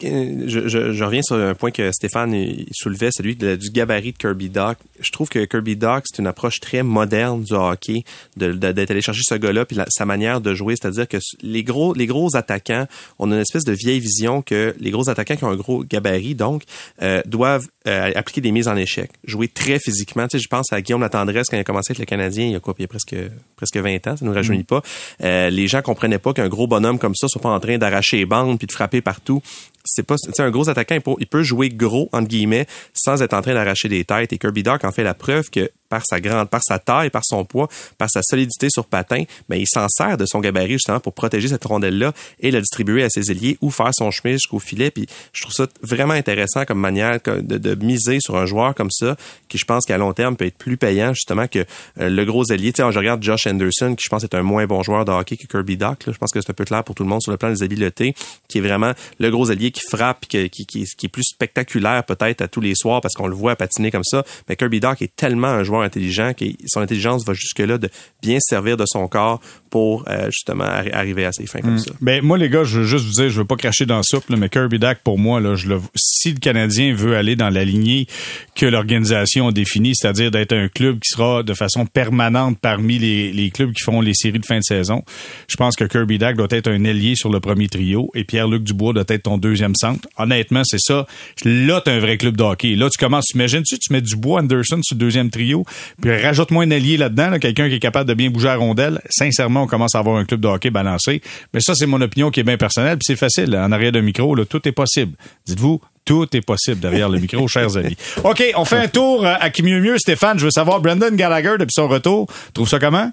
Je, 0.02 0.68
je, 0.68 0.92
je, 0.92 1.04
reviens 1.04 1.22
sur 1.22 1.36
un 1.36 1.54
point 1.54 1.70
que 1.70 1.90
Stéphane 1.92 2.34
soulevait, 2.72 3.10
celui 3.12 3.36
du 3.36 3.70
gabarit 3.70 4.12
de 4.12 4.16
Kirby 4.16 4.50
Doc. 4.50 4.78
Je 5.00 5.10
trouve 5.12 5.28
que 5.28 5.44
Kirby 5.44 5.76
Doc, 5.76 6.04
c'est 6.06 6.20
une 6.20 6.26
approche 6.26 6.60
très 6.60 6.82
moderne 6.82 7.42
du 7.42 7.52
hockey, 7.52 8.04
d'être 8.36 8.58
de, 8.58 9.00
chercher 9.00 9.22
ce 9.24 9.34
gars-là, 9.34 9.64
puis 9.64 9.76
sa 9.88 10.04
manière 10.04 10.40
de 10.40 10.54
jouer 10.54 10.74
c'est-à-dire 10.76 11.08
que 11.08 11.18
les 11.42 11.62
gros, 11.62 11.94
les 11.94 12.06
gros 12.06 12.36
attaquants, 12.36 12.86
on 13.18 13.30
a 13.30 13.34
une 13.34 13.40
espèce 13.40 13.64
de 13.64 13.72
vieille 13.72 14.00
vision 14.00 14.42
que 14.42 14.74
les 14.78 14.90
gros 14.90 15.08
attaquants 15.08 15.36
qui 15.36 15.44
ont 15.44 15.50
un 15.50 15.56
gros 15.56 15.84
gabarit, 15.84 16.34
donc, 16.34 16.62
euh, 17.02 17.22
doivent 17.26 17.66
euh, 17.86 18.12
appliquer 18.14 18.40
des 18.40 18.52
mises 18.52 18.68
en 18.68 18.76
échec, 18.76 19.10
jouer 19.24 19.48
très 19.48 19.78
physiquement. 19.78 20.26
Tu 20.28 20.38
sais, 20.38 20.42
je 20.42 20.48
pense 20.48 20.72
à 20.72 20.80
Guillaume 20.80 21.00
Latendresse 21.00 21.48
quand 21.48 21.56
il 21.56 21.60
a 21.60 21.64
commencé 21.64 21.92
avec 21.92 21.98
le 21.98 22.04
Canadien, 22.04 22.46
il 22.46 22.52
y 22.52 22.56
a 22.56 22.60
quoi, 22.60 22.74
il 22.78 22.82
y 22.82 22.84
a 22.84 22.88
presque 22.88 23.16
presque 23.56 23.76
20 23.76 24.06
ans, 24.06 24.16
ça 24.16 24.24
ne 24.24 24.30
nous 24.30 24.34
rajeunit 24.34 24.60
mm. 24.60 24.64
pas. 24.64 24.82
Euh, 25.22 25.50
les 25.50 25.66
gens 25.66 25.82
comprenaient 25.82 26.18
pas 26.18 26.32
qu'un 26.32 26.48
gros 26.48 26.66
bonhomme 26.66 26.98
comme 26.98 27.14
ça 27.14 27.28
soit 27.28 27.40
pas 27.40 27.50
en 27.50 27.60
train 27.60 27.78
d'arracher 27.78 28.18
les 28.18 28.26
bandes 28.26 28.58
puis 28.58 28.66
de 28.66 28.72
frapper 28.72 29.00
partout 29.00 29.42
c'est 29.84 30.02
pas 30.02 30.16
un 30.38 30.50
gros 30.50 30.68
attaquant 30.68 30.94
il 30.94 31.00
peut, 31.00 31.10
il 31.18 31.26
peut, 31.26 31.42
jouer 31.42 31.68
gros 31.68 32.08
entre 32.12 32.28
guillemets 32.28 32.66
sans 32.92 33.22
être 33.22 33.34
en 33.34 33.42
train 33.42 33.54
d'arracher 33.54 33.88
des 33.88 34.04
têtes 34.04 34.32
et 34.32 34.38
Kirby 34.38 34.62
Doc 34.62 34.84
en 34.90 34.92
fait 34.92 35.04
la 35.04 35.14
preuve 35.14 35.50
que 35.50 35.70
par 35.90 36.06
sa 36.06 36.20
grande, 36.20 36.48
par 36.48 36.62
sa 36.62 36.78
taille, 36.78 37.10
par 37.10 37.24
son 37.24 37.44
poids, 37.44 37.68
par 37.98 38.08
sa 38.08 38.22
solidité 38.22 38.68
sur 38.70 38.86
patin, 38.86 39.24
mais 39.50 39.60
il 39.60 39.66
s'en 39.66 39.86
sert 39.88 40.16
de 40.16 40.24
son 40.24 40.40
gabarit 40.40 40.74
justement 40.74 41.00
pour 41.00 41.12
protéger 41.12 41.48
cette 41.48 41.64
rondelle-là 41.64 42.14
et 42.38 42.50
la 42.50 42.60
distribuer 42.60 43.02
à 43.02 43.10
ses 43.10 43.30
ailiers 43.30 43.58
ou 43.60 43.70
faire 43.70 43.90
son 43.92 44.10
chemin 44.10 44.32
jusqu'au 44.32 44.60
filet. 44.60 44.90
Puis 44.90 45.06
je 45.32 45.42
trouve 45.42 45.52
ça 45.52 45.66
vraiment 45.82 46.14
intéressant 46.14 46.64
comme 46.64 46.78
manière 46.78 47.18
de, 47.24 47.74
miser 47.74 48.18
sur 48.20 48.36
un 48.36 48.46
joueur 48.46 48.74
comme 48.74 48.90
ça, 48.90 49.16
qui 49.48 49.58
je 49.58 49.64
pense 49.64 49.84
qu'à 49.84 49.98
long 49.98 50.12
terme 50.12 50.36
peut 50.36 50.46
être 50.46 50.56
plus 50.56 50.76
payant 50.76 51.12
justement 51.12 51.46
que 51.48 51.60
euh, 52.00 52.08
le 52.08 52.24
gros 52.24 52.44
ailier. 52.44 52.72
Tu 52.72 52.82
sais, 52.82 52.92
je 52.92 52.98
regarde 52.98 53.22
Josh 53.22 53.46
Anderson, 53.46 53.94
qui 53.96 54.04
je 54.04 54.08
pense 54.08 54.22
est 54.22 54.34
un 54.34 54.42
moins 54.42 54.66
bon 54.66 54.82
joueur 54.82 55.04
de 55.04 55.10
hockey 55.10 55.36
que 55.36 55.46
Kirby 55.46 55.76
Doc. 55.76 56.04
Je 56.06 56.16
pense 56.16 56.30
que 56.30 56.40
c'est 56.40 56.50
un 56.50 56.54
peu 56.54 56.64
clair 56.64 56.84
pour 56.84 56.94
tout 56.94 57.02
le 57.02 57.08
monde 57.08 57.22
sur 57.22 57.32
le 57.32 57.38
plan 57.38 57.50
des 57.50 57.62
habiletés, 57.62 58.14
qui 58.48 58.58
est 58.58 58.60
vraiment 58.60 58.92
le 59.18 59.30
gros 59.30 59.50
ailier 59.50 59.70
qui 59.72 59.80
frappe, 59.88 60.26
qui, 60.26 60.48
qui, 60.50 60.66
qui, 60.66 60.84
qui 60.84 61.06
est 61.06 61.08
plus 61.08 61.24
spectaculaire 61.24 62.04
peut-être 62.04 62.42
à 62.42 62.48
tous 62.48 62.60
les 62.60 62.74
soirs 62.74 63.00
parce 63.00 63.14
qu'on 63.14 63.26
le 63.26 63.34
voit 63.34 63.56
patiner 63.56 63.90
comme 63.90 64.04
ça. 64.04 64.24
Mais 64.48 64.56
Kirby 64.56 64.80
Doc 64.80 65.02
est 65.02 65.14
tellement 65.16 65.48
un 65.48 65.64
joueur 65.64 65.79
intelligent, 65.82 66.32
que 66.34 66.44
son 66.66 66.80
intelligence 66.80 67.24
va 67.26 67.34
jusque-là 67.34 67.78
de 67.78 67.88
bien 68.22 68.38
servir 68.40 68.76
de 68.76 68.84
son 68.86 69.08
corps 69.08 69.40
pour 69.70 70.04
euh, 70.08 70.26
justement 70.26 70.64
arriver 70.64 71.24
à 71.24 71.32
ses 71.32 71.46
fins 71.46 71.60
comme 71.60 71.74
mm. 71.74 71.78
ça. 71.78 71.92
Ben 72.00 72.22
moi 72.22 72.38
les 72.38 72.48
gars, 72.48 72.64
je 72.64 72.80
veux 72.80 72.86
juste 72.86 73.04
vous 73.04 73.12
dire, 73.12 73.30
je 73.30 73.38
veux 73.38 73.44
pas 73.44 73.56
cracher 73.56 73.86
dans 73.86 73.98
la 73.98 74.02
soupe, 74.02 74.24
mais 74.28 74.48
Kirby 74.48 74.78
Dack 74.78 75.00
pour 75.02 75.18
moi 75.18 75.40
là, 75.40 75.54
je 75.54 75.68
le, 75.68 75.80
si 75.96 76.32
le 76.32 76.38
Canadien 76.38 76.94
veut 76.94 77.16
aller 77.16 77.36
dans 77.36 77.50
la 77.50 77.64
lignée 77.64 78.06
que 78.54 78.66
l'organisation 78.66 79.48
a 79.48 79.52
définie, 79.52 79.94
c'est-à-dire 79.94 80.30
d'être 80.30 80.52
un 80.52 80.68
club 80.68 80.98
qui 80.98 81.08
sera 81.10 81.42
de 81.42 81.54
façon 81.54 81.86
permanente 81.86 82.58
parmi 82.60 82.98
les, 82.98 83.32
les 83.32 83.50
clubs 83.50 83.72
qui 83.72 83.84
font 83.84 84.00
les 84.00 84.14
séries 84.14 84.38
de 84.38 84.46
fin 84.46 84.58
de 84.58 84.64
saison, 84.64 85.02
je 85.48 85.56
pense 85.56 85.76
que 85.76 85.84
Kirby 85.84 86.18
Dack 86.18 86.36
doit 86.36 86.48
être 86.50 86.68
un 86.68 86.84
ailier 86.84 87.14
sur 87.14 87.30
le 87.30 87.40
premier 87.40 87.68
trio 87.68 88.10
et 88.14 88.24
Pierre-Luc 88.24 88.64
Dubois 88.64 88.92
doit 88.92 89.04
être 89.08 89.22
ton 89.22 89.38
deuxième 89.38 89.74
centre. 89.74 90.08
Honnêtement, 90.16 90.62
c'est 90.64 90.80
ça. 90.80 91.06
Là, 91.44 91.80
t'as 91.84 91.92
un 91.92 92.00
vrai 92.00 92.18
club 92.18 92.36
de 92.36 92.42
hockey. 92.42 92.74
Là, 92.74 92.88
tu 92.90 92.98
commences, 92.98 93.30
imagines-tu, 93.34 93.78
tu 93.78 93.92
mets 93.92 94.00
Dubois, 94.00 94.40
Anderson 94.40 94.80
sur 94.82 94.96
le 94.96 95.00
deuxième 95.00 95.30
trio, 95.30 95.64
puis 96.00 96.14
rajoute-moi 96.22 96.64
un 96.64 96.70
allié 96.70 96.96
là-dedans, 96.96 97.38
quelqu'un 97.38 97.68
qui 97.68 97.76
est 97.76 97.80
capable 97.80 98.08
de 98.08 98.14
bien 98.14 98.30
bouger 98.30 98.48
à 98.48 98.56
rondelle. 98.56 99.00
Sincèrement, 99.10 99.62
on 99.62 99.66
commence 99.66 99.94
à 99.94 99.98
avoir 99.98 100.16
un 100.16 100.24
club 100.24 100.40
de 100.40 100.48
hockey 100.48 100.70
balancé. 100.70 101.20
Mais 101.54 101.60
ça, 101.60 101.74
c'est 101.74 101.86
mon 101.86 102.00
opinion 102.00 102.30
qui 102.30 102.40
est 102.40 102.44
bien 102.44 102.56
personnelle, 102.56 102.98
puis 102.98 103.06
c'est 103.06 103.16
facile. 103.16 103.56
En 103.56 103.72
arrière 103.72 103.92
de 103.92 104.00
micro, 104.00 104.34
là, 104.34 104.44
tout 104.44 104.66
est 104.66 104.72
possible. 104.72 105.16
Dites-vous, 105.46 105.80
tout 106.04 106.26
est 106.36 106.40
possible 106.40 106.80
derrière 106.80 107.08
le 107.08 107.18
micro, 107.18 107.46
chers 107.48 107.76
amis. 107.76 107.96
OK, 108.24 108.42
on 108.56 108.64
fait 108.64 108.78
un 108.78 108.88
tour 108.88 109.24
à 109.26 109.50
qui 109.50 109.62
mieux 109.62 109.80
mieux. 109.80 109.98
Stéphane, 109.98 110.38
je 110.38 110.44
veux 110.44 110.50
savoir, 110.50 110.80
Brendan 110.80 111.14
Gallagher, 111.14 111.54
depuis 111.58 111.74
son 111.74 111.88
retour, 111.88 112.26
trouve 112.52 112.68
ça 112.68 112.78
comment? 112.78 113.10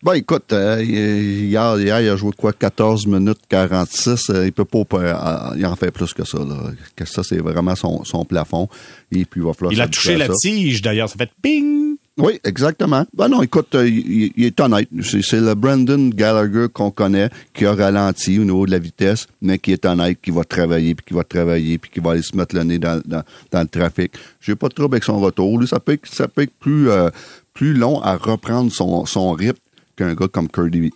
Ben 0.00 0.14
écoute, 0.14 0.52
euh, 0.52 0.80
hier, 0.80 1.76
il 1.80 1.90
a 1.90 2.16
joué 2.16 2.30
quoi 2.36 2.52
14 2.52 3.08
minutes 3.08 3.40
46. 3.48 4.30
Euh, 4.30 4.46
il 4.46 4.52
peut 4.52 4.64
pas, 4.64 4.84
euh, 4.94 5.56
il 5.56 5.66
en 5.66 5.74
fait 5.74 5.90
plus 5.90 6.14
que 6.14 6.24
ça. 6.24 6.38
Là. 6.38 6.70
Que 6.94 7.04
ça, 7.04 7.24
c'est 7.24 7.38
vraiment 7.38 7.74
son, 7.74 8.04
son 8.04 8.24
plafond. 8.24 8.68
Et 9.10 9.24
puis 9.24 9.40
il 9.40 9.44
va 9.44 9.54
falloir. 9.54 9.72
Il 9.72 9.80
a 9.80 9.88
touché 9.88 10.16
la 10.16 10.28
tige 10.28 10.82
d'ailleurs, 10.82 11.08
ça 11.08 11.16
fait 11.18 11.30
ping. 11.42 11.96
Oui, 12.16 12.38
exactement. 12.44 13.06
Ben 13.12 13.28
non, 13.28 13.42
écoute, 13.42 13.74
il, 13.74 14.32
est 14.44 14.60
honnête. 14.60 14.88
C'est 15.02 15.40
le 15.40 15.54
Brandon 15.54 16.10
Gallagher 16.14 16.66
qu'on 16.72 16.92
connaît, 16.92 17.28
qui 17.52 17.66
a 17.66 17.74
ralenti 17.74 18.38
au 18.38 18.44
niveau 18.44 18.66
de 18.66 18.72
la 18.72 18.78
vitesse, 18.78 19.26
mais 19.42 19.58
qui 19.58 19.72
est 19.72 19.84
honnête, 19.84 20.18
qui 20.20 20.30
va 20.30 20.44
travailler, 20.44 20.94
puis 20.94 21.06
qui 21.08 21.14
va 21.14 21.24
travailler, 21.24 21.78
puis 21.78 21.90
qui 21.90 21.98
va 21.98 22.12
aller 22.12 22.22
se 22.22 22.36
mettre 22.36 22.54
le 22.54 22.62
nez 22.62 22.78
dans, 22.78 23.00
dans, 23.04 23.22
dans 23.50 23.60
le 23.60 23.68
trafic. 23.68 24.12
J'ai 24.40 24.54
pas 24.54 24.68
de 24.68 24.74
trouble 24.74 24.94
avec 24.94 25.04
son 25.04 25.18
retour. 25.18 25.58
Lui, 25.58 25.66
ça 25.66 25.80
peut 25.80 25.92
être, 25.92 26.06
ça 26.06 26.28
peut 26.28 26.42
être 26.42 26.54
plus, 26.60 26.88
plus 27.52 27.74
long 27.74 28.00
à 28.00 28.16
reprendre 28.16 28.70
son, 28.72 29.04
son 29.04 29.32
rythme 29.32 29.58
qu'un 29.98 30.14
gars 30.14 30.28
comme 30.28 30.48
Kirby, 30.48 30.92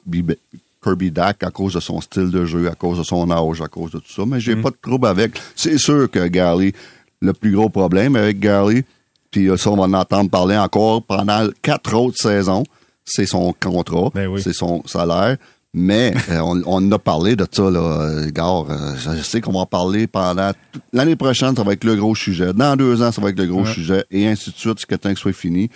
Kirby 0.83 1.11
Dack 1.11 1.43
à 1.43 1.51
cause 1.51 1.75
de 1.75 1.81
son 1.81 2.01
style 2.01 2.31
de 2.31 2.45
jeu, 2.45 2.69
à 2.69 2.75
cause 2.75 2.99
de 2.99 3.03
son 3.03 3.31
âge, 3.31 3.61
à 3.61 3.69
cause 3.69 3.91
de 3.91 3.99
tout 3.99 4.13
ça. 4.13 4.25
Mais 4.27 4.41
j'ai 4.41 4.55
mm. 4.55 4.63
pas 4.63 4.71
de 4.71 4.77
trouble 4.81 5.07
avec. 5.07 5.33
C'est 5.55 5.79
sûr 5.79 6.11
que 6.11 6.27
Gary, 6.29 6.73
le 7.21 7.33
plus 7.33 7.53
gros 7.53 7.69
problème 7.69 8.17
avec 8.17 8.41
Gary, 8.41 8.85
puis 9.31 9.49
ça, 9.57 9.71
on 9.71 9.77
va 9.77 9.85
en 9.85 9.93
entendre 9.93 10.31
parler 10.31 10.57
encore 10.57 11.03
pendant 11.03 11.49
quatre 11.63 11.95
autres 11.95 12.19
saisons, 12.19 12.65
c'est 13.05 13.27
son 13.27 13.55
contrat, 13.59 14.11
ben 14.15 14.31
c'est 14.39 14.53
son 14.53 14.83
salaire. 14.87 15.37
Mais 15.75 16.13
euh, 16.29 16.41
on, 16.41 16.63
on, 16.67 16.93
a 16.93 16.99
parlé 16.99 17.35
de 17.35 17.47
ça, 17.51 17.71
là, 17.71 18.27
Gare. 18.31 18.67
Euh, 18.71 18.95
je 19.17 19.23
sais 19.23 19.41
qu'on 19.41 19.53
va 19.53 19.61
en 19.61 19.67
parler 19.67 20.07
pendant... 20.07 20.53
L'année 20.93 21.17
prochaine, 21.17 21.57
ça 21.57 21.63
va 21.63 21.73
être 21.73 21.85
le 21.85 21.97
gros 21.97 22.15
sujet. 22.15 22.53
Dans 22.53 22.77
deux 22.77 23.01
ans, 23.03 23.11
ça 23.11 23.23
va 23.23 23.31
être 23.31 23.39
le 23.39 23.47
gros 23.47 23.65
sujet. 23.65 24.05
Et 24.11 24.29
ainsi 24.29 24.51
de 24.51 24.57
suite, 24.57 24.77
jusqu'à 24.77 24.99
temps 24.99 25.15
que 25.15 25.19
soit 25.19 25.33
fini. 25.33 25.71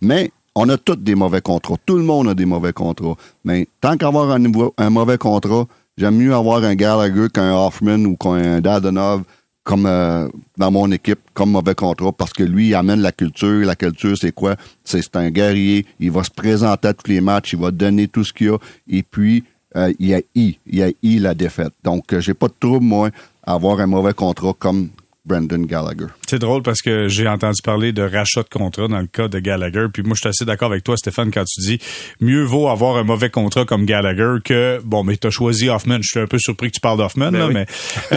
Mais 0.00 0.30
on 0.54 0.68
a 0.68 0.76
tous 0.76 0.96
des 0.96 1.14
mauvais 1.14 1.40
contrats. 1.40 1.76
Tout 1.86 1.96
le 1.96 2.02
monde 2.02 2.28
a 2.28 2.34
des 2.34 2.44
mauvais 2.44 2.72
contrats. 2.72 3.16
Mais 3.44 3.68
tant 3.80 3.96
qu'avoir 3.96 4.30
un, 4.30 4.90
mauvais 4.90 5.18
contrat, 5.18 5.66
j'aime 5.96 6.16
mieux 6.16 6.34
avoir 6.34 6.64
un 6.64 6.74
Gallagher 6.74 7.28
qu'un 7.32 7.54
Hoffman 7.54 8.04
ou 8.04 8.16
qu'un 8.16 8.60
Dadonov 8.60 9.22
comme 9.62 9.86
euh, 9.86 10.26
dans 10.56 10.70
mon 10.70 10.90
équipe 10.90 11.20
comme 11.34 11.50
mauvais 11.50 11.74
contrat 11.74 12.12
parce 12.12 12.32
que 12.32 12.42
lui 12.42 12.68
il 12.68 12.74
amène 12.74 13.00
la 13.00 13.12
culture. 13.12 13.64
La 13.64 13.76
culture 13.76 14.16
c'est 14.16 14.32
quoi? 14.32 14.56
C'est 14.84 15.16
un 15.16 15.30
guerrier. 15.30 15.86
Il 16.00 16.10
va 16.10 16.24
se 16.24 16.30
présenter 16.30 16.88
à 16.88 16.94
tous 16.94 17.10
les 17.10 17.20
matchs. 17.20 17.52
Il 17.52 17.60
va 17.60 17.70
donner 17.70 18.08
tout 18.08 18.24
ce 18.24 18.32
qu'il 18.32 18.50
a. 18.50 18.58
Et 18.88 19.02
puis 19.02 19.44
euh, 19.76 19.92
il 19.98 20.14
a 20.14 20.20
I. 20.34 20.58
Il 20.66 20.82
a 20.82 20.88
I 21.02 21.18
la 21.18 21.34
défaite. 21.34 21.74
Donc 21.84 22.12
euh, 22.12 22.20
j'ai 22.20 22.34
pas 22.34 22.48
de 22.48 22.54
trouble 22.58 22.84
moi 22.84 23.10
à 23.44 23.54
avoir 23.54 23.80
un 23.80 23.86
mauvais 23.86 24.14
contrat 24.14 24.54
comme 24.58 24.88
Brendan 25.30 25.64
Gallagher. 25.64 26.06
C'est 26.28 26.40
drôle 26.40 26.62
parce 26.62 26.82
que 26.82 27.06
j'ai 27.06 27.28
entendu 27.28 27.62
parler 27.62 27.92
de 27.92 28.02
rachat 28.02 28.42
de 28.42 28.48
contrat 28.48 28.88
dans 28.88 28.98
le 28.98 29.06
cas 29.06 29.28
de 29.28 29.38
Gallagher. 29.38 29.86
Puis 29.92 30.02
moi, 30.02 30.14
je 30.14 30.20
suis 30.20 30.28
assez 30.28 30.44
d'accord 30.44 30.70
avec 30.70 30.82
toi, 30.82 30.96
Stéphane, 30.96 31.30
quand 31.30 31.44
tu 31.44 31.60
dis 31.60 31.78
mieux 32.20 32.42
vaut 32.42 32.68
avoir 32.68 32.96
un 32.96 33.04
mauvais 33.04 33.30
contrat 33.30 33.64
comme 33.64 33.84
Gallagher 33.84 34.38
que 34.44 34.80
bon, 34.84 35.04
mais 35.04 35.16
t'as 35.16 35.30
choisi 35.30 35.68
Hoffman. 35.68 35.98
Je 36.02 36.08
suis 36.08 36.20
un 36.20 36.26
peu 36.26 36.38
surpris 36.38 36.68
que 36.68 36.74
tu 36.74 36.80
parles 36.80 36.98
d'Hoffman, 36.98 37.30
ben 37.30 37.48
mais 37.52 37.66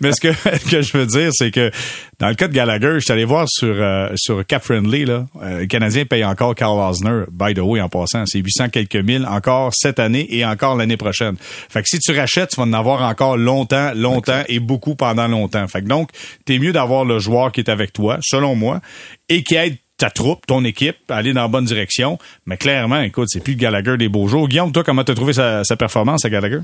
mais 0.00 0.12
ce 0.12 0.20
que, 0.20 0.28
que 0.70 0.82
je 0.82 0.96
veux 0.96 1.06
dire, 1.06 1.30
c'est 1.32 1.52
que 1.52 1.70
dans 2.18 2.28
le 2.28 2.34
cas 2.34 2.48
de 2.48 2.52
Gallagher, 2.52 2.94
je 2.94 3.00
suis 3.00 3.12
allé 3.12 3.24
voir 3.24 3.46
sur 3.48 3.74
euh, 3.78 4.08
sur 4.16 4.44
Cap 4.44 4.64
Friendly 4.64 5.04
là, 5.04 5.26
euh, 5.42 5.60
le 5.60 5.66
Canadien 5.66 6.04
paye 6.04 6.24
encore 6.24 6.56
Carl 6.56 6.78
Osner. 6.80 7.24
By 7.30 7.54
the 7.54 7.60
way, 7.60 7.80
en 7.80 7.88
passant, 7.88 8.24
c'est 8.26 8.40
800 8.40 8.70
quelques 8.70 8.96
mille 8.96 9.24
encore 9.26 9.70
cette 9.72 10.00
année 10.00 10.26
et 10.30 10.44
encore 10.44 10.74
l'année 10.74 10.96
prochaine. 10.96 11.36
Fait 11.38 11.82
que 11.82 11.88
si 11.88 12.00
tu 12.00 12.16
rachètes, 12.16 12.50
tu 12.50 12.56
vas 12.56 12.64
en 12.64 12.72
avoir 12.72 13.02
encore 13.02 13.36
longtemps, 13.36 13.92
longtemps 13.94 14.42
et 14.48 14.58
beaucoup 14.58 14.96
pendant 14.96 15.28
longtemps. 15.28 15.66
Fait 15.68 15.82
que 15.82 15.86
donc, 15.86 16.07
t'es 16.44 16.58
mieux 16.58 16.72
d'avoir 16.72 17.04
le 17.04 17.18
joueur 17.18 17.52
qui 17.52 17.60
est 17.60 17.70
avec 17.70 17.92
toi, 17.92 18.18
selon 18.22 18.54
moi, 18.54 18.80
et 19.28 19.42
qui 19.42 19.54
aide 19.54 19.76
ta 19.96 20.10
troupe, 20.10 20.46
ton 20.46 20.64
équipe, 20.64 20.96
à 21.08 21.16
aller 21.16 21.32
dans 21.32 21.42
la 21.42 21.48
bonne 21.48 21.64
direction. 21.64 22.18
Mais 22.46 22.56
clairement, 22.56 23.00
écoute, 23.00 23.28
c'est 23.30 23.42
plus 23.42 23.56
Gallagher 23.56 23.96
des 23.96 24.08
beaux 24.08 24.28
jours. 24.28 24.48
Guillaume, 24.48 24.72
toi, 24.72 24.84
comment 24.84 25.04
t'as 25.04 25.14
trouvé 25.14 25.32
sa 25.32 25.76
performance 25.76 26.24
à 26.24 26.30
Gallagher? 26.30 26.60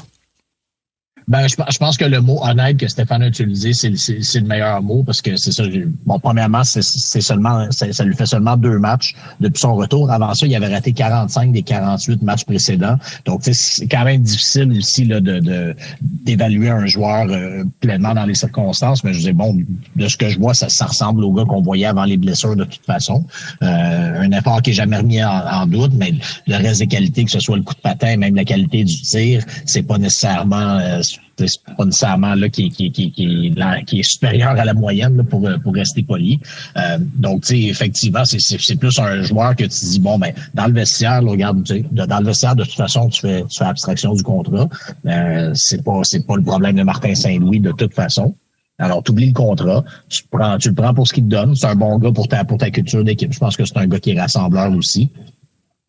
Ben, 1.26 1.48
je, 1.48 1.56
je, 1.70 1.78
pense 1.78 1.96
que 1.96 2.04
le 2.04 2.20
mot 2.20 2.38
honnête 2.42 2.76
que 2.76 2.88
Stéphane 2.88 3.22
a 3.22 3.28
utilisé, 3.28 3.72
c'est 3.72 3.90
le 3.90 4.46
meilleur 4.46 4.82
mot 4.82 5.02
parce 5.02 5.22
que 5.22 5.36
c'est 5.36 5.52
ça. 5.52 5.64
Bon, 6.04 6.18
premièrement, 6.18 6.64
c'est 6.64 6.82
seulement, 6.82 7.70
ça 7.70 8.04
lui 8.04 8.14
fait 8.14 8.26
seulement 8.26 8.56
deux 8.56 8.78
matchs 8.78 9.14
depuis 9.40 9.60
son 9.60 9.74
retour. 9.74 10.10
Avant 10.10 10.34
ça, 10.34 10.46
il 10.46 10.54
avait 10.54 10.72
raté 10.72 10.92
45 10.92 11.52
des 11.52 11.62
48 11.62 12.22
matchs 12.22 12.44
précédents. 12.44 12.96
Donc, 13.24 13.42
c'est 13.44 13.86
quand 13.86 14.04
même 14.04 14.22
difficile 14.22 14.72
aussi 14.76 15.04
là, 15.06 15.20
de 15.20 15.74
d'évaluer 16.00 16.70
un 16.70 16.86
joueur 16.86 17.26
euh, 17.30 17.64
pleinement 17.80 18.14
dans 18.14 18.24
les 18.24 18.34
circonstances. 18.34 19.04
Mais 19.04 19.12
je 19.12 19.18
disais, 19.18 19.32
bon, 19.32 19.56
de 19.96 20.08
ce 20.08 20.16
que 20.16 20.28
je 20.28 20.38
vois, 20.38 20.54
ça, 20.54 20.68
ça 20.68 20.86
ressemble 20.86 21.24
au 21.24 21.32
gars 21.32 21.44
qu'on 21.44 21.62
voyait 21.62 21.86
avant 21.86 22.04
les 22.04 22.16
blessures 22.16 22.56
de 22.56 22.64
toute 22.64 22.84
façon. 22.84 23.24
Euh, 23.62 24.20
un 24.20 24.30
effort 24.32 24.62
qui 24.62 24.70
est 24.70 24.74
jamais 24.74 24.96
remis 24.96 25.22
en, 25.22 25.66
doute, 25.66 25.92
mais 25.94 26.14
le 26.46 26.56
reste 26.56 26.80
des 26.80 26.86
qualités, 26.86 27.24
que 27.24 27.30
ce 27.30 27.40
soit 27.40 27.56
le 27.56 27.62
coup 27.62 27.74
de 27.74 27.80
patin, 27.80 28.16
même 28.16 28.34
la 28.34 28.44
qualité 28.44 28.84
du 28.84 29.00
tir, 29.00 29.44
c'est 29.64 29.82
pas 29.82 29.98
nécessairement 29.98 30.78
euh, 30.78 31.00
c'est 31.36 31.48
pas 31.76 31.84
nécessairement 31.84 32.34
là 32.34 32.48
qui, 32.48 32.66
est 32.68 34.02
supérieur 34.02 34.50
à 34.50 34.64
la 34.64 34.74
moyenne 34.74 35.16
là, 35.16 35.24
pour, 35.24 35.48
pour 35.62 35.74
rester 35.74 36.02
poli. 36.02 36.40
Euh, 36.76 36.98
donc, 37.16 37.42
tu 37.42 37.48
sais, 37.48 37.62
effectivement, 37.62 38.24
c'est 38.24 38.76
plus 38.76 38.98
un 38.98 39.22
joueur 39.22 39.56
que 39.56 39.64
tu 39.64 39.84
dis, 39.84 40.00
bon, 40.00 40.18
ben, 40.18 40.32
dans 40.54 40.66
le 40.66 40.72
vestiaire, 40.72 41.22
là, 41.22 41.30
regarde, 41.30 41.62
dans 41.90 42.18
le 42.18 42.26
vestiaire, 42.26 42.56
de 42.56 42.64
toute 42.64 42.74
façon, 42.74 43.08
tu 43.08 43.20
fais, 43.20 43.42
tu 43.48 43.58
fais 43.58 43.64
abstraction 43.64 44.14
du 44.14 44.22
contrat. 44.22 44.68
Euh, 45.06 45.50
c'est 45.54 45.82
pas, 45.82 46.00
c'est 46.02 46.26
pas 46.26 46.36
le 46.36 46.42
problème 46.42 46.76
de 46.76 46.82
Martin 46.82 47.14
Saint-Louis 47.14 47.60
de 47.60 47.72
toute 47.72 47.94
façon. 47.94 48.34
Alors, 48.78 49.02
tu 49.04 49.12
oublies 49.12 49.28
le 49.28 49.32
contrat, 49.32 49.84
tu, 50.08 50.22
tu 50.60 50.68
le 50.68 50.74
prends 50.74 50.94
pour 50.94 51.06
ce 51.06 51.12
qu'il 51.12 51.24
te 51.24 51.28
donne. 51.28 51.54
C'est 51.54 51.66
un 51.66 51.76
bon 51.76 51.96
gars 51.98 52.10
pour 52.10 52.26
ta, 52.26 52.44
pour 52.44 52.58
ta 52.58 52.70
culture 52.70 53.04
d'équipe. 53.04 53.32
Je 53.32 53.38
pense 53.38 53.56
que 53.56 53.64
c'est 53.64 53.76
un 53.76 53.86
gars 53.86 54.00
qui 54.00 54.10
est 54.10 54.20
rassembleur 54.20 54.72
aussi. 54.72 55.10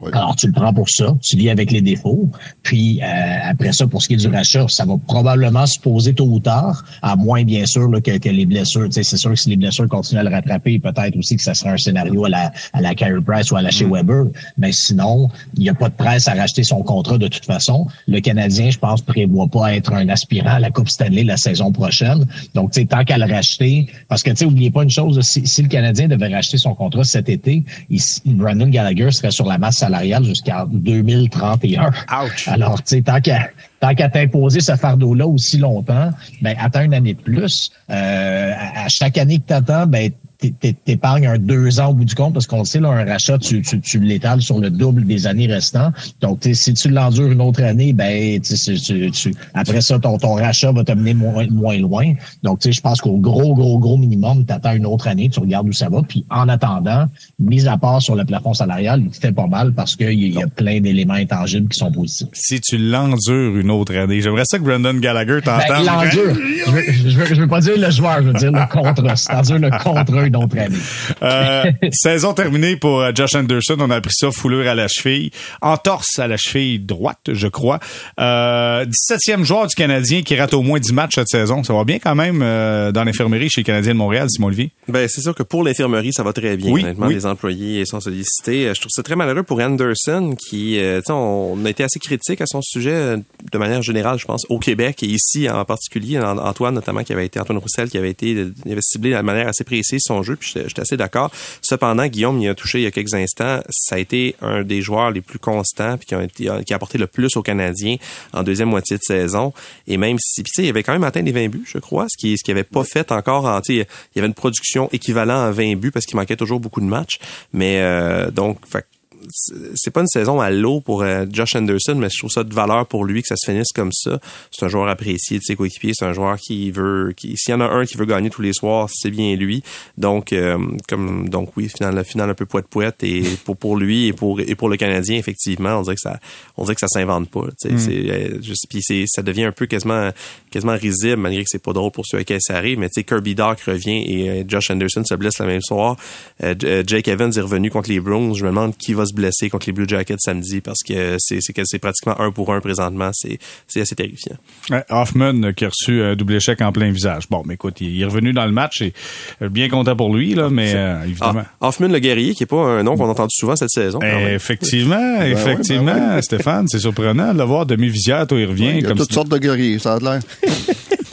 Alors, 0.04 0.36
tu 0.36 0.48
le 0.48 0.52
prends 0.52 0.74
pour 0.74 0.90
ça, 0.90 1.16
tu 1.24 1.38
vis 1.38 1.50
avec 1.50 1.72
les 1.72 1.80
défauts. 1.80 2.30
Puis, 2.64 3.02
euh, 3.02 3.06
après 3.44 3.72
ça, 3.72 3.88
pour 3.88 4.02
ce 4.02 4.10
qui 4.10 4.16
est 4.16 4.18
du 4.18 4.28
rachat, 4.28 4.66
ça 4.68 4.84
va 4.84 4.96
probablement 4.98 5.66
se 5.66 5.80
poser 5.80 6.14
tôt 6.14 6.26
ou 6.26 6.42
tard, 6.42 6.84
à 7.02 7.16
moins, 7.16 7.46
bien 7.46 7.66
sûr, 7.66 7.88
là, 7.88 8.02
que, 8.02 8.18
que, 8.18 8.28
les 8.28 8.46
blessures. 8.46 8.90
C'est 8.92 9.04
sûr 9.04 9.30
que 9.30 9.38
si 9.38 9.50
les 9.50 9.56
blessures 9.56 9.88
continuent 9.88 10.20
à 10.20 10.24
le 10.24 10.32
rattraper, 10.32 10.80
peut-être 10.80 11.16
aussi 11.16 11.38
que 11.38 11.44
ça 11.44 11.54
sera 11.54 11.72
un 11.72 11.78
scénario 11.78 12.26
à 12.26 12.30
la, 12.30 12.52
à 12.74 12.82
la 12.82 12.94
Carey 12.94 13.22
Price 13.26 13.52
ou 13.52 13.56
à 13.56 13.62
la 13.62 13.72
chez 13.72 13.86
mm. 13.86 13.94
Weber. 13.94 14.26
Mais 14.58 14.74
sinon, 14.74 15.30
il 15.54 15.62
n'y 15.62 15.70
a 15.70 15.74
pas 15.74 15.88
de 15.88 15.96
presse 15.96 16.28
à 16.28 16.34
racheter 16.34 16.64
son 16.64 16.84
contrat 16.84 17.18
de 17.18 17.30
toute 17.30 17.46
façon. 17.46 17.88
Le 18.10 18.20
Canadien, 18.20 18.72
je 18.72 18.78
pense, 18.78 19.02
prévoit 19.02 19.48
pas 19.48 19.76
être 19.76 19.94
un 19.94 20.10
aspirant 20.10 20.56
à 20.56 20.60
la 20.60 20.72
Coupe 20.72 20.90
Stanley 20.90 21.24
la 21.24 21.38
saison 21.38 21.72
prochaine. 21.72 22.26
Donc, 22.54 22.72
tu 22.72 22.82
sais, 22.82 22.86
tant 22.86 23.06
qu'à 23.06 23.18
le 23.18 23.34
racheter, 23.34 23.88
parce 24.10 24.24
que, 24.24 24.32
tu 24.32 24.38
sais, 24.38 24.46
oubliez 24.46 24.72
pas 24.72 24.84
une 24.84 24.90
chose, 24.90 25.22
si, 25.22 25.48
si, 25.48 25.62
le 25.62 25.70
Canadien 25.70 26.10
devait 26.10 26.28
racheter 26.28 26.58
son 26.58 26.76
contrat 26.76 27.06
cet 27.06 27.30
été, 27.30 27.64
il, 27.90 28.02
Brandon 28.26 28.68
Gallagher 28.68 29.10
serait 29.12 29.32
sur 29.32 29.46
la 29.46 29.58
masse 29.58 29.85
salariale 29.86 30.24
jusqu'en 30.24 30.66
2031. 30.66 31.88
Ouch. 32.24 32.48
Alors, 32.48 32.82
tu 32.84 32.96
sais, 32.96 33.02
tant 33.02 33.22
qu'à 33.22 33.50
tant 33.80 33.94
qu'à 33.94 34.10
t'imposer 34.10 34.62
ce 34.62 34.76
fardeau-là 34.76 35.28
aussi 35.28 35.58
longtemps, 35.58 36.12
ben 36.42 36.56
attends 36.60 36.82
une 36.82 36.94
année 36.94 37.14
de 37.14 37.22
plus. 37.22 37.70
Euh, 37.90 38.54
à, 38.54 38.88
chaque 38.88 39.18
année 39.18 39.40
que 39.40 39.48
tu 39.48 39.54
attends, 39.54 39.86
ben 39.86 40.12
t'épargnes 40.54 41.28
un 41.28 41.38
deux 41.38 41.80
ans 41.80 41.90
au 41.90 41.94
bout 41.94 42.06
du 42.06 42.16
compte 42.16 42.34
parce 42.34 42.48
qu'on 42.48 42.60
le 42.60 42.66
sait, 42.66 42.80
là, 42.80 42.90
un 42.90 43.06
rachat, 43.06 43.38
tu, 43.38 43.62
tu, 43.62 43.80
tu 43.80 44.00
l'étales 44.00 44.42
sur 44.42 44.60
le 44.60 44.70
double 44.70 45.06
des 45.06 45.28
années 45.28 45.48
restantes. 45.48 45.94
Donc, 46.22 46.40
si 46.54 46.74
tu 46.74 46.90
l'endures 46.90 47.32
une 47.32 47.42
autre 47.42 47.64
année, 47.64 47.94
ben 47.94 48.40
tu, 48.42 49.12
tu, 49.12 49.34
après 49.54 49.82
ça, 49.82 50.00
ton, 50.00 50.18
ton 50.18 50.36
rachat 50.36 50.72
va 50.72 50.84
t'amener 50.84 51.14
moins, 51.14 51.46
moins 51.50 51.78
loin. 51.78 52.14
Donc, 52.44 52.60
tu 52.60 52.70
sais, 52.70 52.74
je 52.74 52.82
pense 52.82 53.02
qu'au 53.02 53.18
gros, 53.18 53.54
gros, 53.56 53.80
gros 53.80 53.98
minimum, 53.98 54.46
tu 54.46 54.54
attends 54.54 54.74
une 54.74 54.86
autre 54.86 55.08
année, 55.08 55.30
tu 55.30 55.40
regardes 55.40 55.68
où 55.68 55.74
ça 55.74 55.90
va. 55.90 56.02
Puis 56.08 56.26
en 56.30 56.48
attendant, 56.50 57.06
mis 57.40 57.68
à 57.68 57.78
part 57.78 58.02
sur 58.02 58.16
le 58.16 58.26
plafond 58.26 58.54
salarial, 58.54 59.02
il 59.04 59.10
te 59.10 59.18
fait 59.18 59.32
pas 59.32 59.48
mal 59.48 59.74
parce 59.74 59.96
qu'il 59.96 60.12
y, 60.12 60.30
y, 60.30 60.44
a 60.44 60.48
plein 60.48 60.80
d'éléments 60.80 61.14
intangibles 61.14 61.70
qui 61.70 61.80
sont 61.80 61.92
positifs. 61.92 62.28
Si 62.34 62.60
tu 62.62 62.78
l'endures 62.78 63.58
une 63.58 63.72
autre 63.72 63.96
année, 63.96 64.22
j'aimerais 64.22 64.46
ça 64.46 64.58
que 64.58 64.64
Brandon 64.64 64.94
Gallagher 64.94 65.40
t'entende. 65.44 65.64
Ben, 65.68 65.84
l'endure. 65.84 66.36
je, 66.66 66.72
veux, 66.72 67.26
je, 67.26 67.42
veux, 67.42 67.48
pas 67.48 67.62
dire 67.62 67.78
le 67.78 67.90
joueur, 67.92 68.18
je 68.22 68.28
veux 68.28 68.34
dire 68.34 68.52
le 68.52 68.72
contre. 68.72 69.18
C'est-à-dire 69.18 69.60
le 69.60 69.70
contre 69.84 70.14
d'autres 70.40 70.58
années. 70.58 70.76
Euh, 71.22 71.72
saison 71.92 72.34
terminée 72.34 72.76
pour 72.76 73.02
euh, 73.02 73.12
Josh 73.14 73.36
Anderson. 73.36 73.76
On 73.80 73.90
a 73.90 73.96
appris 73.98 74.14
ça, 74.14 74.32
foulure 74.32 74.68
à 74.68 74.76
la 74.76 74.88
cheville. 74.88 75.32
Entorse 75.62 76.20
à 76.20 76.28
la 76.28 76.38
cheville 76.38 76.80
droite, 76.80 77.20
je 77.32 77.48
crois. 77.48 77.80
Euh, 78.20 78.86
17e 78.86 79.44
joueur 79.44 79.68
du 79.68 79.76
Canadien 79.76 80.22
qui 80.22 80.36
rate 80.36 80.54
au 80.54 80.62
moins 80.62 80.80
10 80.80 80.94
matchs 80.94 81.16
cette 81.16 81.28
saison. 81.30 81.64
Ça 81.64 81.74
va 81.74 81.84
bien 81.84 82.00
quand 82.00 82.16
même 82.16 82.42
euh, 82.42 82.92
dans 82.92 83.04
l'infirmerie 83.04 83.50
chez 83.50 83.62
les 83.62 83.66
Canadiens 83.66 83.94
de 83.94 83.98
Montréal, 83.98 84.28
Simon 84.30 84.48
Olivier? 84.48 84.72
Ben, 84.88 85.08
c'est 85.08 85.22
sûr 85.22 85.34
que 85.36 85.44
pour 85.44 85.64
l'infirmerie, 85.64 86.14
ça 86.14 86.24
va 86.24 86.34
très 86.34 86.58
bien. 86.58 86.72
Oui, 86.72 86.84
Honnêtement, 86.84 87.08
oui. 87.08 87.16
les 87.16 87.26
employés 87.26 87.86
sont 87.86 88.00
sollicités. 88.00 88.68
Euh, 88.68 88.74
Je 88.74 88.82
trouve 88.82 88.92
ça 88.92 89.04
très 89.04 89.16
malheureux 89.16 89.44
pour 89.44 89.60
Anderson 89.60 90.36
qui, 90.50 90.80
euh, 90.80 91.00
tu 91.00 91.06
sais, 91.08 91.14
on 91.14 91.64
a 91.66 91.70
été 91.70 91.84
assez 91.84 92.00
critique 92.00 92.42
à 92.42 92.46
son 92.46 92.62
sujet 92.62 92.92
euh, 92.94 93.18
de 93.52 93.58
manière 93.58 93.82
générale, 93.82 94.20
je 94.20 94.26
pense, 94.26 94.46
au 94.50 94.60
Québec 94.60 95.02
et 95.04 95.08
ici 95.08 95.50
en 95.50 95.64
particulier. 95.66 96.20
An- 96.20 96.38
Antoine, 96.38 96.74
notamment, 96.76 97.04
qui 97.04 97.14
avait 97.14 97.26
été, 97.26 97.40
Antoine 97.40 97.58
Roussel, 97.60 97.90
qui 97.90 97.98
avait 97.98 98.10
été, 98.12 98.32
il 98.66 98.72
avait 98.72 98.82
ciblé 98.82 99.12
de 99.14 99.22
manière 99.22 99.48
assez 99.48 99.64
précise 99.64 100.02
son 100.04 100.15
jeu, 100.24 100.36
puis 100.36 100.52
j'étais 100.54 100.82
assez 100.82 100.98
d'accord. 100.98 101.32
Cependant, 101.62 102.08
Guillaume 102.08 102.40
y 102.40 102.48
a 102.48 102.56
touché 102.56 102.80
il 102.80 102.84
y 102.84 102.88
a 102.88 102.92
quelques 102.92 103.14
instants. 103.14 103.60
Ça 103.70 103.96
a 103.96 104.00
été 104.00 104.36
un 104.42 104.64
des 104.64 104.82
joueurs 104.82 105.12
les 105.12 105.22
plus 105.22 105.40
constants, 105.40 105.98
puis 105.98 106.08
qui, 106.34 106.48
a 106.48 106.76
apporté 106.76 106.98
le 106.98 107.08
plus 107.08 107.36
aux 107.38 107.42
Canadiens 107.42 107.98
en 108.34 108.44
deuxième 108.44 108.70
moitié 108.70 108.98
de 108.98 109.04
saison. 109.04 109.54
Et 109.88 109.98
même 109.98 110.18
si, 110.20 110.44
tu 110.44 110.52
sais, 110.54 110.64
il 110.64 110.70
avait 110.70 110.84
quand 110.84 110.94
même 110.94 111.04
atteint 111.04 111.22
les 111.22 111.32
20 111.32 111.50
buts, 111.50 111.66
je 111.68 111.78
crois, 111.78 112.06
ce 112.10 112.18
qui, 112.18 112.38
ce 112.38 112.44
qui 112.44 112.52
avait 112.52 112.64
pas 112.64 112.84
fait 112.84 113.12
encore. 113.12 113.46
En, 113.46 113.60
il 113.68 113.86
y 114.16 114.20
avait 114.20 114.28
une 114.28 114.34
production 114.34 114.90
équivalente 114.92 115.48
à 115.48 115.52
20 115.52 115.76
buts 115.76 115.92
parce 115.92 116.06
qu'il 116.06 116.18
manquait 116.18 116.36
toujours 116.36 116.60
beaucoup 116.60 116.82
de 116.82 116.86
matchs. 116.86 117.20
Mais 117.54 117.80
euh, 117.82 118.32
donc, 118.32 118.60
fait 118.66 118.86
c'est 119.30 119.92
pas 119.92 120.02
une 120.02 120.08
saison 120.08 120.40
à 120.40 120.52
l'eau 120.52 120.82
pour 120.82 121.04
euh, 121.04 121.26
Josh 121.32 121.56
Anderson, 121.56 121.96
mais 121.96 122.08
je 122.12 122.20
trouve 122.20 122.32
ça 122.32 122.44
de 122.44 122.54
valeur 122.54 122.86
pour 122.88 123.06
lui 123.06 123.22
que 123.22 123.28
ça 123.28 123.36
se 123.36 123.50
finisse 123.50 123.72
comme 123.74 123.92
ça. 123.92 124.20
C'est 124.52 124.66
un 124.66 124.70
joueur 124.70 124.88
apprécié 124.88 125.38
de 125.38 125.44
ses 125.44 125.56
coéquipiers, 125.56 125.92
c'est 125.94 126.06
un 126.06 126.14
joueur 126.14 126.38
qui 126.38 126.72
veut, 126.72 127.14
qui, 127.16 127.36
s'il 127.38 127.52
y 127.52 127.56
en 127.56 127.62
a 127.62 127.66
un 127.66 127.86
qui 127.86 127.98
veut 127.98 128.06
gagner 128.06 128.30
tous 128.30 128.42
les 128.42 128.54
soirs, 128.54 128.90
c'est 128.92 129.12
bien 129.12 129.36
lui. 129.36 129.64
Donc, 129.98 130.34
euh, 130.34 130.58
comme 130.88 131.30
donc 131.30 131.56
oui, 131.58 131.70
final, 131.70 132.04
final 132.06 132.30
un 132.30 132.34
peu 132.34 132.46
poète 132.46 132.68
poète 132.68 133.04
et 133.04 133.24
pour 133.44 133.58
pour 133.58 133.78
lui 133.78 134.08
et 134.08 134.14
pour 134.14 134.40
et 134.40 134.56
pour 134.56 134.70
le 134.70 134.78
Canadien 134.78 135.18
effectivement, 135.18 135.80
on 135.80 135.82
dirait 135.82 135.96
que 135.96 136.02
ça, 136.02 136.20
on 136.58 136.64
dirait 136.64 136.76
que 136.76 136.82
ça 136.82 136.88
s'invente 136.88 137.30
pas. 137.30 137.46
sais. 137.58 137.70
C'est 137.78 138.10
euh, 138.10 138.42
juste 138.42 138.66
puis 138.70 138.82
c'est 138.82 139.06
ça 139.08 139.22
devient 139.22 139.46
un 139.46 139.52
peu 139.52 139.66
quasiment 139.66 140.12
quasiment 140.52 140.76
risible 140.76 141.18
malgré 141.18 141.44
que 141.44 141.50
c'est 141.50 141.62
pas 141.62 141.74
drôle 141.74 141.92
pour 141.92 142.06
ceux 142.06 142.18
à 142.18 142.24
qui 142.24 142.36
ça 142.40 142.56
arrive. 142.56 142.80
Mais 142.80 142.88
tu 142.88 143.02
sais 143.02 143.04
Kirby 143.04 143.36
Doc 143.36 143.62
revient 143.62 144.04
et 144.08 144.30
euh, 144.30 144.44
Josh 144.48 144.70
Anderson 144.72 145.04
se 145.04 145.16
blesse 145.16 145.40
le 145.40 145.48
même 145.48 145.62
soir. 145.62 145.96
Jake 146.42 147.08
Evans 147.08 147.32
est 147.36 147.42
revenu 147.42 147.70
contre 147.70 147.90
les 147.90 148.00
Browns. 148.00 148.36
Je 148.36 148.44
me 148.44 148.50
demande 148.50 148.76
qui 148.78 148.94
va 148.94 149.06
se 149.06 149.14
blesser 149.16 149.50
contre 149.50 149.66
les 149.68 149.74
Blue 149.74 149.86
Jackets 149.88 150.18
samedi 150.20 150.62
parce 150.62 150.84
que 150.88 151.16
c'est 151.20 151.40
c'est 151.42 151.54
que 151.54 151.62
c'est 151.66 151.80
pratiquement 151.80 152.20
un 152.22 152.32
pour 152.32 152.54
un 152.54 152.60
présentement. 152.62 153.10
C'est 153.14 153.40
c'est 153.68 153.82
assez 153.82 153.96
terrifiant. 153.96 154.36
Ouais, 154.70 154.84
Hoffman 154.90 155.42
euh, 155.44 155.52
qui 155.54 155.66
a 155.66 155.70
reçu 155.70 156.02
un 156.04 156.16
double 156.16 156.36
échec 156.36 156.62
en 156.62 156.72
plein 156.72 156.92
visage. 156.92 157.24
Bon, 157.30 157.42
mais 157.46 157.56
écoute, 157.56 157.82
il 157.82 158.00
est 158.02 158.06
revenu 158.06 158.34
dans 158.34 158.46
le 158.46 158.52
match 158.52 158.82
et 158.82 158.94
euh, 159.42 159.50
bien 159.50 159.70
content 159.70 159.96
pour 159.96 160.14
lui, 160.16 160.36
là, 160.36 160.50
mais 160.50 160.74
euh, 160.76 161.04
évidemment. 161.06 161.44
Ah, 161.62 161.68
Hoffman 161.68 161.88
le 161.88 162.00
guerrier, 162.00 162.34
qui 162.36 162.44
est 162.44 162.48
pas 162.48 162.58
un 162.58 162.84
nom 162.84 162.96
qu'on 162.98 163.08
a 163.08 163.12
entendu 163.12 163.34
souvent 163.34 163.56
cette 163.56 163.70
saison. 163.72 164.00
Eh, 164.02 164.06
même. 164.06 164.28
effectivement, 164.36 165.18
ouais, 165.20 165.32
effectivement, 165.32 165.96
ben 165.96 166.16
ouais. 166.16 166.22
Stéphane, 166.22 166.68
c'est 166.68 166.80
surprenant 166.80 167.34
de 167.34 167.38
le 167.40 167.44
voir 167.46 167.66
demi-visière, 167.66 168.28
toi, 168.28 168.40
il 168.40 168.46
revient 168.46 168.70
Il 168.76 168.82
y 168.82 168.86
a 168.86 168.88
comme 168.90 168.98
toutes 168.98 169.08
si- 169.10 169.14
sortes 169.16 169.30
de 169.30 169.38
guerriers, 169.38 169.80
ça 169.80 169.96
a 169.96 170.00
l'air. 170.00 170.20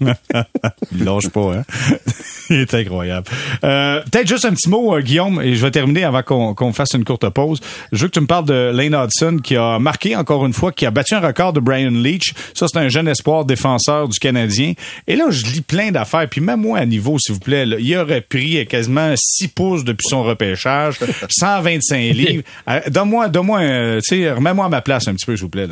Il 0.92 1.04
lâche 1.04 1.28
pas, 1.28 1.54
hein? 1.56 1.64
Il 2.50 2.56
est 2.60 2.74
incroyable. 2.74 3.26
Euh, 3.64 4.00
Peut-être 4.10 4.26
juste 4.26 4.44
un 4.46 4.52
petit 4.54 4.68
mot, 4.70 4.94
euh, 4.96 5.00
Guillaume, 5.02 5.40
et 5.42 5.54
je 5.54 5.62
vais 5.64 5.70
terminer 5.70 6.04
avant 6.04 6.22
qu'on 6.22 6.72
fasse 6.72 6.94
une 6.94 7.04
courte 7.04 7.28
pause. 7.28 7.60
Je 7.92 8.02
veux 8.02 8.08
que 8.08 8.14
tu 8.14 8.20
me 8.20 8.26
parles 8.26 8.46
de 8.46 8.70
Lane 8.74 8.94
Hudson, 8.94 9.38
qui 9.42 9.54
a 9.56 9.78
marqué 9.78 10.16
encore 10.16 10.46
une 10.46 10.52
fois, 10.54 10.72
qui 10.72 10.86
a 10.86 10.90
battu 10.90 11.14
un 11.14 11.20
record 11.20 11.52
de 11.52 11.60
Brian 11.60 11.90
Leach. 11.90 12.32
Ça, 12.54 12.66
c'est 12.68 12.78
un 12.78 12.88
jeune 12.88 13.06
espoir 13.08 13.44
défenseur 13.44 14.08
du 14.08 14.18
Canadien. 14.18 14.72
Et 15.06 15.16
là, 15.16 15.26
je 15.30 15.44
lis 15.46 15.60
plein 15.60 15.90
d'affaires, 15.90 16.26
puis 16.28 16.40
même 16.40 16.60
moi 16.62 16.78
à 16.78 16.86
niveau, 16.86 17.18
s'il 17.18 17.34
vous 17.34 17.40
plaît, 17.40 17.66
il 17.78 17.96
aurait 17.98 18.22
pris 18.22 18.66
quasiment 18.66 19.12
6 19.16 19.48
pouces 19.48 19.84
depuis 19.84 20.08
son 20.08 20.22
repêchage, 20.22 20.96
125 21.28 21.96
livres. 22.14 22.42
Euh, 22.68 22.80
Donne-moi, 22.88 23.28
donne-moi, 23.28 23.58
un- 23.58 23.98
tu 23.98 24.22
sais, 24.22 24.32
remets-moi 24.32 24.66
à 24.66 24.68
ma 24.68 24.80
place 24.80 25.06
un 25.08 25.14
petit 25.14 25.26
peu, 25.26 25.36
s'il 25.36 25.42
vous 25.44 25.50
plaît. 25.50 25.66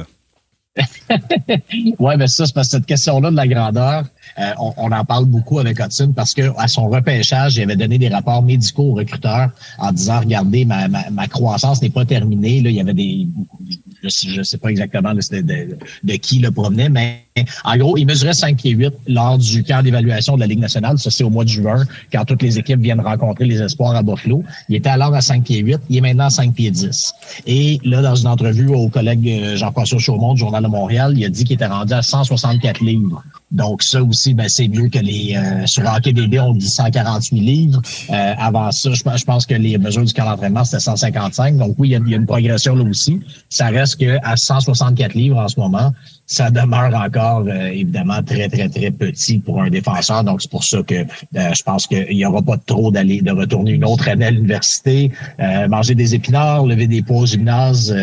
Ouais, 1.99 2.17
ben 2.17 2.27
ça, 2.27 2.47
c'est 2.47 2.55
parce 2.55 2.69
que 2.69 2.73
cette 2.73 2.87
question-là 2.87 3.31
de 3.31 3.37
la 3.37 3.47
grandeur, 3.47 4.05
euh, 4.39 4.53
on, 4.59 4.73
on 4.77 4.93
en 4.93 5.05
parle 5.05 5.25
beaucoup 5.25 5.59
avec 5.59 5.79
Hudson 5.79 6.12
parce 6.15 6.35
que 6.35 6.53
à 6.59 6.69
son 6.69 6.89
repêchage, 6.89 7.57
il 7.57 7.62
avait 7.62 7.77
donné 7.77 7.99
des 7.99 8.09
rapports 8.09 8.43
médicaux 8.43 8.91
aux 8.91 8.95
recruteurs 8.95 9.51
en 9.79 9.93
disant 9.93 10.21
regardez, 10.21 10.65
ma, 10.65 10.89
ma, 10.89 11.09
ma 11.11 11.27
croissance 11.29 11.81
n'est 11.83 11.91
pas 11.91 12.05
terminée. 12.05 12.61
Là, 12.61 12.71
il 12.71 12.77
y 12.77 12.81
avait 12.81 12.95
des 12.95 13.27
je 14.03 14.09
je 14.29 14.43
sais 14.43 14.59
pas 14.59 14.69
exactement 14.69 15.12
c'était 15.21 15.43
de, 15.43 15.79
de 16.05 16.12
qui 16.15 16.39
le 16.39 16.51
provenait, 16.51 16.89
mais 16.89 17.26
en 17.64 17.77
gros, 17.77 17.96
il 17.96 18.07
mesurait 18.07 18.33
5 18.33 18.57
pieds 18.57 18.72
8 18.72 18.92
lors 19.09 19.38
du 19.38 19.62
camp 19.64 19.83
d'évaluation 19.83 20.37
de 20.37 20.40
la 20.40 20.46
Ligue 20.46 20.61
nationale. 20.61 20.99
Ça, 20.99 21.11
c'est 21.11 21.25
au 21.25 21.31
mois 21.31 21.44
de 21.44 21.49
juin, 21.49 21.85
quand 22.12 22.25
toutes 22.25 22.42
les 22.42 22.59
équipes 22.59 22.81
viennent 22.81 23.01
rencontrer 23.01 23.44
les 23.44 23.61
espoirs 23.62 23.94
à 23.94 24.03
Buffalo. 24.03 24.42
Il 24.68 24.77
était 24.77 24.88
alors 24.88 25.14
à 25.14 25.20
5 25.20 25.44
pieds 25.44 25.59
8, 25.59 25.81
il 25.90 25.96
est 25.96 26.01
maintenant 26.01 26.27
à 26.27 26.31
5 26.31 26.55
pieds 26.55 26.70
10. 26.70 27.12
Et 27.46 27.81
là, 27.85 28.03
dans 28.03 28.14
une 28.14 28.29
entrevue 28.29 28.68
au 28.68 28.88
collègue 28.88 29.29
euh, 29.29 29.57
Jean-François 29.57 29.99
Chaumont 29.99 30.35
du 30.35 30.40
Journal 30.40 30.62
de 30.62 30.68
Montréal, 30.68 31.14
il 31.16 31.25
a 31.25 31.29
dit 31.29 31.44
qu'il 31.44 31.55
était 31.55 31.66
rendu 31.66 31.92
à 31.92 32.03
164 32.03 32.81
livres. 32.81 33.22
Donc 33.51 33.83
ça 33.83 34.03
aussi, 34.03 34.35
ben, 34.35 34.49
c'est 34.49 34.66
mieux 34.68 34.88
que 34.88 34.99
les 34.99 35.37
euh, 35.37 35.66
sur 35.66 35.85
Hockey 35.85 36.12
DB, 36.12 36.40
on 36.40 36.53
dit 36.53 36.68
148 36.68 37.40
livres. 37.40 37.81
Euh, 38.11 38.35
avant 38.38 38.72
ça, 38.72 38.90
je, 38.92 39.03
pense- 39.25 39.46
que 39.46 39.55
les 39.55 39.79
mesures 39.79 40.05
du 40.05 40.12
camp 40.12 40.25
d'entraînement, 40.25 40.64
c'était 40.64 40.81
155. 40.81 41.57
Donc 41.57 41.77
oui, 41.79 41.88
il 41.88 41.92
y, 41.92 41.96
a, 41.96 42.01
il 42.05 42.11
y 42.11 42.14
a 42.14 42.16
une 42.16 42.27
progression 42.27 42.75
là 42.75 42.83
aussi. 42.85 43.20
Ça 43.49 43.66
reste 43.66 44.01
que 44.01 44.18
à 44.25 44.37
164 44.37 45.14
livres 45.14 45.38
en 45.38 45.49
ce 45.49 45.61
moment, 45.61 45.92
ça 46.27 46.51
demeure 46.51 46.93
encore 46.95 47.45
euh, 47.47 47.69
évidemment 47.69 48.23
très, 48.23 48.49
très, 48.49 48.69
très 48.69 48.91
petit 48.91 49.39
pour 49.39 49.62
un 49.62 49.71
défenseur. 49.71 50.25
Donc 50.25 50.43
c'est 50.43 50.51
pour 50.51 50.65
ça 50.65 50.83
que 50.83 50.95
euh, 50.95 51.05
je 51.33 51.62
pense 51.62 51.87
qu'il 51.87 52.17
n'y 52.17 52.27
aura 52.27 52.43
pas 52.43 52.57
trop 52.59 52.91
d'aller 52.91 53.23
de 53.23 53.31
retourner 53.31 53.73
une 53.73 53.85
autre 53.85 54.09
année 54.09 54.27
à 54.27 54.31
l'université, 54.31 55.12
euh, 55.41 55.69
manger 55.69 55.95
des 55.95 56.15
épinards, 56.15 56.67
lever 56.67 56.89
des 56.89 57.03
poids 57.03 57.19
au 57.19 57.27
gymnase, 57.27 57.95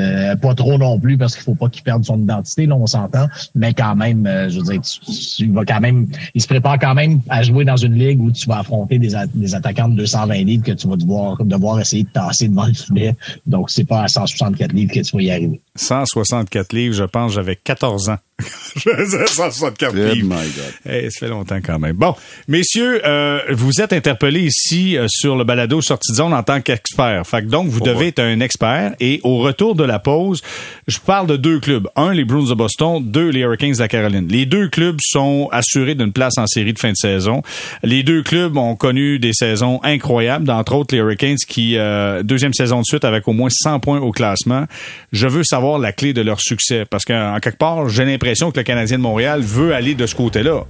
pas 0.42 0.56
trop 0.56 0.78
non 0.78 1.00
plus 1.00 1.18
parce 1.18 1.36
qu'il 1.36 1.44
faut 1.44 1.56
pas 1.56 1.70
qu'il 1.70 1.84
perde 1.84 2.04
son 2.04 2.20
identité, 2.20 2.66
là, 2.66 2.76
on 2.76 2.88
s'entend. 2.88 3.28
Mais 3.56 3.74
quand 3.74 3.96
même, 3.96 4.28
je 4.50 4.58
veux 4.60 4.64
dire, 4.64 4.82
tu, 4.82 5.46
tu 5.46 5.54
quand 5.54 5.82
même, 5.82 6.08
il 6.34 6.42
se 6.42 6.48
prépare 6.48 6.80
quand 6.80 6.94
même 6.94 7.22
à 7.30 7.44
jouer 7.44 7.66
dans 7.66 7.78
une 7.78 7.94
ligue 7.94 8.22
où 8.22 8.32
tu 8.32 8.48
vas 8.48 8.60
affronter 8.60 9.00
des 9.00 9.56
attaquants 9.56 9.90
de 9.90 9.96
220 9.96 10.34
livres 10.44 10.64
que 10.64 10.72
tu 10.72 10.88
vas 10.88 10.96
devoir, 10.96 11.44
devoir 11.44 11.80
essayer 11.80 12.04
de 12.04 12.10
tasser 12.10 12.48
devant 12.48 12.66
le 12.66 12.74
filet. 12.74 13.16
Donc 13.46 13.70
c'est 13.70 13.86
pas 13.86 14.04
à 14.04 14.08
164 14.08 14.72
livres 14.74 14.94
que 14.94 15.00
tu 15.02 15.16
vas 15.16 15.24
y 15.24 15.32
arriver. 15.32 15.62
164 15.76 16.74
livres, 16.74 16.96
je 16.96 17.04
pense, 17.04 17.34
j'avais 17.34 17.56
14 17.56 18.10
ans. 18.10 18.12
je 18.76 18.89
faisais 18.89 19.26
164 19.28 19.93
Oh 19.95 20.13
livres. 20.13 20.28
my 20.30 20.47
God. 20.47 21.12
Ça 21.12 21.19
fait 21.19 21.28
longtemps 21.28 21.60
quand 21.63 21.78
même. 21.80 21.95
Bon, 21.95 22.15
messieurs, 22.47 23.02
euh, 23.06 23.39
vous 23.52 23.80
êtes 23.80 23.93
interpellés 23.93 24.41
ici 24.41 24.97
euh, 24.97 25.06
sur 25.08 25.36
le 25.36 25.43
balado 25.43 25.82
Sortie 25.82 26.12
de 26.12 26.17
zone 26.17 26.34
en 26.34 26.41
tant 26.43 26.60
qu'expert. 26.60 27.26
Fait 27.28 27.41
que 27.43 27.47
donc, 27.47 27.67
vous 27.67 27.80
devez 27.82 28.08
être 28.08 28.19
un 28.19 28.39
expert. 28.39 28.95
Et 28.99 29.19
au 29.23 29.38
retour 29.38 29.76
de 29.76 29.84
la 29.84 29.99
pause, 29.99 30.41
je 30.88 30.97
parle 30.99 31.28
de 31.28 31.38
deux 31.38 31.60
clubs. 31.60 31.88
Un, 31.95 32.13
les 32.13 32.26
Bruins 32.26 32.49
de 32.49 32.54
Boston. 32.56 33.02
Deux, 33.04 33.30
les 33.30 33.41
Hurricanes 33.41 33.73
de 33.73 33.80
la 33.80 33.88
Caroline. 33.88 34.28
Les 34.28 34.45
deux 34.45 34.67
clubs 34.67 34.97
sont 35.02 35.47
assurés 35.52 35.95
d'une 35.95 36.12
place 36.12 36.38
en 36.38 36.47
série 36.47 36.73
de 36.73 36.80
fin 36.80 36.91
de 36.91 36.97
saison. 36.97 37.43
Les 37.84 38.02
deux 38.04 38.23
clubs 38.23 38.58
ont 38.58 38.76
connu 38.76 39.19
des 39.19 39.34
saisons 39.34 39.80
incroyables, 39.84 40.45
d'entre 40.45 40.73
autres 40.73 40.95
les 40.95 41.02
Hurricanes 41.02 41.38
qui, 41.47 41.78
euh, 41.78 42.23
deuxième 42.23 42.54
saison 42.54 42.80
de 42.82 42.86
suite 42.86 43.06
avec 43.06 43.28
au 43.28 43.34
moins 43.34 43.49
100 43.52 43.80
points 43.80 43.99
au 43.99 44.12
classement. 44.12 44.65
Je 45.12 45.28
veux 45.28 45.43
savoir 45.43 45.78
la 45.80 45.91
clé 45.91 46.13
de 46.13 46.21
leur 46.21 46.41
succès 46.41 46.86
parce 46.89 47.06
qu'en 47.06 47.38
quelque 47.39 47.58
part, 47.58 47.89
j'ai 47.89 48.03
l'impression 48.06 48.52
que 48.52 48.58
le 48.58 48.63
Canadien 48.63 48.98
de 48.98 49.04
Montréal 49.04 49.42
veut 49.42 49.74
aller 49.74 49.96
de 49.96 50.06
ce 50.06 50.16
côté-là 50.16 50.66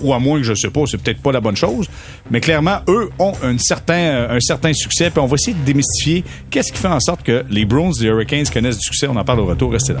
ou 0.00 0.12
à 0.12 0.18
moins 0.18 0.38
que 0.38 0.44
je 0.44 0.54
sais 0.54 0.70
pas, 0.70 0.82
c'est 0.86 1.00
peut-être 1.00 1.22
pas 1.22 1.32
la 1.32 1.40
bonne 1.40 1.56
chose, 1.56 1.88
mais 2.30 2.40
clairement, 2.40 2.78
eux 2.88 3.10
ont 3.18 3.32
un 3.42 3.56
certain, 3.58 3.94
euh, 3.94 4.36
un 4.36 4.40
certain 4.40 4.72
succès, 4.72 5.10
puis 5.10 5.20
on 5.20 5.26
va 5.26 5.34
essayer 5.34 5.56
de 5.56 5.64
démystifier 5.64 6.24
qu'est-ce 6.50 6.72
qui 6.72 6.78
fait 6.78 6.88
en 6.88 7.00
sorte 7.00 7.22
que 7.22 7.44
les 7.50 7.64
Browns 7.64 7.92
et 8.00 8.04
les 8.04 8.08
Hurricanes 8.08 8.46
connaissent 8.52 8.78
du 8.78 8.84
succès. 8.84 9.06
On 9.08 9.16
en 9.16 9.24
parle 9.24 9.40
au 9.40 9.46
retour, 9.46 9.72
restez 9.72 9.92
là. 9.92 10.00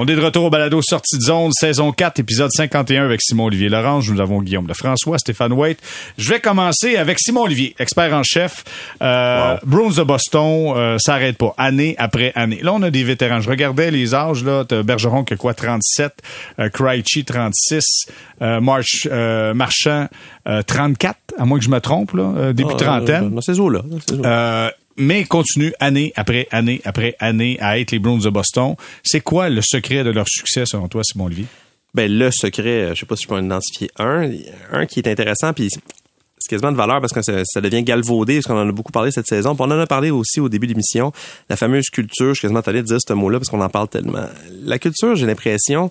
On 0.00 0.06
est 0.06 0.14
de 0.14 0.20
retour 0.20 0.44
au 0.44 0.50
balado 0.50 0.80
Sortie 0.80 1.16
de 1.18 1.22
zone, 1.22 1.50
saison 1.50 1.90
4, 1.90 2.20
épisode 2.20 2.52
51 2.52 3.04
avec 3.04 3.20
Simon-Olivier 3.20 3.68
Lorange. 3.68 4.08
Nous 4.12 4.20
avons 4.20 4.40
Guillaume 4.42 4.68
de 4.68 4.72
François, 4.72 5.18
Stéphane 5.18 5.52
White. 5.52 5.80
Je 6.16 6.30
vais 6.30 6.38
commencer 6.38 6.96
avec 6.96 7.18
Simon-Olivier, 7.18 7.74
expert 7.80 8.14
en 8.14 8.22
chef. 8.22 8.62
Euh, 9.02 9.56
Bruins 9.66 9.90
de 9.90 10.04
Boston, 10.04 10.72
euh, 10.76 10.98
ça 11.00 11.14
arrête 11.14 11.36
pas, 11.36 11.52
année 11.58 11.96
après 11.98 12.30
année. 12.36 12.60
Là, 12.62 12.74
on 12.74 12.82
a 12.82 12.90
des 12.92 13.02
vétérans. 13.02 13.40
Je 13.40 13.50
regardais 13.50 13.90
les 13.90 14.14
âges, 14.14 14.44
là. 14.44 14.62
Bergeron 14.84 15.24
qui 15.24 15.34
a 15.34 15.36
quoi, 15.36 15.52
37, 15.52 16.12
euh, 16.60 16.68
Krejci, 16.68 17.24
36, 17.24 18.06
euh, 18.40 18.60
March, 18.60 19.08
euh, 19.10 19.52
Marchand, 19.52 20.06
euh, 20.46 20.62
34, 20.62 21.16
à 21.36 21.44
moins 21.44 21.58
que 21.58 21.64
je 21.64 21.70
me 21.70 21.80
trompe, 21.80 22.12
là, 22.12 22.32
euh, 22.36 22.52
début 22.52 22.70
Ah, 22.74 22.76
trentaine. 22.76 23.30
Dans 23.34 23.40
ces 23.40 23.58
eaux-là. 23.58 23.80
dans 23.84 23.98
ces 24.06 24.14
eaux-là. 24.14 24.28
Euh, 24.28 24.70
mais 24.98 25.24
continue 25.24 25.72
année 25.80 26.12
après 26.16 26.48
année 26.50 26.82
après 26.84 27.16
année 27.20 27.56
à 27.60 27.78
être 27.78 27.92
les 27.92 27.98
Browns 27.98 28.20
de 28.20 28.30
Boston. 28.30 28.74
C'est 29.02 29.20
quoi 29.20 29.48
le 29.48 29.62
secret 29.62 30.04
de 30.04 30.10
leur 30.10 30.26
succès 30.28 30.64
selon 30.66 30.88
toi, 30.88 31.02
Simon 31.04 31.26
Olivier? 31.26 31.46
Ben, 31.94 32.12
le 32.12 32.30
secret, 32.30 32.82
euh, 32.82 32.94
je 32.94 33.00
sais 33.00 33.06
pas 33.06 33.16
si 33.16 33.22
je 33.22 33.28
peux 33.28 33.34
en 33.34 33.44
identifier 33.44 33.90
un. 33.98 34.30
Un 34.72 34.86
qui 34.86 35.00
est 35.00 35.08
intéressant, 35.08 35.52
puis 35.52 35.70
c'est 35.70 36.48
quasiment 36.48 36.72
de 36.72 36.76
valeur 36.76 37.00
parce 37.00 37.12
que 37.12 37.22
ça, 37.22 37.42
ça 37.44 37.60
devient 37.60 37.82
galvaudé, 37.82 38.34
parce 38.34 38.46
qu'on 38.46 38.60
en 38.60 38.68
a 38.68 38.72
beaucoup 38.72 38.92
parlé 38.92 39.10
cette 39.10 39.26
saison. 39.26 39.54
Puis 39.54 39.64
on 39.66 39.70
en 39.70 39.78
a 39.78 39.86
parlé 39.86 40.10
aussi 40.10 40.40
au 40.40 40.48
début 40.48 40.66
de 40.66 40.72
l'émission. 40.72 41.12
La 41.48 41.56
fameuse 41.56 41.86
culture, 41.86 42.28
je 42.28 42.34
suis 42.34 42.42
quasiment 42.42 42.60
allé 42.60 42.82
dire 42.82 42.98
ce 43.00 43.12
mot-là 43.12 43.38
parce 43.38 43.48
qu'on 43.48 43.60
en 43.60 43.68
parle 43.68 43.88
tellement. 43.88 44.26
La 44.64 44.78
culture, 44.78 45.16
j'ai 45.16 45.26
l'impression, 45.26 45.90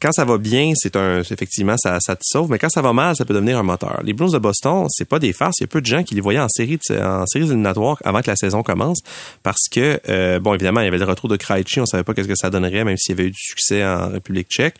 quand 0.00 0.12
ça 0.12 0.24
va 0.24 0.38
bien, 0.38 0.72
c'est 0.74 0.96
un, 0.96 1.20
effectivement, 1.20 1.76
ça, 1.76 1.98
ça 2.00 2.16
te 2.16 2.22
sauve, 2.24 2.50
mais 2.50 2.58
quand 2.58 2.68
ça 2.70 2.82
va 2.82 2.92
mal, 2.92 3.14
ça 3.16 3.24
peut 3.24 3.34
devenir 3.34 3.58
un 3.58 3.62
moteur. 3.62 4.00
Les 4.04 4.12
Blues 4.12 4.32
de 4.32 4.38
Boston, 4.38 4.86
c'est 4.88 5.04
pas 5.08 5.18
des 5.18 5.32
farces. 5.32 5.58
Il 5.60 5.62
y 5.62 5.64
a 5.64 5.68
peu 5.68 5.80
de 5.80 5.86
gens 5.86 6.02
qui 6.02 6.14
les 6.14 6.20
voyaient 6.20 6.40
en 6.40 6.48
série, 6.48 6.78
de- 6.90 6.98
en 7.00 7.26
séries 7.26 7.44
éliminatoires 7.46 7.98
avant 8.04 8.20
que 8.22 8.30
la 8.30 8.36
saison 8.36 8.62
commence, 8.62 9.00
parce 9.42 9.68
que, 9.70 10.00
euh, 10.08 10.38
bon, 10.40 10.54
évidemment, 10.54 10.80
il 10.80 10.84
y 10.84 10.88
avait 10.88 10.98
le 10.98 11.04
retour 11.04 11.28
de 11.28 11.36
Krejci, 11.36 11.80
on 11.80 11.86
savait 11.86 12.04
pas 12.04 12.14
qu'est-ce 12.14 12.28
que 12.28 12.34
ça 12.36 12.50
donnerait, 12.50 12.84
même 12.84 12.96
s'il 12.96 13.16
y 13.16 13.20
avait 13.20 13.28
eu 13.28 13.32
du 13.32 13.38
succès 13.40 13.84
en 13.84 14.10
République 14.10 14.48
tchèque. 14.48 14.74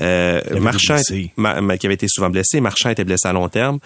Euh, 0.00 0.40
Marchand. 0.60 0.96
Ma- 1.36 1.60
ma- 1.60 1.76
qui 1.78 1.86
avait 1.86 1.94
été 1.94 2.06
souvent 2.08 2.30
blessé, 2.30 2.60
Marchand 2.60 2.90
était 2.90 3.04
blessé 3.04 3.28
à 3.28 3.32
long 3.32 3.48
terme. 3.48 3.78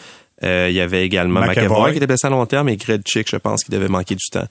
Euh, 0.45 0.67
il 0.69 0.75
y 0.77 0.81
avait 0.81 1.05
également 1.05 1.41
McAvoy. 1.41 1.63
McAvoy 1.65 1.91
qui 1.93 1.97
était 1.97 2.07
blessé 2.07 2.27
à 2.27 2.31
long 2.31 2.45
terme 2.47 2.69
et 2.69 2.77
Chick, 3.05 3.29
je 3.31 3.37
pense, 3.37 3.65
qui 3.65 3.71
devait 3.71 3.89
manquer 3.89 4.15
du 4.15 4.25
temps. 4.31 4.47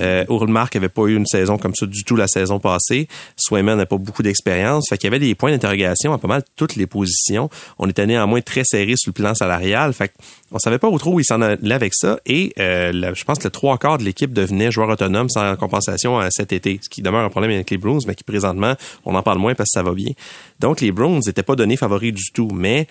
Euh, 0.00 0.24
Urlmark 0.28 0.76
avait 0.76 0.88
pas 0.88 1.06
eu 1.06 1.16
une 1.16 1.26
saison 1.26 1.56
comme 1.58 1.74
ça 1.74 1.86
du 1.86 2.04
tout 2.04 2.16
la 2.16 2.28
saison 2.28 2.58
passée. 2.60 3.08
Swayman 3.36 3.76
n'a 3.78 3.86
pas 3.86 3.96
beaucoup 3.96 4.22
d'expérience. 4.22 4.86
Fait 4.88 4.98
qu'il 4.98 5.06
y 5.06 5.12
avait 5.14 5.18
des 5.18 5.34
points 5.34 5.50
d'interrogation 5.50 6.12
à 6.12 6.18
pas 6.18 6.28
mal 6.28 6.42
toutes 6.56 6.76
les 6.76 6.86
positions. 6.86 7.48
On 7.78 7.88
était 7.88 8.06
néanmoins 8.06 8.40
très 8.40 8.62
serré 8.64 8.94
sur 8.96 9.10
le 9.10 9.14
plan 9.14 9.34
salarial. 9.34 9.92
Fait 9.94 10.12
on 10.50 10.58
savait 10.58 10.78
pas 10.78 10.88
où 10.88 10.98
trop 10.98 11.12
où 11.14 11.20
il 11.20 11.24
s'en 11.24 11.40
allait 11.40 11.74
avec 11.74 11.94
ça. 11.94 12.18
Et 12.26 12.52
euh, 12.58 12.92
la- 12.92 13.14
je 13.14 13.24
pense 13.24 13.38
que 13.38 13.44
le 13.44 13.50
trois 13.50 13.78
quarts 13.78 13.98
de 13.98 14.04
l'équipe 14.04 14.32
devenait 14.32 14.70
joueur 14.70 14.88
autonome 14.88 15.28
sans 15.28 15.56
compensation 15.56 16.18
à 16.18 16.30
cet 16.30 16.52
été. 16.52 16.78
Ce 16.82 16.88
qui 16.88 17.02
demeure 17.02 17.24
un 17.24 17.30
problème 17.30 17.52
avec 17.52 17.70
les 17.70 17.78
Bruins, 17.78 17.98
mais 18.06 18.14
qui 18.14 18.24
présentement, 18.24 18.74
on 19.04 19.14
en 19.14 19.22
parle 19.22 19.38
moins 19.38 19.54
parce 19.54 19.70
que 19.70 19.74
ça 19.78 19.82
va 19.82 19.92
bien. 19.94 20.12
Donc 20.60 20.80
les 20.80 20.92
Bruins 20.92 21.20
n'étaient 21.26 21.42
pas 21.42 21.54
donnés 21.56 21.76
favoris 21.76 22.12
du 22.12 22.32
tout. 22.32 22.48
Mais 22.52 22.86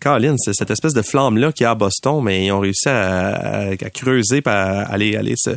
Colin, 0.00 0.34
c'est 0.38 0.52
cette 0.54 0.70
espèce 0.70 0.94
de 0.94 1.02
flamme-là 1.02 1.52
qu'il 1.52 1.64
y 1.64 1.66
a 1.66 1.70
à 1.70 1.74
Boston, 1.74 2.22
mais 2.22 2.46
ils 2.46 2.52
ont 2.52 2.60
réussi 2.60 2.88
à, 2.88 3.74
creuser, 3.92 4.42
à 4.44 4.82
aller, 4.82 5.16
aller 5.16 5.34
se 5.36 5.50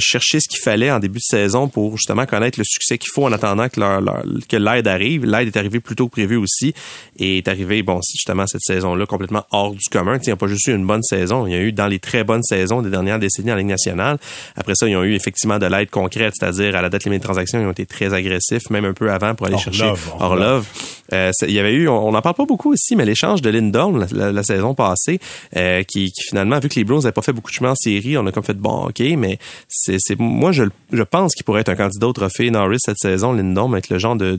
chercher 0.00 0.40
ce 0.40 0.48
qu'il 0.48 0.60
fallait 0.60 0.90
en 0.90 0.98
début 0.98 1.18
de 1.18 1.24
saison 1.24 1.68
pour 1.68 1.96
justement 1.96 2.26
connaître 2.26 2.58
le 2.58 2.64
succès 2.64 2.98
qu'il 2.98 3.10
faut 3.12 3.24
en 3.24 3.32
attendant 3.32 3.68
que, 3.68 3.80
leur, 3.80 4.00
leur- 4.00 4.22
que 4.48 4.56
l'aide 4.56 4.86
arrive. 4.88 5.24
L'aide 5.24 5.48
est 5.48 5.56
arrivée 5.56 5.80
plus 5.80 5.96
tôt 5.96 6.06
que 6.06 6.12
prévu 6.12 6.36
aussi 6.36 6.74
et 7.18 7.38
est 7.38 7.48
arrivée, 7.48 7.82
bon, 7.82 8.00
justement 8.12 8.46
cette 8.46 8.62
saison-là 8.62 9.06
complètement 9.06 9.44
hors 9.50 9.72
du 9.72 9.84
commun. 9.90 10.18
Tu 10.18 10.24
sais, 10.24 10.30
Ils 10.30 10.34
n'ont 10.34 10.36
pas 10.38 10.46
juste 10.46 10.66
eu 10.68 10.74
une 10.74 10.86
bonne 10.86 11.02
saison, 11.02 11.46
il 11.46 11.52
y 11.52 11.56
a 11.56 11.60
eu 11.60 11.72
dans 11.72 11.86
les 11.86 11.98
très 11.98 12.24
bonnes 12.24 12.42
saisons 12.42 12.82
des 12.82 12.90
dernières 12.90 13.18
décennies 13.18 13.52
en 13.52 13.56
Ligue 13.56 13.66
nationale. 13.68 14.18
Après 14.56 14.74
ça, 14.74 14.86
ils 14.88 14.96
ont 14.96 15.04
eu 15.04 15.14
effectivement 15.14 15.58
de 15.58 15.66
l'aide 15.66 15.90
concrète, 15.90 16.34
c'est-à-dire 16.38 16.76
à 16.76 16.82
la 16.82 16.88
date 16.88 17.04
limite 17.04 17.20
de 17.20 17.24
transaction, 17.24 17.60
ils 17.60 17.66
ont 17.66 17.72
été 17.72 17.86
très 17.86 18.12
agressifs, 18.14 18.70
même 18.70 18.84
un 18.84 18.92
peu 18.94 19.10
avant 19.10 19.34
pour 19.34 19.46
aller 19.46 19.56
Orlov, 19.56 19.74
chercher 19.74 19.94
Orlov. 20.20 20.66
Euh, 21.14 21.30
il 21.42 21.52
y 21.52 21.58
avait 21.58 21.72
eu, 21.72 21.88
on 21.88 22.12
n'en 22.12 22.20
parle 22.20 22.34
pas 22.34 22.44
beaucoup 22.44 22.74
ici, 22.74 22.94
mais 22.94 23.06
l'échange 23.06 23.40
de 23.40 23.48
Lindholm 23.48 24.00
la, 24.00 24.06
la- 24.26 24.32
la 24.32 24.42
saison 24.42 24.74
passée, 24.74 25.18
euh, 25.56 25.82
qui, 25.82 26.12
qui 26.12 26.22
finalement, 26.28 26.58
vu 26.58 26.68
que 26.68 26.74
les 26.74 26.84
Blues 26.84 27.02
n'avaient 27.04 27.12
pas 27.12 27.22
fait 27.22 27.32
beaucoup 27.32 27.50
de 27.50 27.54
chemin 27.54 27.70
en 27.70 27.74
série, 27.74 28.18
on 28.18 28.26
a 28.26 28.32
comme 28.32 28.42
fait 28.44 28.56
bon, 28.58 28.88
ok, 28.88 29.00
mais 29.16 29.38
moi 30.18 30.52
je, 30.52 30.64
je 30.92 31.02
pense 31.02 31.34
qu'il 31.34 31.44
pourrait 31.44 31.60
être 31.60 31.68
un 31.68 31.76
candidat 31.76 32.06
au 32.06 32.12
trophée 32.12 32.50
Norris 32.50 32.78
cette 32.80 32.98
saison, 32.98 33.32
Lindholm, 33.32 33.72
avec 33.74 33.88
le 33.88 33.98
genre 33.98 34.16
de, 34.16 34.38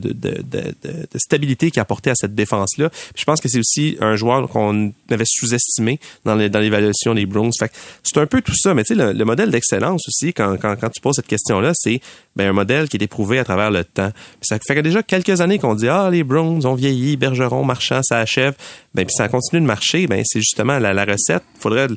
stabilité 1.16 1.70
qu'il 1.70 1.80
a 1.80 1.82
apporté 1.82 2.10
à 2.10 2.14
cette 2.14 2.34
défense-là. 2.34 2.90
Je 3.14 3.24
pense 3.24 3.40
que 3.40 3.48
c'est 3.48 3.58
aussi 3.58 3.96
un 4.00 4.16
joueur 4.16 4.48
qu'on 4.48 4.92
avait 5.10 5.24
sous-estimé 5.26 6.00
dans, 6.24 6.34
l'évaluation 6.34 7.14
des 7.14 7.26
Bruins. 7.26 7.50
Fait 7.58 7.72
c'est 8.02 8.18
un 8.18 8.26
peu 8.26 8.42
tout 8.42 8.56
ça, 8.56 8.74
mais 8.74 8.84
tu 8.84 8.94
sais, 8.94 9.02
le, 9.02 9.12
le 9.12 9.24
modèle 9.24 9.50
d'excellence 9.50 10.06
aussi, 10.08 10.32
quand, 10.32 10.56
quand, 10.56 10.76
tu 10.90 11.00
poses 11.00 11.16
cette 11.16 11.26
question-là, 11.26 11.72
c'est 11.74 12.00
ben, 12.36 12.48
un 12.48 12.52
modèle 12.52 12.88
qui 12.88 12.96
est 12.96 13.02
éprouvé 13.02 13.38
à 13.38 13.44
travers 13.44 13.70
le 13.70 13.84
temps. 13.84 14.10
Puis 14.40 14.48
ça 14.48 14.58
fait 14.66 14.82
déjà 14.82 15.02
quelques 15.02 15.40
années 15.40 15.58
qu'on 15.58 15.74
dit 15.74 15.88
ah 15.88 16.08
les 16.10 16.24
Browns 16.24 16.64
ont 16.66 16.74
vieilli, 16.74 17.16
Bergeron, 17.16 17.64
Marchand, 17.64 18.00
ça 18.02 18.18
achève. 18.18 18.54
Ben 18.94 19.04
puis 19.04 19.14
ça 19.14 19.28
continue 19.28 19.60
de 19.60 19.66
marcher. 19.66 20.06
Ben 20.06 20.22
c'est 20.24 20.40
justement 20.40 20.78
la, 20.78 20.92
la 20.92 21.04
recette. 21.04 21.42
Faudrait, 21.58 21.88
tu 21.88 21.96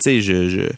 sais, 0.00 0.20
je 0.20 0.68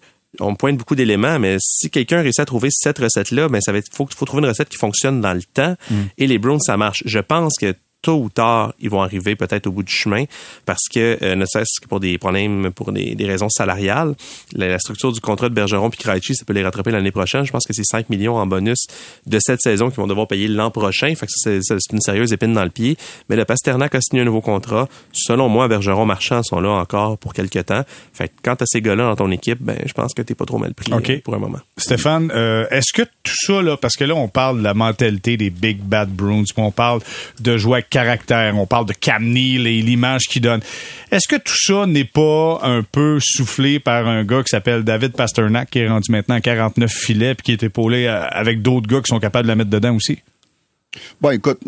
on 0.40 0.54
pointe 0.54 0.76
beaucoup 0.76 0.94
d'éléments, 0.94 1.38
mais 1.38 1.56
si 1.60 1.90
quelqu'un 1.90 2.22
réussit 2.22 2.40
à 2.40 2.44
trouver 2.44 2.68
cette 2.70 2.98
recette-là, 2.98 3.48
ben 3.48 3.60
ça 3.60 3.72
va 3.72 3.78
être, 3.78 3.92
faut, 3.92 4.06
faut 4.14 4.24
trouver 4.24 4.42
une 4.42 4.48
recette 4.48 4.68
qui 4.68 4.78
fonctionne 4.78 5.20
dans 5.20 5.34
le 5.34 5.42
temps. 5.42 5.76
Et 6.18 6.26
les 6.26 6.38
Browns, 6.38 6.60
ça 6.60 6.76
marche. 6.76 7.02
Je 7.06 7.18
pense 7.18 7.54
que 7.58 7.74
tôt 8.06 8.20
ou 8.22 8.28
tard, 8.28 8.72
ils 8.78 8.88
vont 8.88 9.02
arriver 9.02 9.34
peut-être 9.34 9.66
au 9.66 9.72
bout 9.72 9.82
du 9.82 9.92
chemin 9.92 10.26
parce 10.64 10.84
que, 10.94 11.18
euh, 11.22 11.34
ne 11.34 11.44
serait-ce 11.44 11.80
que 11.80 11.88
pour 11.88 11.98
des 11.98 12.18
problèmes, 12.18 12.70
pour 12.70 12.92
des, 12.92 13.16
des 13.16 13.26
raisons 13.26 13.48
salariales, 13.48 14.14
la, 14.52 14.68
la 14.68 14.78
structure 14.78 15.10
du 15.10 15.18
contrat 15.18 15.48
de 15.48 15.54
Bergeron 15.54 15.90
puis 15.90 15.98
Krejci, 15.98 16.36
ça 16.36 16.44
peut 16.44 16.52
les 16.52 16.62
rattraper 16.62 16.92
l'année 16.92 17.10
prochaine. 17.10 17.44
Je 17.44 17.50
pense 17.50 17.66
que 17.66 17.72
c'est 17.72 17.84
5 17.84 18.08
millions 18.08 18.36
en 18.36 18.46
bonus 18.46 18.86
de 19.26 19.38
cette 19.40 19.60
saison 19.60 19.88
qu'ils 19.88 19.96
vont 19.96 20.06
devoir 20.06 20.28
payer 20.28 20.46
l'an 20.46 20.70
prochain. 20.70 21.12
Fait 21.16 21.26
que 21.26 21.32
c'est, 21.34 21.58
une 21.92 22.00
sérieuse 22.00 22.32
épine 22.32 22.52
dans 22.52 22.62
le 22.62 22.70
pied. 22.70 22.96
Mais 23.28 23.34
le 23.34 23.44
Pasternak 23.44 23.92
a 23.96 24.00
signé 24.00 24.22
un 24.22 24.24
nouveau 24.24 24.40
contrat. 24.40 24.88
Selon 25.12 25.48
moi, 25.48 25.66
Bergeron, 25.66 26.06
Marchand 26.06 26.44
sont 26.44 26.60
là 26.60 26.70
encore 26.70 27.18
pour 27.18 27.34
quelques 27.34 27.66
temps. 27.66 27.82
Fait 28.12 28.28
que 28.28 28.34
quand 28.44 28.54
t'as 28.54 28.66
ces 28.66 28.80
gars-là 28.80 29.02
dans 29.04 29.16
ton 29.16 29.32
équipe, 29.32 29.58
ben, 29.60 29.78
je 29.84 29.92
pense 29.94 30.14
que 30.14 30.22
t'es 30.22 30.36
pas 30.36 30.44
trop 30.44 30.58
mal 30.58 30.74
pris 30.74 30.92
OK. 30.92 31.10
euh, 31.10 31.20
pour 31.24 31.34
un 31.34 31.38
moment. 31.38 31.58
Stéphane, 31.76 32.30
euh, 32.32 32.66
est-ce 32.70 32.92
que 32.92 33.02
tout 33.02 33.34
ça, 33.34 33.62
là, 33.62 33.76
parce 33.76 33.96
que 33.96 34.04
là, 34.04 34.14
on 34.14 34.28
parle 34.28 34.58
de 34.58 34.62
la 34.62 34.74
mentalité 34.74 35.36
des 35.36 35.50
Big 35.50 35.78
Bad 35.78 36.08
Bruins, 36.10 36.44
on 36.56 36.70
parle 36.70 37.00
de 37.40 37.56
jouer 37.56 37.74
avec 37.74 37.90
on 38.54 38.66
parle 38.66 38.86
de 38.86 38.92
Cam 38.92 39.24
Neal 39.24 39.66
et 39.66 39.82
l'image 39.82 40.24
qu'il 40.24 40.42
donne. 40.42 40.60
Est-ce 41.10 41.28
que 41.28 41.36
tout 41.36 41.56
ça 41.56 41.86
n'est 41.86 42.04
pas 42.04 42.60
un 42.62 42.82
peu 42.82 43.18
soufflé 43.20 43.78
par 43.80 44.06
un 44.06 44.24
gars 44.24 44.42
qui 44.42 44.50
s'appelle 44.50 44.84
David 44.84 45.12
Pasternak, 45.12 45.70
qui 45.70 45.80
est 45.80 45.88
rendu 45.88 46.10
maintenant 46.10 46.36
à 46.36 46.40
49 46.40 46.90
filets, 46.90 47.34
puis 47.34 47.44
qui 47.44 47.52
est 47.52 47.62
épaulé 47.62 48.06
euh, 48.06 48.26
avec 48.28 48.62
d'autres 48.62 48.88
gars 48.88 49.00
qui 49.00 49.08
sont 49.08 49.20
capables 49.20 49.44
de 49.44 49.48
la 49.48 49.56
mettre 49.56 49.70
dedans 49.70 49.94
aussi? 49.94 50.18
Bon, 51.20 51.30
écoute, 51.30 51.60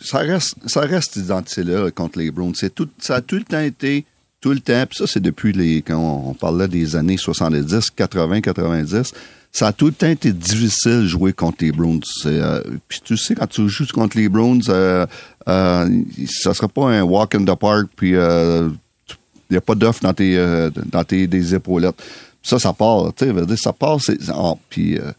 ça 0.00 0.18
reste, 0.18 0.56
ça 0.66 0.80
reste 0.80 1.16
identité-là 1.16 1.90
contre 1.90 2.18
les 2.18 2.30
Browns. 2.30 2.54
Ça 2.98 3.16
a 3.16 3.20
tout 3.20 3.36
le 3.36 3.44
temps 3.44 3.60
été, 3.60 4.04
tout 4.40 4.52
le 4.52 4.60
temps, 4.60 4.86
puis 4.86 4.98
ça, 4.98 5.06
c'est 5.06 5.20
depuis 5.20 5.52
les, 5.52 5.82
quand 5.82 5.98
on, 5.98 6.30
on 6.30 6.34
parlait 6.34 6.68
des 6.68 6.96
années 6.96 7.16
70, 7.16 7.90
80, 7.90 8.40
90, 8.42 9.12
ça 9.52 9.68
a 9.68 9.72
tout 9.72 9.86
le 9.86 9.92
temps 9.92 10.08
été 10.08 10.32
difficile 10.32 11.02
de 11.02 11.06
jouer 11.06 11.32
contre 11.32 11.64
les 11.64 11.72
Browns. 11.72 12.02
Euh, 12.26 12.62
puis 12.88 13.00
tu 13.02 13.16
sais, 13.16 13.34
quand 13.34 13.46
tu 13.46 13.68
joues 13.68 13.86
contre 13.92 14.16
les 14.16 14.28
Browns, 14.28 14.62
euh, 14.68 15.06
euh, 15.48 16.02
ça 16.28 16.52
sera 16.52 16.68
pas 16.68 16.90
un 16.90 17.02
walk 17.02 17.34
in 17.34 17.44
the 17.44 17.58
park, 17.58 17.86
puis 17.96 18.14
euh, 18.14 18.68
il 19.48 19.52
n'y 19.52 19.56
a 19.56 19.60
pas 19.60 19.74
d'offre 19.74 20.02
dans 20.02 20.12
tes, 20.12 20.36
euh, 20.36 20.70
dans 20.86 21.04
tes 21.04 21.26
des 21.26 21.54
épaulettes. 21.54 22.02
Ça, 22.42 22.58
ça 22.58 22.72
part, 22.72 23.12
ça 23.56 23.72
part, 23.72 23.98
oh, 24.36 24.58
puis 24.70 24.98
euh, 24.98 25.12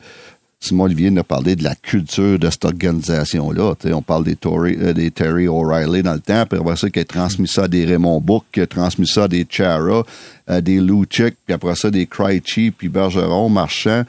Simon 0.60 0.86
Olivier 0.86 1.12
nous 1.12 1.22
a 1.22 1.24
parlé 1.24 1.55
de 1.55 1.64
la 1.64 1.76
culture 1.76 2.39
de 2.39 2.49
cette 2.49 2.66
organisation-là. 2.66 3.76
On 3.93 4.01
parle 4.01 4.24
des, 4.24 4.38
euh, 4.43 4.93
des 4.93 5.12
Terry 5.12 5.47
O'Reilly 5.47 6.01
dans 6.01 6.14
le 6.14 6.20
temps, 6.20 6.45
puis 6.49 6.60
après 6.60 6.76
ça, 6.76 6.89
qui 6.89 6.99
a 6.99 7.05
transmis 7.05 7.47
ça 7.47 7.64
à 7.64 7.68
des 7.68 7.86
Raymond 7.86 8.20
Book, 8.22 8.45
qui 8.51 8.62
a 8.62 8.68
transmis 8.68 9.08
ça 9.08 9.26
à 9.26 9.28
des 9.28 9.45
Chara, 9.47 10.03
euh, 10.49 10.62
des 10.62 10.80
Luchik, 10.80 11.36
puis 11.45 11.53
après 11.53 11.76
ça, 11.76 11.91
des 11.91 12.08
Krejci, 12.08 12.72
puis 12.72 12.89
Bergeron, 12.89 13.49
Marchand. 13.49 14.03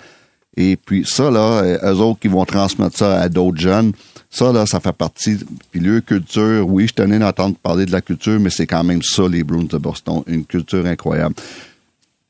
Et 0.56 0.76
puis 0.76 1.04
ça, 1.06 1.30
là, 1.30 1.62
euh, 1.62 1.94
eux 1.94 1.98
autres 1.98 2.20
qui 2.20 2.28
vont 2.28 2.44
transmettre 2.46 2.96
ça 2.96 3.20
à 3.20 3.28
d'autres 3.28 3.60
jeunes, 3.60 3.92
ça, 4.30 4.50
là, 4.50 4.64
ça 4.64 4.80
fait 4.80 4.92
partie. 4.92 5.38
Puis 5.70 5.80
leur 5.80 6.02
culture, 6.02 6.66
oui, 6.66 6.88
je 6.88 6.94
tenais 6.94 7.18
d'entendre 7.18 7.56
parler 7.56 7.84
de 7.84 7.92
la 7.92 8.00
culture, 8.00 8.40
mais 8.40 8.50
c'est 8.50 8.66
quand 8.66 8.84
même 8.84 9.02
ça, 9.02 9.28
les 9.28 9.44
Bruins 9.44 9.64
de 9.64 9.78
Boston, 9.78 10.22
une 10.26 10.44
culture 10.44 10.84
incroyable. 10.86 11.34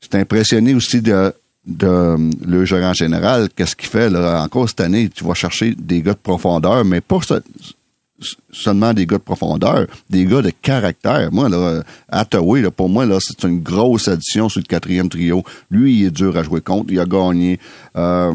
C'est 0.01 0.15
impressionné 0.15 0.73
aussi 0.73 1.01
de, 1.01 1.33
de 1.69 1.87
euh, 1.87 2.17
le 2.45 2.65
gérant 2.65 2.93
général, 2.93 3.49
qu'est-ce 3.55 3.75
qu'il 3.75 3.89
fait, 3.89 4.09
là, 4.09 4.41
encore 4.43 4.67
cette 4.67 4.81
année, 4.81 5.07
tu 5.09 5.23
vas 5.23 5.33
chercher 5.35 5.75
des 5.77 6.01
gars 6.01 6.13
de 6.13 6.17
profondeur, 6.17 6.83
mais 6.83 6.99
pas 7.01 7.19
se- 7.21 7.41
seulement 8.51 8.93
des 8.93 9.05
gars 9.05 9.17
de 9.17 9.23
profondeur, 9.23 9.87
des 10.09 10.25
gars 10.25 10.41
de 10.41 10.51
caractère. 10.61 11.31
Moi, 11.31 11.47
là, 11.47 11.83
Hathaway, 12.09 12.61
là, 12.61 12.71
pour 12.71 12.89
moi, 12.89 13.05
là, 13.05 13.17
c'est 13.21 13.43
une 13.47 13.61
grosse 13.61 14.07
addition 14.07 14.49
sur 14.49 14.59
le 14.59 14.65
quatrième 14.65 15.07
trio. 15.09 15.43
Lui, 15.71 15.99
il 15.99 16.05
est 16.07 16.11
dur 16.11 16.35
à 16.37 16.43
jouer 16.43 16.61
contre, 16.61 16.91
il 16.91 16.99
a 16.99 17.05
gagné. 17.05 17.59
Euh, 17.95 18.33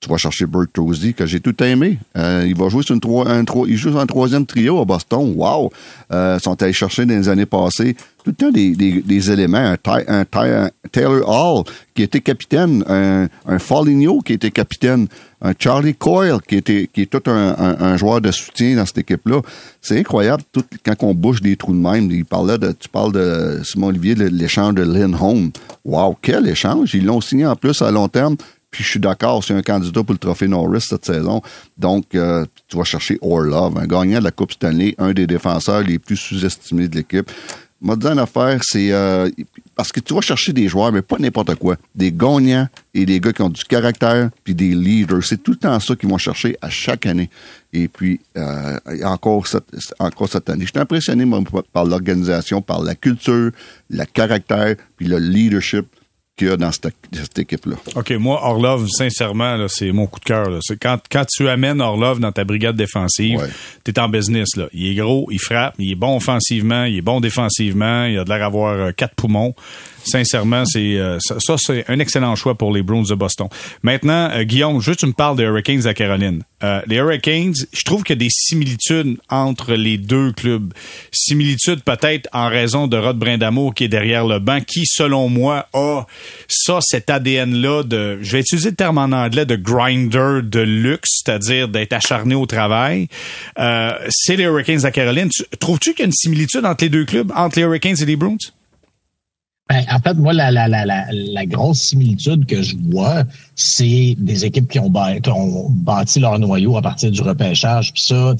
tu 0.00 0.08
vas 0.08 0.16
chercher 0.16 0.46
Bertozzi, 0.46 1.12
que 1.12 1.26
j'ai 1.26 1.40
tout 1.40 1.60
aimé. 1.64 1.98
Euh, 2.16 2.44
il 2.46 2.54
va 2.54 2.68
jouer 2.68 2.84
sur 2.84 2.94
une 2.94 3.00
un, 3.26 3.44
il 3.66 3.76
joue 3.76 3.90
sur 3.90 3.98
un 3.98 4.06
troisième 4.06 4.46
trio 4.46 4.80
à 4.80 4.84
Boston. 4.84 5.32
Wow! 5.34 5.72
Euh, 6.12 6.38
sont 6.38 6.62
allés 6.62 6.72
chercher 6.72 7.04
dans 7.04 7.14
les 7.14 7.28
années 7.28 7.46
passées 7.46 7.96
tout 8.32 8.50
des, 8.50 9.30
éléments. 9.30 9.74
Un, 9.86 10.24
Taylor 10.90 11.28
Hall 11.28 11.64
qui 11.94 12.02
était 12.02 12.20
capitaine, 12.20 12.84
un, 12.88 13.28
un 13.46 13.58
qui 14.24 14.32
était 14.32 14.50
capitaine. 14.50 15.08
un 15.40 15.52
Charlie 15.58 15.94
Coyle 15.94 16.38
qui 16.46 16.56
était 16.56 16.88
qui 16.92 17.02
est 17.02 17.06
tout 17.06 17.30
un, 17.30 17.96
joueur 17.96 18.20
de 18.20 18.30
soutien 18.30 18.76
dans 18.76 18.86
cette 18.86 18.98
équipe-là. 18.98 19.40
C'est 19.80 19.98
incroyable 19.98 20.42
quand 20.84 20.94
on 21.02 21.14
bouge 21.14 21.42
des 21.42 21.56
trous 21.56 21.72
de 21.72 21.78
même. 21.78 22.10
Il 22.10 22.24
parlait 22.24 22.58
de, 22.58 22.72
tu 22.72 22.88
parles 22.88 23.12
de 23.12 23.60
Simon 23.64 23.88
Olivier, 23.88 24.14
l'échange 24.14 24.74
de 24.74 24.82
Lynn 24.82 25.16
Home. 25.20 25.50
Wow, 25.84 26.16
quel 26.20 26.48
échange! 26.48 26.94
Ils 26.94 27.04
l'ont 27.04 27.20
signé 27.20 27.46
en 27.46 27.56
plus 27.56 27.80
à 27.82 27.90
long 27.90 28.08
terme. 28.08 28.36
Puis 28.70 28.84
je 28.84 28.90
suis 28.90 29.00
d'accord, 29.00 29.42
c'est 29.42 29.54
un 29.54 29.62
candidat 29.62 30.02
pour 30.02 30.12
le 30.12 30.18
trophée 30.18 30.46
Norris 30.46 30.82
cette 30.82 31.06
saison. 31.06 31.40
Donc, 31.78 32.14
euh, 32.14 32.44
tu 32.68 32.76
vas 32.76 32.84
chercher 32.84 33.18
Orlov, 33.22 33.78
un 33.78 33.86
gagnant 33.86 34.18
de 34.18 34.24
la 34.24 34.30
Coupe 34.30 34.52
Stanley, 34.52 34.94
un 34.98 35.12
des 35.12 35.26
défenseurs 35.26 35.82
les 35.82 35.98
plus 35.98 36.16
sous-estimés 36.16 36.88
de 36.88 36.96
l'équipe. 36.96 37.30
M'a 37.80 37.94
dit 37.94 38.08
une 38.08 38.18
affaire, 38.18 38.58
c'est 38.62 38.92
euh, 38.92 39.30
parce 39.76 39.92
que 39.92 40.00
tu 40.00 40.12
vas 40.12 40.20
chercher 40.20 40.52
des 40.52 40.66
joueurs, 40.66 40.90
mais 40.90 41.02
pas 41.02 41.16
n'importe 41.18 41.54
quoi. 41.54 41.76
Des 41.94 42.10
gagnants 42.10 42.66
et 42.92 43.06
des 43.06 43.20
gars 43.20 43.32
qui 43.32 43.42
ont 43.42 43.48
du 43.48 43.62
caractère, 43.64 44.30
puis 44.42 44.52
des 44.52 44.74
leaders. 44.74 45.22
C'est 45.22 45.40
tout 45.40 45.52
le 45.52 45.58
temps 45.58 45.78
ça 45.78 45.94
qu'ils 45.94 46.08
vont 46.08 46.18
chercher 46.18 46.56
à 46.60 46.70
chaque 46.70 47.06
année. 47.06 47.30
Et 47.72 47.86
puis, 47.86 48.20
euh, 48.36 48.78
encore, 49.04 49.46
cette, 49.46 49.94
encore 50.00 50.28
cette 50.28 50.50
année. 50.50 50.64
Je 50.64 50.70
suis 50.70 50.80
impressionné 50.80 51.24
par 51.72 51.84
l'organisation, 51.84 52.60
par 52.60 52.82
la 52.82 52.96
culture, 52.96 53.52
le 53.90 54.04
caractère, 54.06 54.74
puis 54.96 55.06
le 55.06 55.18
leadership 55.18 55.86
qu'il 56.38 56.48
y 56.48 56.50
a 56.50 56.56
dans 56.56 56.70
cette, 56.72 57.38
équipe-là. 57.38 57.76
OK, 57.96 58.10
moi, 58.12 58.40
Orlov, 58.42 58.86
sincèrement, 58.88 59.66
c'est 59.68 59.92
mon 59.92 60.06
coup 60.06 60.20
de 60.20 60.24
cœur. 60.24 60.60
Quand, 60.80 60.98
quand 61.10 61.24
tu 61.26 61.48
amènes 61.48 61.80
Orlov 61.80 62.20
dans 62.20 62.32
ta 62.32 62.44
brigade 62.44 62.76
défensive, 62.76 63.40
tu 63.84 63.90
es 63.90 63.98
en 63.98 64.08
business. 64.08 64.56
Là. 64.56 64.68
Il 64.72 64.86
est 64.86 64.94
gros, 64.94 65.28
il 65.30 65.40
frappe, 65.40 65.74
il 65.78 65.92
est 65.92 65.96
bon 65.96 66.16
offensivement, 66.16 66.84
il 66.84 66.96
est 66.96 67.02
bon 67.02 67.20
défensivement, 67.20 68.04
il 68.04 68.18
a 68.18 68.24
de 68.24 68.28
l'air 68.30 68.38
d'avoir 68.38 68.74
euh, 68.74 68.92
quatre 68.92 69.14
poumons 69.14 69.54
sincèrement, 70.04 70.64
c'est 70.66 70.96
euh, 70.96 71.18
ça, 71.20 71.56
c'est 71.58 71.84
un 71.88 71.98
excellent 71.98 72.34
choix 72.36 72.56
pour 72.56 72.72
les 72.72 72.82
Bruins 72.82 73.02
de 73.02 73.14
Boston. 73.14 73.48
Maintenant, 73.82 74.30
euh, 74.32 74.44
Guillaume, 74.44 74.80
juste 74.80 75.00
tu 75.00 75.06
me 75.06 75.12
parles 75.12 75.36
des 75.36 75.44
Hurricanes 75.44 75.86
à 75.86 75.94
Caroline. 75.94 76.42
Euh, 76.62 76.80
les 76.86 76.96
Hurricanes, 76.96 77.54
je 77.72 77.84
trouve 77.84 78.02
qu'il 78.02 78.16
y 78.16 78.18
a 78.18 78.24
des 78.24 78.30
similitudes 78.30 79.18
entre 79.28 79.74
les 79.74 79.96
deux 79.96 80.32
clubs. 80.32 80.72
Similitudes 81.12 81.82
peut-être 81.82 82.28
en 82.32 82.48
raison 82.48 82.86
de 82.86 82.96
Rod 82.96 83.18
Brindamour 83.18 83.74
qui 83.74 83.84
est 83.84 83.88
derrière 83.88 84.26
le 84.26 84.38
banc, 84.38 84.60
qui, 84.60 84.84
selon 84.84 85.28
moi, 85.28 85.68
a 85.72 86.04
ça, 86.48 86.78
cet 86.80 87.10
ADN-là 87.10 87.82
de, 87.84 88.18
je 88.22 88.32
vais 88.32 88.40
utiliser 88.40 88.70
le 88.70 88.76
terme 88.76 88.98
en 88.98 89.12
anglais, 89.12 89.46
de 89.46 89.56
grinder 89.56 90.40
de 90.42 90.60
luxe, 90.60 91.22
c'est-à-dire 91.22 91.68
d'être 91.68 91.92
acharné 91.92 92.34
au 92.34 92.46
travail. 92.46 93.08
c'est 93.56 94.36
les 94.36 94.44
Hurricanes 94.44 94.84
à 94.84 94.90
Caroline. 94.90 95.30
Trouves-tu 95.60 95.90
qu'il 95.90 96.00
y 96.00 96.02
a 96.02 96.06
une 96.06 96.12
similitude 96.12 96.64
entre 96.64 96.84
les 96.84 96.90
deux 96.90 97.04
clubs, 97.04 97.32
entre 97.34 97.58
les 97.58 97.64
Hurricanes 97.64 97.96
et 98.00 98.04
les 98.04 98.16
Bruins? 98.16 98.36
Ben, 99.68 99.84
en 99.90 99.98
fait, 99.98 100.14
moi, 100.14 100.32
la, 100.32 100.50
la, 100.50 100.66
la, 100.66 100.86
la, 101.12 101.46
grosse 101.46 101.80
similitude 101.80 102.46
que 102.46 102.62
je 102.62 102.74
vois, 102.90 103.24
c'est 103.60 104.14
des 104.16 104.44
équipes 104.44 104.70
qui 104.70 104.78
ont, 104.78 104.88
bâti, 104.88 106.20
leur 106.20 106.38
noyau 106.38 106.76
à 106.76 106.82
partir 106.82 107.10
du 107.10 107.20
repêchage. 107.20 107.92
Puis 107.92 108.04
ça, 108.04 108.34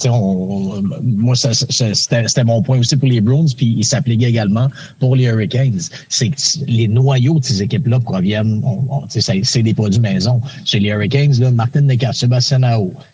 moi, 1.02 1.34
c'était 1.34 2.44
mon 2.44 2.62
point 2.62 2.78
aussi 2.78 2.96
pour 2.96 3.08
les 3.08 3.20
Bruins, 3.20 3.46
puis 3.56 3.74
il 3.78 3.84
s'appliquait 3.84 4.30
également 4.30 4.68
pour 5.00 5.16
les 5.16 5.24
Hurricanes. 5.24 5.80
C'est 6.08 6.28
que 6.28 6.36
les 6.68 6.86
noyaux 6.86 7.40
de 7.40 7.44
ces 7.44 7.62
équipes-là 7.62 7.98
proviennent, 7.98 8.62
c'est 9.08 9.62
des 9.62 9.74
produits 9.74 9.98
maison. 10.00 10.40
Chez 10.64 10.78
les 10.78 10.90
Hurricanes, 10.90 11.34
là, 11.40 11.50
Martin 11.50 11.80
Necker, 11.80 12.10
Sébastien 12.12 12.60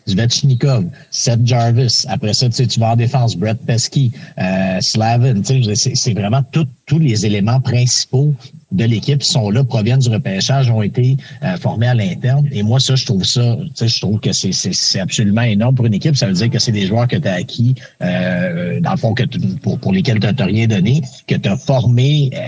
Svechnikov, 0.06 0.84
Seth 1.10 1.46
Jarvis. 1.46 2.04
Après 2.08 2.34
ça, 2.34 2.50
tu 2.50 2.80
vas 2.80 2.92
en 2.92 2.96
défense, 2.96 3.34
Brett 3.34 3.58
Pesky, 3.64 4.12
euh, 4.38 4.78
Slavin. 4.80 5.40
C'est 5.42 6.12
vraiment 6.12 6.42
tous 6.52 6.98
les 6.98 7.24
éléments 7.24 7.60
principaux 7.60 8.34
de 8.74 8.84
l'équipe 8.84 9.22
sont 9.22 9.50
là, 9.50 9.64
proviennent 9.64 10.00
du 10.00 10.08
repêchage, 10.08 10.70
ont 10.70 10.82
été 10.82 11.16
euh, 11.42 11.56
formés 11.56 11.86
à 11.86 11.94
l'interne. 11.94 12.46
Et 12.52 12.62
moi, 12.62 12.80
ça, 12.80 12.96
je 12.96 13.06
trouve 13.06 13.24
ça, 13.24 13.56
je 13.80 14.00
trouve 14.00 14.20
que 14.20 14.32
c'est 14.32 15.00
absolument 15.00 15.42
énorme 15.42 15.74
pour 15.74 15.86
une 15.86 15.94
équipe. 15.94 16.16
Ça 16.16 16.26
veut 16.26 16.32
dire 16.32 16.50
que 16.50 16.58
c'est 16.58 16.72
des 16.72 16.86
joueurs 16.86 17.08
que 17.08 17.16
tu 17.16 17.28
as 17.28 17.34
acquis, 17.34 17.74
euh, 18.02 18.80
dans 18.80 18.92
le 18.92 18.96
fond, 18.96 19.14
que 19.14 19.24
pour, 19.62 19.78
pour 19.78 19.92
lesquels 19.92 20.18
tu 20.18 20.26
n'as 20.26 20.44
rien 20.44 20.66
donné, 20.66 21.02
que 21.26 21.36
tu 21.36 21.48
as 21.48 21.56
formé 21.56 22.30
euh, 22.34 22.38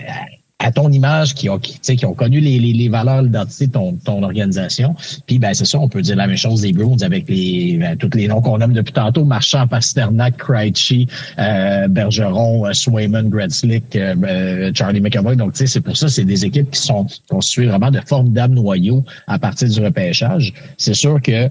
à 0.67 0.73
ton 0.73 0.89
image, 0.91 1.35
qui 1.35 1.49
ont, 1.49 1.59
qui, 1.59 1.79
qui 1.79 2.07
ont 2.11 2.15
connu 2.23 2.41
les, 2.41 2.59
les, 2.59 2.73
les 2.73 2.89
valeurs, 2.89 3.23
l'identité 3.23 3.65
de 3.69 3.73
ton, 3.73 3.93
ton 4.09 4.23
organisation. 4.25 4.97
Puis 5.27 5.39
ben 5.39 5.53
c'est 5.55 5.65
ça, 5.65 5.79
on 5.79 5.89
peut 5.89 6.03
dire 6.03 6.17
la 6.17 6.27
même 6.27 6.37
chose 6.47 6.63
des 6.63 6.73
Bruins 6.73 7.03
avec 7.03 7.29
les 7.29 7.79
ben, 7.81 7.97
tous 7.97 8.11
les 8.15 8.27
noms 8.27 8.41
qu'on 8.41 8.59
nomme 8.59 8.73
depuis 8.73 8.93
tantôt, 8.93 9.25
Marchand, 9.25 9.67
Pasternak, 9.69 10.37
Krejci, 10.39 11.07
euh, 11.39 11.87
Bergeron, 11.87 12.67
euh, 12.67 12.73
Swayman, 12.73 13.29
Gretzlick, 13.29 13.95
euh, 13.95 14.15
euh, 14.25 14.73
Charlie 14.75 15.01
McAvoy. 15.01 15.37
Donc 15.37 15.53
tu 15.53 15.59
sais, 15.59 15.67
c'est 15.67 15.81
pour 15.81 15.97
ça, 15.97 16.09
c'est 16.09 16.25
des 16.25 16.45
équipes 16.45 16.71
qui 16.73 16.81
sont 16.81 17.07
constituées 17.29 17.67
vraiment 17.67 17.93
de 17.93 18.01
formidables 18.05 18.55
noyaux 18.55 19.05
à 19.29 19.39
partir 19.39 19.69
du 19.69 19.81
repêchage. 19.81 20.53
C'est 20.79 20.95
sûr 20.95 21.23
que 21.23 21.49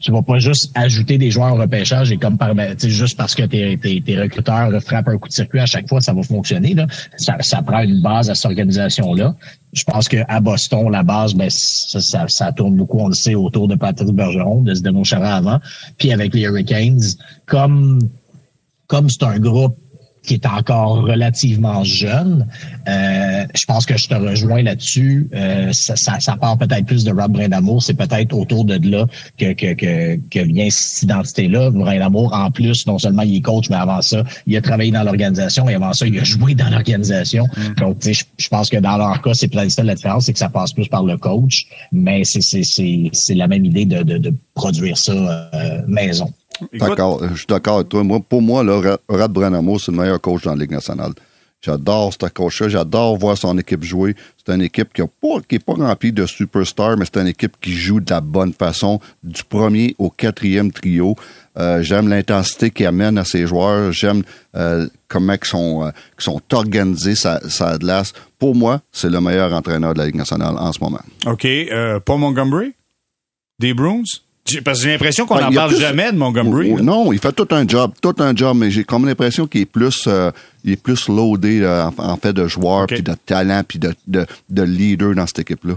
tu 0.00 0.12
vas 0.12 0.22
pas 0.22 0.38
juste 0.38 0.70
ajouter 0.74 1.16
des 1.16 1.30
joueurs 1.30 1.54
au 1.54 1.58
repêchage 1.58 2.12
et 2.12 2.18
comme 2.18 2.36
par 2.36 2.54
ben, 2.54 2.76
juste 2.78 3.16
parce 3.16 3.34
que 3.34 3.44
tes, 3.44 3.78
tes, 3.78 4.02
tes, 4.02 4.20
recruteurs 4.20 4.70
frappent 4.82 5.08
un 5.08 5.18
coup 5.18 5.28
de 5.28 5.32
circuit 5.32 5.60
à 5.60 5.66
chaque 5.66 5.88
fois, 5.88 6.00
ça 6.00 6.12
va 6.12 6.22
fonctionner. 6.22 6.74
Là. 6.74 6.86
Ça, 7.16 7.36
ça 7.40 7.62
prend 7.62 7.82
une 7.82 8.02
base 8.02 8.28
à 8.28 8.34
cette 8.34 8.46
organisation-là. 8.46 9.34
Je 9.72 9.84
pense 9.84 10.08
qu'à 10.08 10.40
Boston, 10.40 10.90
la 10.90 11.02
base, 11.02 11.34
ben, 11.34 11.48
ça, 11.50 12.26
ça, 12.28 12.52
tourne 12.52 12.76
beaucoup, 12.76 12.98
on 12.98 13.08
le 13.08 13.14
sait, 13.14 13.34
autour 13.34 13.68
de 13.68 13.76
Patrick 13.76 14.10
Bergeron, 14.10 14.60
de 14.60 14.74
Zdeno 14.74 15.04
Chara 15.04 15.36
avant. 15.36 15.60
Puis 15.96 16.12
avec 16.12 16.34
les 16.34 16.42
Hurricanes, 16.42 17.00
comme 17.46 17.98
comme 18.88 19.08
c'est 19.08 19.22
un 19.22 19.38
groupe 19.38 19.78
qui 20.22 20.34
est 20.34 20.46
encore 20.46 21.02
relativement 21.02 21.84
jeune. 21.84 22.46
Euh, 22.88 23.44
je 23.54 23.64
pense 23.66 23.86
que 23.86 23.96
je 23.96 24.08
te 24.08 24.14
rejoins 24.14 24.62
là-dessus. 24.62 25.28
Euh, 25.34 25.72
ça, 25.72 25.96
ça, 25.96 26.20
ça, 26.20 26.36
part 26.36 26.56
peut-être 26.58 26.86
plus 26.86 27.04
de 27.04 27.10
Rob 27.10 27.32
Brindamour. 27.32 27.82
C'est 27.82 27.94
peut-être 27.94 28.32
autour 28.32 28.64
de 28.64 28.78
là 28.88 29.06
que, 29.38 29.52
que, 29.52 29.74
que, 29.74 30.16
que 30.30 30.40
vient 30.40 30.68
cette 30.70 31.02
identité-là. 31.02 31.70
Brindamour, 31.70 32.32
en 32.32 32.50
plus, 32.50 32.86
non 32.86 32.98
seulement 32.98 33.22
il 33.22 33.36
est 33.36 33.40
coach, 33.40 33.68
mais 33.68 33.76
avant 33.76 34.00
ça, 34.02 34.22
il 34.46 34.56
a 34.56 34.60
travaillé 34.60 34.92
dans 34.92 35.02
l'organisation 35.02 35.68
et 35.68 35.74
avant 35.74 35.92
ça, 35.92 36.06
il 36.06 36.18
a 36.18 36.24
joué 36.24 36.54
dans 36.54 36.70
l'organisation. 36.70 37.46
Mm. 37.56 37.80
Donc, 37.80 37.96
je, 38.02 38.22
je 38.38 38.48
pense 38.48 38.70
que 38.70 38.76
dans 38.76 38.96
leur 38.96 39.20
cas, 39.22 39.34
c'est 39.34 39.48
peut-être 39.48 39.70
ça 39.70 39.82
la 39.82 39.94
différence, 39.94 40.26
c'est 40.26 40.32
que 40.32 40.38
ça 40.38 40.48
passe 40.48 40.72
plus 40.72 40.88
par 40.88 41.02
le 41.04 41.16
coach, 41.16 41.66
mais 41.90 42.22
c'est 42.24 43.34
la 43.34 43.48
même 43.48 43.64
idée 43.64 43.86
de, 43.86 44.02
de, 44.02 44.18
de 44.18 44.34
produire 44.54 44.96
ça 44.96 45.12
euh, 45.12 45.82
maison. 45.86 46.32
D'accord, 46.72 47.22
je 47.32 47.38
suis 47.38 47.46
d'accord 47.46 47.76
avec 47.76 47.88
toi. 47.88 48.02
Moi, 48.02 48.20
pour 48.20 48.42
moi, 48.42 48.62
là, 48.62 48.98
Rad 49.08 49.32
Branamo, 49.32 49.78
c'est 49.78 49.92
le 49.92 49.98
meilleur 49.98 50.20
coach 50.20 50.44
dans 50.44 50.54
la 50.54 50.60
Ligue 50.60 50.72
nationale. 50.72 51.12
J'adore 51.64 52.12
ce 52.12 52.26
coach-là. 52.26 52.68
J'adore 52.68 53.16
voir 53.16 53.38
son 53.38 53.56
équipe 53.56 53.84
jouer. 53.84 54.16
C'est 54.36 54.52
une 54.52 54.62
équipe 54.62 54.92
qui 54.92 55.00
n'est 55.00 55.06
pas, 55.06 55.40
qui 55.48 55.60
pas 55.60 55.74
remplie 55.74 56.10
de 56.10 56.26
superstars, 56.26 56.96
mais 56.96 57.04
c'est 57.04 57.20
une 57.20 57.28
équipe 57.28 57.54
qui 57.60 57.72
joue 57.72 58.00
de 58.00 58.10
la 58.10 58.20
bonne 58.20 58.52
façon, 58.52 58.98
du 59.22 59.44
premier 59.44 59.94
au 59.98 60.10
quatrième 60.10 60.72
trio. 60.72 61.14
Euh, 61.56 61.80
j'aime 61.82 62.08
l'intensité 62.08 62.70
qu'il 62.70 62.86
amène 62.86 63.16
à 63.16 63.24
ses 63.24 63.46
joueurs. 63.46 63.92
J'aime 63.92 64.24
euh, 64.56 64.88
comment 65.06 65.34
ils 65.34 65.46
sont, 65.46 65.84
euh, 65.84 65.90
sont 66.18 66.42
organisés, 66.52 67.14
ça, 67.14 67.38
ça 67.48 67.78
glace. 67.78 68.12
Pour 68.40 68.56
moi, 68.56 68.80
c'est 68.90 69.10
le 69.10 69.20
meilleur 69.20 69.52
entraîneur 69.52 69.94
de 69.94 69.98
la 70.00 70.06
Ligue 70.06 70.16
nationale 70.16 70.56
en 70.58 70.72
ce 70.72 70.80
moment. 70.80 71.00
OK. 71.26 71.46
Paul 72.04 72.18
Montgomery? 72.18 72.74
Des 73.60 73.72
Bruins? 73.72 74.02
Parce 74.64 74.78
que 74.78 74.84
j'ai 74.84 74.90
l'impression 74.90 75.24
qu'on 75.24 75.40
n'en 75.40 75.52
parle 75.52 75.76
jamais 75.76 76.12
de 76.12 76.16
Montgomery. 76.16 76.72
non, 76.82 77.12
il 77.12 77.18
fait 77.18 77.32
tout 77.32 77.48
un 77.52 77.66
job, 77.66 77.92
tout 78.00 78.14
un 78.18 78.34
job, 78.34 78.56
mais 78.56 78.70
j'ai 78.70 78.84
comme 78.84 79.06
l'impression 79.06 79.46
qu'il 79.46 79.62
est 79.62 79.66
plus, 79.66 80.04
euh, 80.06 80.30
il 80.64 80.72
est 80.72 80.82
plus 80.82 81.08
loadé 81.08 81.64
en, 81.98 82.16
fait 82.16 82.32
de 82.32 82.48
joueur, 82.48 82.86
puis 82.86 83.02
de 83.02 83.14
talent, 83.26 83.62
puis 83.66 83.78
de, 83.78 83.94
de, 84.06 84.26
de 84.50 84.62
leader 84.62 85.14
dans 85.14 85.26
cette 85.26 85.40
équipe-là. 85.40 85.74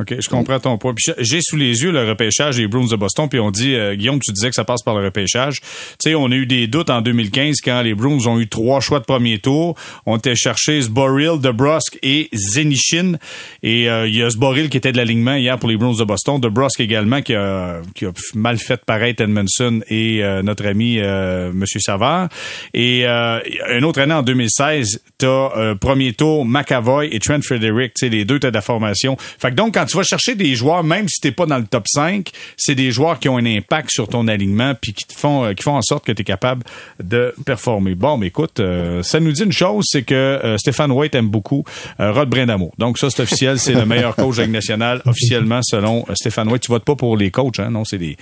OK, 0.00 0.14
je 0.18 0.28
comprends 0.30 0.58
ton 0.58 0.78
point. 0.78 0.94
j'ai 1.18 1.40
sous 1.42 1.56
les 1.56 1.82
yeux 1.82 1.90
le 1.90 2.08
repêchage 2.08 2.56
des 2.56 2.66
Bruins 2.66 2.86
de 2.86 2.96
Boston, 2.96 3.28
puis 3.28 3.38
on 3.38 3.50
dit, 3.50 3.74
euh, 3.74 3.94
Guillaume, 3.94 4.18
tu 4.18 4.32
disais 4.32 4.48
que 4.48 4.54
ça 4.54 4.64
passe 4.64 4.82
par 4.82 4.98
le 4.98 5.04
repêchage. 5.04 5.60
Tu 5.60 6.10
sais, 6.10 6.14
on 6.14 6.30
a 6.30 6.34
eu 6.34 6.46
des 6.46 6.68
doutes 6.68 6.88
en 6.88 7.02
2015 7.02 7.58
quand 7.62 7.82
les 7.82 7.94
Bruins 7.94 8.26
ont 8.26 8.40
eu 8.40 8.48
trois 8.48 8.80
choix 8.80 9.00
de 9.00 9.04
premier 9.04 9.40
tour. 9.40 9.76
On 10.06 10.16
était 10.16 10.34
chercher 10.34 10.80
Sboril, 10.80 11.38
DeBrusque 11.38 11.98
et 12.02 12.30
Zenichin. 12.32 13.18
Et 13.62 13.90
euh, 13.90 14.08
il 14.08 14.16
y 14.16 14.22
a 14.22 14.30
Sboril 14.30 14.70
qui 14.70 14.78
était 14.78 14.90
de 14.90 14.96
l'alignement 14.96 15.34
hier 15.34 15.58
pour 15.58 15.68
les 15.68 15.76
Bruins 15.76 15.98
de 15.98 16.04
Boston. 16.04 16.40
DeBrusque 16.40 16.80
également 16.80 17.20
qui 17.20 17.34
a, 17.34 17.82
qui 17.94 18.06
a 18.06 18.12
mal 18.34 18.56
fait 18.56 18.82
paraître 18.82 19.22
Edmondson 19.22 19.80
et 19.90 20.24
euh, 20.24 20.40
notre 20.42 20.66
ami 20.66 20.98
Monsieur 21.52 21.80
Savard. 21.80 22.30
Et 22.72 23.04
un 23.06 23.82
autre 23.82 24.00
année 24.00 24.14
en 24.14 24.22
2016, 24.22 25.02
t'as 25.18 25.74
premier 25.74 26.14
tour 26.14 26.46
McAvoy 26.46 27.08
et 27.12 27.18
Trent 27.18 27.42
Frederick. 27.42 27.92
Tu 27.94 28.06
sais, 28.06 28.08
les 28.08 28.24
deux 28.24 28.38
t'as 28.38 28.50
de 28.50 28.54
la 28.54 28.62
formation. 28.62 29.16
Fait 29.18 29.50
que 29.50 29.56
donc, 29.56 29.74
quand 29.74 29.89
tu 29.90 29.96
vas 29.96 30.02
chercher 30.04 30.36
des 30.36 30.54
joueurs, 30.54 30.84
même 30.84 31.08
si 31.08 31.20
t'es 31.20 31.32
pas 31.32 31.46
dans 31.46 31.58
le 31.58 31.66
top 31.66 31.86
5, 31.88 32.30
c'est 32.56 32.74
des 32.74 32.92
joueurs 32.92 33.18
qui 33.18 33.28
ont 33.28 33.36
un 33.36 33.46
impact 33.46 33.90
sur 33.90 34.08
ton 34.08 34.28
alignement 34.28 34.74
puis 34.80 34.92
qui 34.92 35.04
te 35.04 35.12
font, 35.12 35.44
euh, 35.44 35.52
qui 35.52 35.64
font 35.64 35.74
en 35.74 35.82
sorte 35.82 36.04
que 36.04 36.12
tu 36.12 36.22
es 36.22 36.24
capable 36.24 36.62
de 37.02 37.34
performer. 37.44 37.94
Bon, 37.94 38.16
mais 38.16 38.28
écoute, 38.28 38.60
euh, 38.60 39.02
ça 39.02 39.18
nous 39.18 39.32
dit 39.32 39.42
une 39.42 39.52
chose, 39.52 39.84
c'est 39.88 40.02
que 40.02 40.14
euh, 40.14 40.58
Stéphane 40.58 40.92
White 40.92 41.14
aime 41.14 41.28
beaucoup 41.28 41.64
Rod 41.98 42.28
Brindamour. 42.28 42.72
Donc 42.78 42.98
ça, 42.98 43.10
c'est 43.10 43.22
officiel, 43.22 43.58
c'est 43.58 43.74
le 43.74 43.84
meilleur 43.84 44.14
coach 44.14 44.36
de 44.36 44.42
la 44.42 44.48
nationale 44.48 45.02
officiellement 45.06 45.60
selon 45.62 46.04
Stéphane 46.14 46.48
White. 46.48 46.62
Tu 46.62 46.70
votes 46.70 46.84
pas 46.84 46.94
pour 46.94 47.16
les 47.16 47.30
coachs, 47.30 47.58
hein? 47.58 47.70
Non, 47.70 47.84
c'est 47.84 47.98
des, 47.98 48.16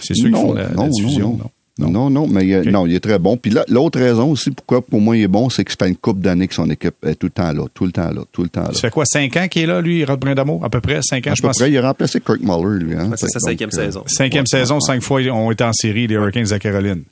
c'est 0.00 0.14
ceux 0.14 0.28
qui 0.28 0.34
font 0.34 0.52
la, 0.52 0.66
diffusion. 0.88 1.38
Non, 1.38 1.50
non, 1.78 2.28
mais 2.28 2.46
il 2.46 2.52
est, 2.52 2.64
non, 2.70 2.86
il 2.86 2.94
est 2.94 3.00
très 3.00 3.18
bon. 3.18 3.36
Puis 3.36 3.52
l'autre 3.68 3.98
raison 3.98 4.30
aussi 4.30 4.50
pourquoi 4.52 4.80
pour 4.80 5.00
moi 5.00 5.16
il 5.16 5.22
est 5.22 5.28
bon, 5.28 5.50
c'est 5.50 5.64
que 5.64 5.72
ça 5.72 5.76
fait 5.80 5.88
une 5.88 5.96
coupe 5.96 6.20
d'années 6.20 6.46
que 6.46 6.54
son 6.54 6.70
équipe 6.70 6.94
est 7.04 7.16
tout 7.16 7.26
le 7.26 7.32
temps 7.32 7.52
là, 7.52 7.64
tout 7.74 7.84
le 7.84 7.92
temps 7.92 8.10
là, 8.10 8.22
tout 8.30 8.42
le 8.42 8.48
temps 8.48 8.62
là. 8.62 8.72
Ça 8.72 8.80
fait 8.80 8.90
quoi, 8.90 9.04
cinq 9.04 9.36
ans 9.36 9.48
qu'il 9.48 9.62
est 9.62 9.66
là, 9.66 9.80
lui, 9.80 10.04
Rod 10.04 10.20
Brindamo? 10.20 10.60
À 10.62 10.70
peu 10.70 10.80
près 10.80 11.00
cinq 11.02 11.26
ans, 11.26 11.32
à 11.32 11.34
je 11.34 11.42
peu 11.42 11.48
pense. 11.48 11.58
Près, 11.58 11.70
il 11.70 11.78
a 11.78 11.82
remplacé 11.82 12.20
Kirk 12.20 12.40
Muller, 12.40 12.84
lui. 12.84 12.94
Hein? 12.94 13.10
c'est 13.16 13.28
sa 13.28 13.40
cinquième 13.40 13.70
euh, 13.74 13.86
saison. 13.86 14.04
Cinquième 14.06 14.46
saison, 14.46 14.80
cinq 14.80 15.02
fois 15.02 15.20
ils 15.20 15.30
ont 15.30 15.50
été 15.50 15.64
en 15.64 15.72
série, 15.72 16.06
les 16.06 16.14
Hurricanes 16.14 16.46
de 16.46 16.56
Caroline. 16.58 17.02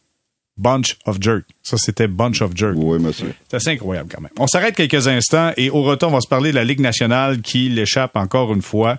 Bunch 0.56 0.98
of 1.06 1.16
Jerk. 1.20 1.44
Ça, 1.62 1.76
c'était 1.78 2.08
Bunch 2.08 2.42
of 2.42 2.52
Jerk. 2.54 2.74
Oui, 2.76 2.98
monsieur. 2.98 3.34
C'est 3.48 3.56
assez 3.56 3.70
incroyable 3.70 4.10
quand 4.14 4.20
même. 4.20 4.30
On 4.38 4.46
s'arrête 4.46 4.76
quelques 4.76 5.08
instants 5.08 5.50
et 5.56 5.70
au 5.70 5.82
retour, 5.82 6.10
on 6.10 6.12
va 6.12 6.20
se 6.20 6.28
parler 6.28 6.50
de 6.50 6.56
la 6.56 6.64
Ligue 6.64 6.80
nationale 6.80 7.40
qui 7.40 7.68
l'échappe 7.68 8.16
encore 8.16 8.52
une 8.52 8.62
fois. 8.62 8.98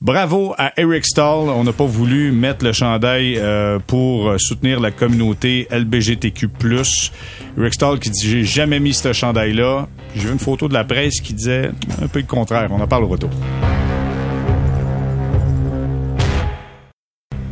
Bravo 0.00 0.54
à 0.56 0.72
Eric 0.80 1.04
Stahl. 1.04 1.50
On 1.50 1.62
n'a 1.62 1.74
pas 1.74 1.84
voulu 1.84 2.32
mettre 2.32 2.64
le 2.64 2.72
chandail 2.72 3.36
euh, 3.36 3.78
pour 3.86 4.32
soutenir 4.38 4.80
la 4.80 4.90
communauté 4.90 5.68
LBGTQ+. 5.70 6.48
Eric 7.58 7.74
Stahl 7.74 7.98
qui 7.98 8.08
dit 8.08 8.26
j'ai 8.26 8.44
jamais 8.44 8.80
mis 8.80 8.94
ce 8.94 9.12
chandail-là. 9.12 9.88
J'ai 10.16 10.22
vu 10.22 10.32
une 10.32 10.38
photo 10.38 10.68
de 10.68 10.74
la 10.74 10.84
presse 10.84 11.20
qui 11.20 11.34
disait 11.34 11.70
un 12.02 12.08
peu 12.08 12.20
le 12.20 12.26
contraire. 12.26 12.70
On 12.72 12.80
en 12.80 12.86
parle 12.86 13.04
au 13.04 13.08
retour. 13.08 13.30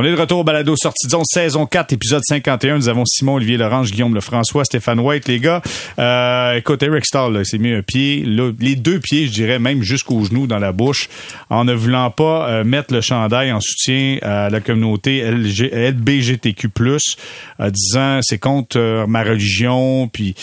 On 0.00 0.04
est 0.04 0.12
de 0.12 0.18
retour 0.18 0.38
au 0.38 0.44
balado 0.44 0.76
sortie 0.76 1.06
de 1.08 1.10
zone, 1.10 1.24
saison 1.26 1.66
4, 1.66 1.92
épisode 1.92 2.22
51. 2.24 2.76
Nous 2.76 2.88
avons 2.88 3.04
Simon, 3.04 3.34
Olivier 3.34 3.58
Lorange, 3.58 3.90
Guillaume 3.90 4.14
Lefrançois, 4.14 4.64
Stéphane 4.64 4.98
White, 4.98 5.28
les 5.28 5.40
gars. 5.40 5.60
Euh, 5.98 6.54
écoute, 6.54 6.82
Eric 6.82 7.04
Starr, 7.04 7.28
là, 7.28 7.44
s'est 7.44 7.58
mis 7.58 7.70
un 7.70 7.82
pied, 7.82 8.24
les 8.24 8.76
deux 8.76 8.98
pieds, 8.98 9.26
je 9.26 9.32
dirais, 9.32 9.58
même 9.58 9.82
jusqu'au 9.82 10.24
genou 10.24 10.46
dans 10.46 10.58
la 10.58 10.72
bouche, 10.72 11.10
en 11.50 11.66
ne 11.66 11.74
voulant 11.74 12.10
pas 12.10 12.48
euh, 12.48 12.64
mettre 12.64 12.94
le 12.94 13.02
chandail 13.02 13.52
en 13.52 13.60
soutien 13.60 14.16
à 14.22 14.48
la 14.48 14.60
communauté 14.60 15.20
LG, 15.20 15.70
LBGTQ+, 15.70 16.68
euh, 16.78 17.68
disant 17.68 18.20
c'est 18.22 18.38
contre 18.38 18.78
euh, 18.78 19.06
ma 19.06 19.22
religion, 19.22 20.08
puis... 20.08 20.34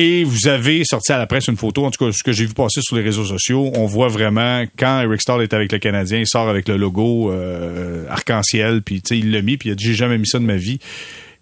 Et 0.00 0.22
vous 0.22 0.46
avez 0.46 0.84
sorti 0.84 1.10
à 1.10 1.18
la 1.18 1.26
presse 1.26 1.48
une 1.48 1.56
photo, 1.56 1.84
en 1.84 1.90
tout 1.90 2.04
cas 2.04 2.12
ce 2.12 2.22
que 2.22 2.30
j'ai 2.30 2.46
vu 2.46 2.54
passer 2.54 2.80
sur 2.82 2.94
les 2.94 3.02
réseaux 3.02 3.24
sociaux, 3.24 3.72
on 3.74 3.86
voit 3.86 4.06
vraiment 4.06 4.64
quand 4.78 5.00
Eric 5.00 5.20
Starr 5.20 5.42
est 5.42 5.52
avec 5.52 5.72
le 5.72 5.80
Canadien, 5.80 6.20
il 6.20 6.26
sort 6.28 6.48
avec 6.48 6.68
le 6.68 6.76
logo 6.76 7.32
euh, 7.32 8.06
arc-en-ciel, 8.08 8.82
puis 8.82 9.02
tu 9.02 9.08
sais 9.08 9.18
il 9.18 9.32
l'a 9.32 9.42
mis, 9.42 9.56
puis 9.56 9.70
il 9.70 9.72
a 9.72 9.74
dit 9.74 9.86
j'ai 9.86 9.94
jamais 9.94 10.16
mis 10.16 10.28
ça 10.28 10.38
de 10.38 10.44
ma 10.44 10.54
vie. 10.54 10.78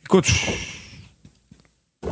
Écoute, 0.07 0.33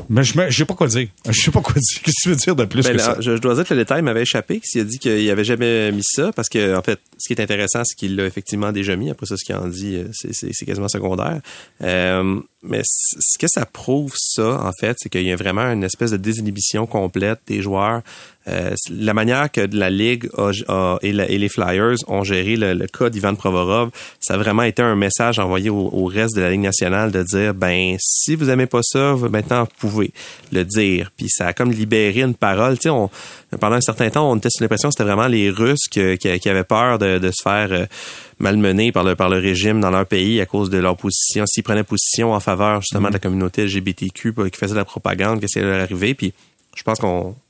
mais 0.09 0.22
je 0.22 0.38
ne 0.38 0.51
sais 0.51 0.64
pas 0.64 0.74
quoi 0.74 0.86
dire. 0.86 1.09
Je 1.26 1.40
sais 1.40 1.51
pas 1.51 1.61
quoi 1.61 1.74
dire. 1.74 2.03
Qu'est-ce 2.03 2.16
que 2.16 2.22
tu 2.22 2.28
veux 2.28 2.36
dire 2.36 2.57
de 2.57 2.64
plus 2.64 2.82
Ben 2.82 2.92
que 2.92 2.99
là, 2.99 3.05
ça? 3.05 3.16
je, 3.20 3.36
je 3.36 3.40
dois 3.40 3.55
dire 3.55 3.64
que 3.64 3.74
le 3.74 3.80
détail 3.80 4.03
m'avait 4.03 4.22
échappé. 4.22 4.61
S'il 4.62 4.80
a 4.82 4.84
dit 4.84 4.99
qu'il 4.99 5.30
avait 5.30 5.45
jamais 5.45 5.92
mis 5.92 6.03
ça, 6.03 6.30
parce 6.32 6.49
que 6.49 6.76
en 6.76 6.82
fait, 6.82 7.01
ce 7.18 7.28
qui 7.28 7.32
est 7.32 7.42
intéressant, 7.42 7.82
c'est 7.84 7.97
qu'il 7.97 8.16
l'a 8.16 8.26
effectivement 8.26 8.72
déjà 8.72 8.97
mis. 8.97 9.11
Après 9.11 9.26
ça, 9.26 9.36
ce 9.36 9.45
qu'il 9.45 9.55
en 9.55 9.68
dit, 9.68 9.97
euh, 9.97 10.09
c'est 10.12 10.66
quasiment 10.66 10.88
secondaire. 10.88 11.40
Euh, 11.82 12.40
mais 12.67 12.81
ce 12.85 13.39
que 13.39 13.47
ça 13.49 13.67
prouve, 13.67 14.12
ça, 14.17 14.61
en 14.65 14.71
fait, 14.81 14.97
c'est 14.99 15.09
qu'il 15.09 15.23
y 15.23 15.33
a 15.33 15.37
vraiment 15.37 15.62
une 15.71 15.85
espèce 15.85 16.11
de 16.11 16.17
désinhibition 16.17 16.87
complète 16.87 17.41
des 17.47 17.61
joueurs. 17.62 18.01
Euh, 18.47 18.75
la 18.91 19.15
manière 19.15 19.51
que 19.51 19.62
la 19.73 19.89
Ligue 19.89 20.29
a- 20.37 20.51
a- 20.69 20.99
et, 21.01 21.12
les 21.12 21.49
Flyers 21.49 21.95
ont 22.09 22.25
géré 22.25 22.57
le, 22.57 22.75
le 22.75 22.87
cas 22.87 23.09
d'Ivan 23.09 23.35
Provorov, 23.35 23.89
ça 24.21 24.35
a 24.35 24.37
vraiment 24.37 24.65
été 24.65 24.83
un 24.83 24.97
message 24.97 25.39
envoyé 25.39 25.71
au, 25.71 25.89
au 25.93 26.05
reste 26.05 26.37
de 26.37 26.43
la 26.43 26.51
Ligue 26.51 26.61
nationale 26.61 27.11
de 27.11 27.23
dire, 27.23 27.55
ben, 27.55 27.97
si 27.99 28.35
vous 28.35 28.51
aimez 28.51 28.67
pas 28.67 28.81
ça, 28.83 29.15
maintenant, 29.31 29.62
vous 29.65 29.89
pouvez 29.89 30.12
le 30.53 30.62
dire. 30.65 31.11
Puis 31.17 31.29
ça 31.31 31.47
a 31.49 31.53
comme 31.55 31.71
libéré 31.73 32.21
une 32.21 32.35
parole. 32.35 32.75
Tu 32.79 32.83
sais, 32.85 32.91
on, 32.91 33.09
pendant 33.61 33.77
un 33.77 33.81
certain 33.81 34.11
temps, 34.11 34.31
on 34.31 34.37
était 34.37 34.51
sous 34.51 34.62
l'impression 34.62 34.91
que 34.91 34.95
c'était 34.99 35.05
vraiment 35.11 35.27
les 35.29 35.49
Russes 35.49 35.89
qui, 35.91 36.19
qui 36.19 36.49
avaient 36.51 36.65
peur 36.65 36.99
de, 36.99 37.17
de 37.19 37.31
se 37.31 37.43
faire 37.43 37.69
euh, 37.73 37.87
malmener 38.39 38.93
par 38.93 39.05
le, 39.05 39.14
par 39.16 39.28
le 39.28 39.39
régime 39.39 39.80
dans 39.80 39.91
leur 39.91 40.07
pays 40.07 40.41
à 40.41 40.47
cause 40.47 40.70
de 40.70 40.78
leur 40.78 40.97
position. 40.97 41.45
S'ils 41.47 41.62
prenaient 41.62 41.85
position 41.85 42.32
en 42.32 42.41
faveur 42.41 42.80
justement 42.80 43.09
de 43.09 43.14
la 43.14 43.18
communauté 43.18 43.64
LGBTQ 43.64 44.35
qui 44.51 44.59
faisait 44.59 44.74
de 44.74 44.78
la 44.78 44.85
propagande, 44.85 45.41
qu'est-ce 45.41 45.55
qui 45.55 45.59
allait 45.59 45.70
leur 45.70 45.82
arriver. 45.82 46.14
Puis 46.14 46.32
je 46.74 46.82
pense 46.82 46.99
qu'on 46.99 47.35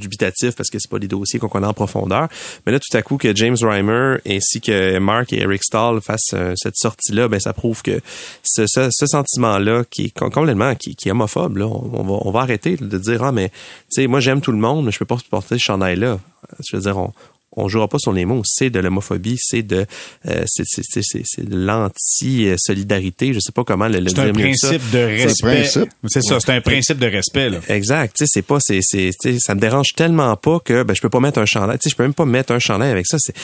dubitatif 0.00 0.54
parce 0.54 0.70
que 0.70 0.78
c'est 0.78 0.90
pas 0.90 0.98
des 0.98 1.08
dossiers 1.08 1.38
qu'on 1.38 1.48
connaît 1.48 1.66
en 1.66 1.74
profondeur. 1.74 2.28
Mais 2.64 2.72
là, 2.72 2.78
tout 2.78 2.96
à 2.96 3.02
coup, 3.02 3.16
que 3.16 3.34
James 3.34 3.56
Reimer 3.60 4.18
ainsi 4.26 4.60
que 4.60 4.98
Mark 4.98 5.32
et 5.32 5.40
Eric 5.40 5.62
Stahl 5.64 6.00
fassent 6.00 6.34
euh, 6.34 6.54
cette 6.56 6.76
sortie-là, 6.76 7.28
ben 7.28 7.40
ça 7.40 7.52
prouve 7.52 7.82
que 7.82 8.00
ce, 8.42 8.66
sentiment-là 8.90 9.84
qui 9.90 10.06
est 10.06 10.10
com- 10.10 10.30
complètement 10.30 10.74
qui, 10.74 10.94
qui 10.94 11.10
homophobe, 11.10 11.58
là, 11.58 11.66
on, 11.66 12.02
va, 12.02 12.18
on 12.22 12.30
va 12.30 12.40
arrêter 12.40 12.76
de 12.76 12.98
dire 12.98 13.22
ah 13.22 13.32
mais 13.32 13.48
tu 13.48 14.02
sais 14.02 14.06
moi 14.06 14.20
j'aime 14.20 14.40
tout 14.40 14.52
le 14.52 14.58
monde, 14.58 14.84
mais 14.84 14.92
je 14.92 14.98
peux 14.98 15.04
pas 15.04 15.18
porter 15.30 15.58
ce 15.58 15.64
chandail-là. 15.64 16.18
Je 16.60 16.76
veux 16.76 16.82
dire 16.82 16.96
on 16.96 17.12
on 17.58 17.68
jouera 17.68 17.88
pas 17.88 17.98
sur 17.98 18.12
les 18.12 18.24
mots, 18.24 18.42
c'est 18.44 18.70
de 18.70 18.78
l'homophobie, 18.80 19.36
c'est 19.38 19.62
de 19.62 19.84
euh, 20.26 20.44
c'est 20.46 20.64
c'est 20.66 20.82
c'est 20.84 21.02
c'est- 21.02 21.22
c'est 21.24 21.48
de 21.48 21.56
l'anti-solidarité, 21.56 23.32
je 23.34 23.40
sais 23.40 23.52
pas 23.52 23.64
comment 23.64 23.88
le, 23.88 24.00
le 24.00 24.08
C'est 24.08 24.18
un 24.20 24.30
dire 24.32 24.50
que 24.50 24.56
ça. 24.56 24.68
principe 24.68 24.90
de 24.92 24.98
respect. 24.98 25.64
C'est 26.06 26.22
ça, 26.22 26.38
c'est 26.40 26.52
un 26.52 26.60
principe 26.60 26.98
de 26.98 27.06
respect. 27.06 27.50
Là. 27.50 27.58
Exact. 27.68 28.14
Tu 28.16 28.24
sais, 28.24 28.30
c'est 28.32 28.42
pas, 28.42 28.58
c'est, 28.60 28.80
c'est, 28.82 29.10
ça 29.38 29.54
me 29.54 29.60
dérange 29.60 29.88
tellement 29.94 30.36
pas 30.36 30.60
que, 30.60 30.82
ben, 30.82 30.94
je 30.94 31.00
peux 31.00 31.10
pas 31.10 31.20
mettre 31.20 31.38
un 31.40 31.46
chandail. 31.46 31.78
Tu 31.78 31.84
sais, 31.84 31.90
je 31.90 31.96
peux 31.96 32.02
même 32.04 32.14
pas 32.14 32.24
mettre 32.24 32.52
un 32.52 32.58
chandail 32.58 32.90
avec 32.90 33.06
ça. 33.06 33.16
C'est, 33.18 33.32
tu 33.34 33.40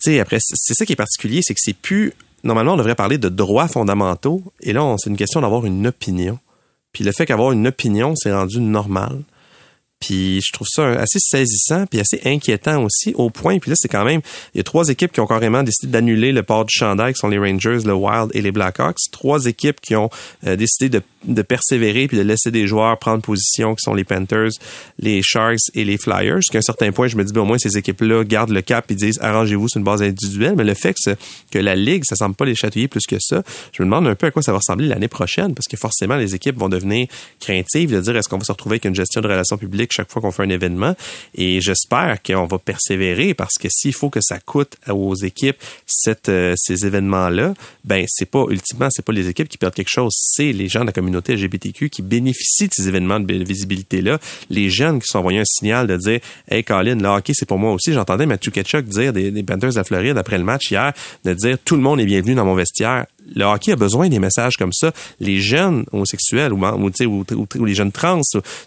sais, 0.00 0.20
après, 0.20 0.38
c'est 0.40 0.54
c'est 0.56 0.74
ça 0.74 0.84
qui 0.86 0.92
est 0.92 0.96
particulier, 0.96 1.40
c'est 1.42 1.54
que 1.54 1.60
c'est 1.62 1.76
plus, 1.76 2.12
normalement, 2.44 2.74
on 2.74 2.76
devrait 2.76 2.94
parler 2.94 3.18
de 3.18 3.28
droits 3.28 3.68
fondamentaux. 3.68 4.42
Et 4.60 4.72
là, 4.72 4.94
c'est 4.98 5.10
une 5.10 5.16
question 5.16 5.40
d'avoir 5.40 5.66
une 5.66 5.86
opinion. 5.86 6.38
Puis 6.92 7.04
le 7.04 7.12
fait 7.12 7.26
qu'avoir 7.26 7.52
une 7.52 7.66
opinion, 7.66 8.14
c'est 8.16 8.32
rendu 8.32 8.60
normal. 8.60 9.18
Puis 10.00 10.40
je 10.46 10.52
trouve 10.52 10.68
ça 10.70 10.88
assez 11.00 11.18
saisissant 11.18 11.86
puis 11.86 12.00
assez 12.00 12.20
inquiétant 12.24 12.84
aussi 12.84 13.14
au 13.14 13.30
point 13.30 13.58
puis 13.58 13.70
là 13.70 13.76
c'est 13.78 13.88
quand 13.88 14.04
même 14.04 14.20
il 14.54 14.58
y 14.58 14.60
a 14.60 14.64
trois 14.64 14.88
équipes 14.88 15.10
qui 15.10 15.20
ont 15.20 15.26
carrément 15.26 15.62
décidé 15.62 15.90
d'annuler 15.90 16.32
le 16.32 16.42
port 16.42 16.64
du 16.64 16.74
chandail 16.76 17.14
qui 17.14 17.18
sont 17.18 17.28
les 17.28 17.38
Rangers, 17.38 17.78
le 17.84 17.94
Wild 17.94 18.30
et 18.34 18.42
les 18.42 18.52
Blackhawks, 18.52 18.98
trois 19.10 19.46
équipes 19.46 19.80
qui 19.80 19.96
ont 19.96 20.10
euh, 20.46 20.56
décidé 20.56 20.88
de, 20.90 21.02
de 21.26 21.42
persévérer 21.42 22.08
puis 22.08 22.16
de 22.16 22.22
laisser 22.22 22.50
des 22.50 22.66
joueurs 22.66 22.98
prendre 22.98 23.22
position 23.22 23.74
qui 23.74 23.82
sont 23.82 23.94
les 23.94 24.04
Panthers, 24.04 24.50
les 24.98 25.22
Sharks 25.22 25.70
et 25.74 25.84
les 25.84 25.98
Flyers. 25.98 26.36
Jusqu'à 26.36 26.58
un 26.58 26.62
certain 26.62 26.92
point, 26.92 27.08
je 27.08 27.16
me 27.16 27.24
dis 27.24 27.32
ben, 27.32 27.42
au 27.42 27.44
moins 27.44 27.58
ces 27.58 27.76
équipes-là 27.76 28.24
gardent 28.24 28.50
le 28.50 28.62
cap 28.62 28.90
et 28.90 28.94
disent 28.94 29.18
arrangez-vous 29.20 29.68
sur 29.68 29.78
une 29.78 29.84
base 29.84 30.02
individuelle, 30.02 30.54
mais 30.56 30.64
le 30.64 30.74
fait 30.74 30.94
que, 30.94 31.16
que 31.50 31.58
la 31.58 31.74
ligue 31.74 32.04
ça 32.04 32.16
semble 32.16 32.34
pas 32.34 32.44
les 32.44 32.54
chatouiller 32.54 32.88
plus 32.88 33.06
que 33.06 33.16
ça, 33.20 33.42
je 33.72 33.82
me 33.82 33.86
demande 33.86 34.06
un 34.06 34.14
peu 34.14 34.26
à 34.26 34.30
quoi 34.30 34.42
ça 34.42 34.52
va 34.52 34.58
ressembler 34.58 34.88
l'année 34.88 35.08
prochaine 35.08 35.54
parce 35.54 35.66
que 35.66 35.76
forcément 35.76 36.16
les 36.16 36.34
équipes 36.34 36.56
vont 36.58 36.68
devenir 36.68 37.08
craintives 37.40 37.92
de 37.92 38.00
dire 38.00 38.16
est-ce 38.16 38.28
qu'on 38.28 38.38
va 38.38 38.44
se 38.44 38.52
retrouver 38.52 38.74
avec 38.74 38.84
une 38.84 38.94
gestion 38.94 39.20
de 39.20 39.28
relations 39.28 39.58
publiques 39.58 39.92
chaque 39.92 40.10
fois 40.10 40.22
qu'on 40.22 40.30
fait 40.30 40.44
un 40.44 40.50
événement? 40.50 40.94
Et 41.34 41.60
j'espère 41.60 42.22
qu'on 42.22 42.46
va 42.46 42.58
persévérer 42.58 43.34
parce 43.34 43.54
que 43.54 43.68
s'il 43.70 43.94
faut 43.94 44.10
que 44.10 44.20
ça 44.22 44.38
coûte 44.38 44.76
aux 44.88 45.14
équipes 45.14 45.56
euh, 46.28 46.54
ces 46.56 46.86
événements-là, 46.86 47.54
ben 47.84 48.04
c'est 48.08 48.30
pas 48.30 48.44
ultimement 48.48 48.88
c'est 48.90 49.04
pas 49.04 49.12
les 49.12 49.28
équipes 49.28 49.48
qui 49.48 49.58
perdent 49.58 49.74
quelque 49.74 49.90
chose, 49.90 50.12
c'est 50.16 50.52
les 50.52 50.68
gens 50.68 50.80
de 50.80 50.86
la 50.86 50.92
communauté 50.92 51.15
LGBTQ 51.28 51.90
qui 51.90 52.02
bénéficient 52.02 52.68
de 52.68 52.72
ces 52.72 52.88
événements 52.88 53.20
de 53.20 53.44
visibilité-là, 53.44 54.18
les 54.50 54.70
jeunes 54.70 55.00
qui 55.00 55.06
sont 55.06 55.18
envoyés 55.18 55.40
un 55.40 55.44
signal 55.44 55.86
de 55.86 55.96
dire 55.96 56.20
Hey 56.48 56.64
Colin, 56.64 56.96
le 56.96 57.08
hockey 57.08 57.32
c'est 57.34 57.46
pour 57.46 57.58
moi 57.58 57.72
aussi. 57.72 57.92
J'entendais 57.92 58.26
Matthew 58.26 58.50
Ketchuk 58.50 58.86
dire 58.86 59.12
des, 59.12 59.30
des 59.30 59.42
Panthers 59.42 59.74
de 59.74 59.82
Floride 59.82 60.18
après 60.18 60.38
le 60.38 60.44
match 60.44 60.70
hier, 60.70 60.92
de 61.24 61.34
dire 61.34 61.58
tout 61.64 61.76
le 61.76 61.82
monde 61.82 62.00
est 62.00 62.06
bienvenu 62.06 62.34
dans 62.34 62.44
mon 62.44 62.54
vestiaire. 62.54 63.06
le 63.34 63.44
hockey 63.44 63.72
a 63.72 63.76
besoin 63.76 64.08
des 64.08 64.18
messages 64.18 64.56
comme 64.56 64.72
ça. 64.72 64.92
Les 65.20 65.40
jeunes 65.40 65.84
homosexuels 65.92 66.52
ou, 66.52 67.64
les 67.64 67.74
jeunes 67.74 67.92
trans, 67.92 68.20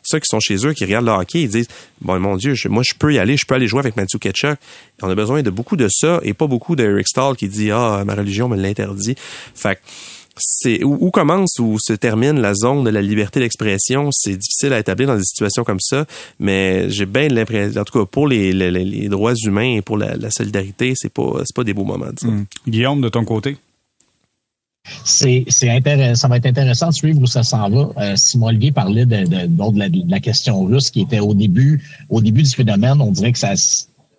ceux 0.04 0.20
qui 0.20 0.28
sont 0.28 0.40
chez 0.40 0.66
eux, 0.66 0.74
qui 0.74 0.86
regardent 0.86 1.06
le 1.06 1.12
hockey, 1.12 1.44
ils 1.44 1.50
disent, 1.50 1.68
bon, 2.02 2.20
mon 2.20 2.36
Dieu, 2.36 2.54
moi, 2.70 2.84
je 2.86 2.94
peux 2.98 3.14
y 3.14 3.20
aller, 3.20 3.38
je 3.38 3.46
peux 3.48 3.56
aller 3.56 3.68
jouer 3.68 3.80
avec 3.80 3.96
Matthew 3.96 4.20
Ketchuk. 4.20 4.58
On 5.02 5.10
a 5.10 5.16
besoin 5.16 5.42
de 5.42 5.50
beaucoup 5.50 5.76
de 5.76 5.88
ça 5.90 6.20
et 6.24 6.34
pas 6.34 6.48
beaucoup 6.48 6.76
d'Eric 6.76 7.08
Stahl 7.08 7.36
qui 7.36 7.48
dit, 7.48 7.72
ah, 7.72 8.04
ma 8.06 8.16
religion 8.16 8.50
me 8.50 8.58
l'interdit. 8.58 9.16
Fait 9.56 9.80
c'est 10.40 10.84
où, 10.84 11.12
commence 11.12 11.60
ou 11.60 11.78
se 11.80 11.94
termine 11.94 12.40
la 12.40 12.54
zone 12.54 12.84
de 12.84 12.90
la 12.90 13.02
liberté 13.02 13.40
d'expression? 13.40 14.10
C'est 14.12 14.38
difficile 14.38 14.74
à 14.74 14.80
établir 14.80 15.08
dans 15.08 15.18
des 15.18 15.24
situations 15.24 15.64
comme 15.64 15.80
ça, 15.80 16.06
mais 16.40 16.90
j'ai 16.90 17.06
bien 17.06 17.28
l'impression, 17.28 17.82
en 17.82 17.84
tout 17.84 18.00
cas 18.00 18.06
pour 18.06 18.28
les, 18.28 18.52
les, 18.54 19.10
droits 19.10 19.36
humains 19.36 19.76
et 19.78 19.82
pour 19.82 19.98
la, 19.98 20.30
solidarité, 20.32 20.94
c'est 20.96 21.12
pas 21.12 21.42
c'est 21.46 21.56
pas 21.56 21.64
des 21.64 21.74
beaux 21.74 21.86
moments. 21.86 22.06
Hmm. 22.22 22.44
Guillaume, 22.68 23.02
de 23.02 23.10
ton 23.10 23.26
côté? 23.26 23.58
C'est, 25.04 25.46
c'est 25.48 25.70
intéressant. 25.70 26.22
Ça 26.22 26.28
va 26.28 26.38
être 26.38 26.46
intéressant 26.46 26.88
de 26.88 26.94
suivre 26.94 27.22
où 27.22 27.28
ça 27.28 27.44
s'en 27.44 27.70
va. 27.70 27.90
Euh, 27.98 28.16
Simon 28.16 28.48
Olivier 28.48 28.72
parlait 28.72 29.06
de, 29.06 29.26
de, 29.26 29.46
de, 29.48 29.80
la, 29.80 29.90
de, 29.90 30.02
la, 30.08 30.20
question 30.20 30.64
russe 30.64 30.90
qui 30.90 31.02
était 31.02 31.20
au 31.20 31.34
début, 31.34 31.84
au 32.10 32.22
début 32.22 32.44
du 32.44 32.50
phénomène. 32.50 33.02
On 33.02 33.12
dirait 33.12 33.32
que 33.32 33.40
ça, 33.40 33.54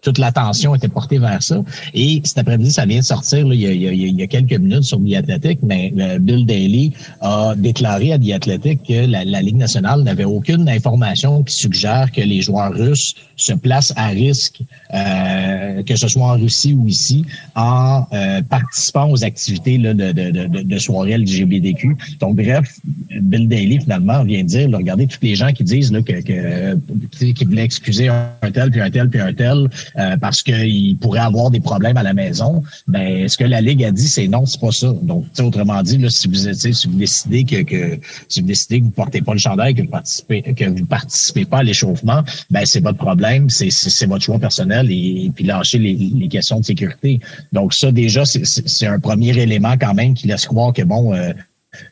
toute 0.03 0.19
l'attention 0.19 0.75
était 0.75 0.89
portée 0.89 1.19
vers 1.19 1.43
ça. 1.43 1.63
Et 1.95 2.21
cet 2.25 2.39
après-midi, 2.39 2.71
ça 2.71 2.87
vient 2.87 3.01
de 3.01 3.05
sortir 3.05 3.41
il, 3.53 3.61
y 3.61 3.67
a, 3.67 3.73
il, 3.73 4.21
y 4.21 4.23
a, 4.23 4.27
quelques 4.27 4.59
minutes 4.59 4.85
sur 4.85 4.99
The 4.99 5.59
mais 5.63 5.93
Bill 6.21 6.47
Daly 6.47 6.93
a 7.21 7.55
déclaré 7.57 8.13
à 8.13 8.19
The 8.19 8.31
Athletic 8.33 8.83
que 8.87 9.07
la, 9.07 9.25
Ligue 9.41 9.57
nationale 9.57 10.03
n'avait 10.03 10.25
aucune 10.25 10.69
information 10.69 11.43
qui 11.43 11.55
suggère 11.55 12.11
que 12.13 12.21
les 12.21 12.43
joueurs 12.43 12.73
russes 12.73 13.15
se 13.37 13.55
placent 13.55 13.95
à 13.97 14.09
risque, 14.09 14.61
euh, 14.93 15.83
que 15.83 15.97
ce 15.97 16.09
soit 16.09 16.27
en 16.27 16.35
Russie 16.35 16.75
ou 16.75 16.87
ici, 16.89 17.25
en 17.55 18.05
euh, 18.13 18.43
participant 18.43 19.11
aux 19.11 19.25
activités 19.25 19.79
là, 19.79 19.95
de, 19.95 20.13
de, 20.13 20.31
de, 20.31 20.63
de 20.63 21.17
LGBTQ. 21.17 21.97
Donc, 22.21 22.37
bref, 22.37 22.79
Bill 23.21 23.49
Daly, 23.49 23.81
finalement, 23.81 24.23
vient 24.25 24.43
de 24.43 24.49
dire, 24.49 24.69
regardez 24.71 25.07
tous 25.07 25.19
les 25.23 25.35
gens 25.35 25.53
qui 25.53 25.65
disent 25.65 25.91
là, 25.91 26.03
que, 26.03 26.21
que, 26.21 27.33
qui 27.33 27.45
voulaient 27.45 27.65
excuser 27.65 28.09
un 28.09 28.51
tel, 28.53 28.71
puis 28.71 28.81
un 28.81 28.91
tel, 28.91 29.09
puis 29.09 29.21
un 29.21 29.33
tel, 29.33 29.69
euh, 29.99 30.17
parce 30.17 30.43
qu'il 30.43 30.97
pourrait 30.99 31.21
avoir 31.21 31.51
des 31.51 31.61
problèmes 31.61 31.97
à 31.97 32.03
la 32.03 32.13
maison. 32.13 32.63
Ben, 32.87 33.29
ce 33.29 33.37
que 33.37 33.45
la 33.45 33.61
Ligue 33.61 33.85
a 33.85 33.91
dit, 33.91 34.09
c'est 34.09 34.29
non, 34.29 34.47
c'est 34.47 34.61
pas 34.61 34.71
ça. 34.73 34.93
Donc, 35.03 35.27
autrement 35.39 35.83
dit, 35.83 35.99
là, 35.99 36.09
si 36.11 36.29
vous 36.29 36.53
si 36.53 36.89
vous 36.89 36.99
décidez 36.99 37.45
que, 37.45 37.63
que 37.63 37.99
si 38.29 38.41
vous 38.41 38.47
décidez 38.47 38.81
que 38.81 38.85
vous 38.85 38.91
portez 38.91 39.23
pas 39.23 39.33
le 39.33 39.39
chandail, 39.39 39.75
que 39.75 39.83
vous 39.83 39.89
participez, 39.89 40.43
que 40.43 40.65
vous 40.65 40.87
participez 40.87 41.45
pas 41.45 41.59
à 41.59 41.63
l'échauffement, 41.63 42.23
ben 42.51 42.63
c'est 42.65 42.81
votre 42.81 42.99
problème, 42.99 43.49
c'est, 43.51 44.07
votre 44.07 44.25
choix 44.25 44.39
personnel 44.39 44.91
et, 44.91 45.31
puis 45.35 45.45
lâcher 45.45 45.79
les, 45.79 45.95
les, 45.95 46.29
questions 46.29 46.61
de 46.61 46.65
sécurité. 46.65 47.21
Donc 47.53 47.75
ça, 47.75 47.93
déjà, 47.93 48.25
c'est, 48.25 48.87
un 48.87 48.99
premier 48.99 49.37
élément 49.39 49.75
quand 49.79 49.95
même 49.95 50.15
qui 50.15 50.27
laisse 50.27 50.47
croire 50.47 50.73
que 50.73 50.83
bon, 50.83 51.15
euh, 51.15 51.33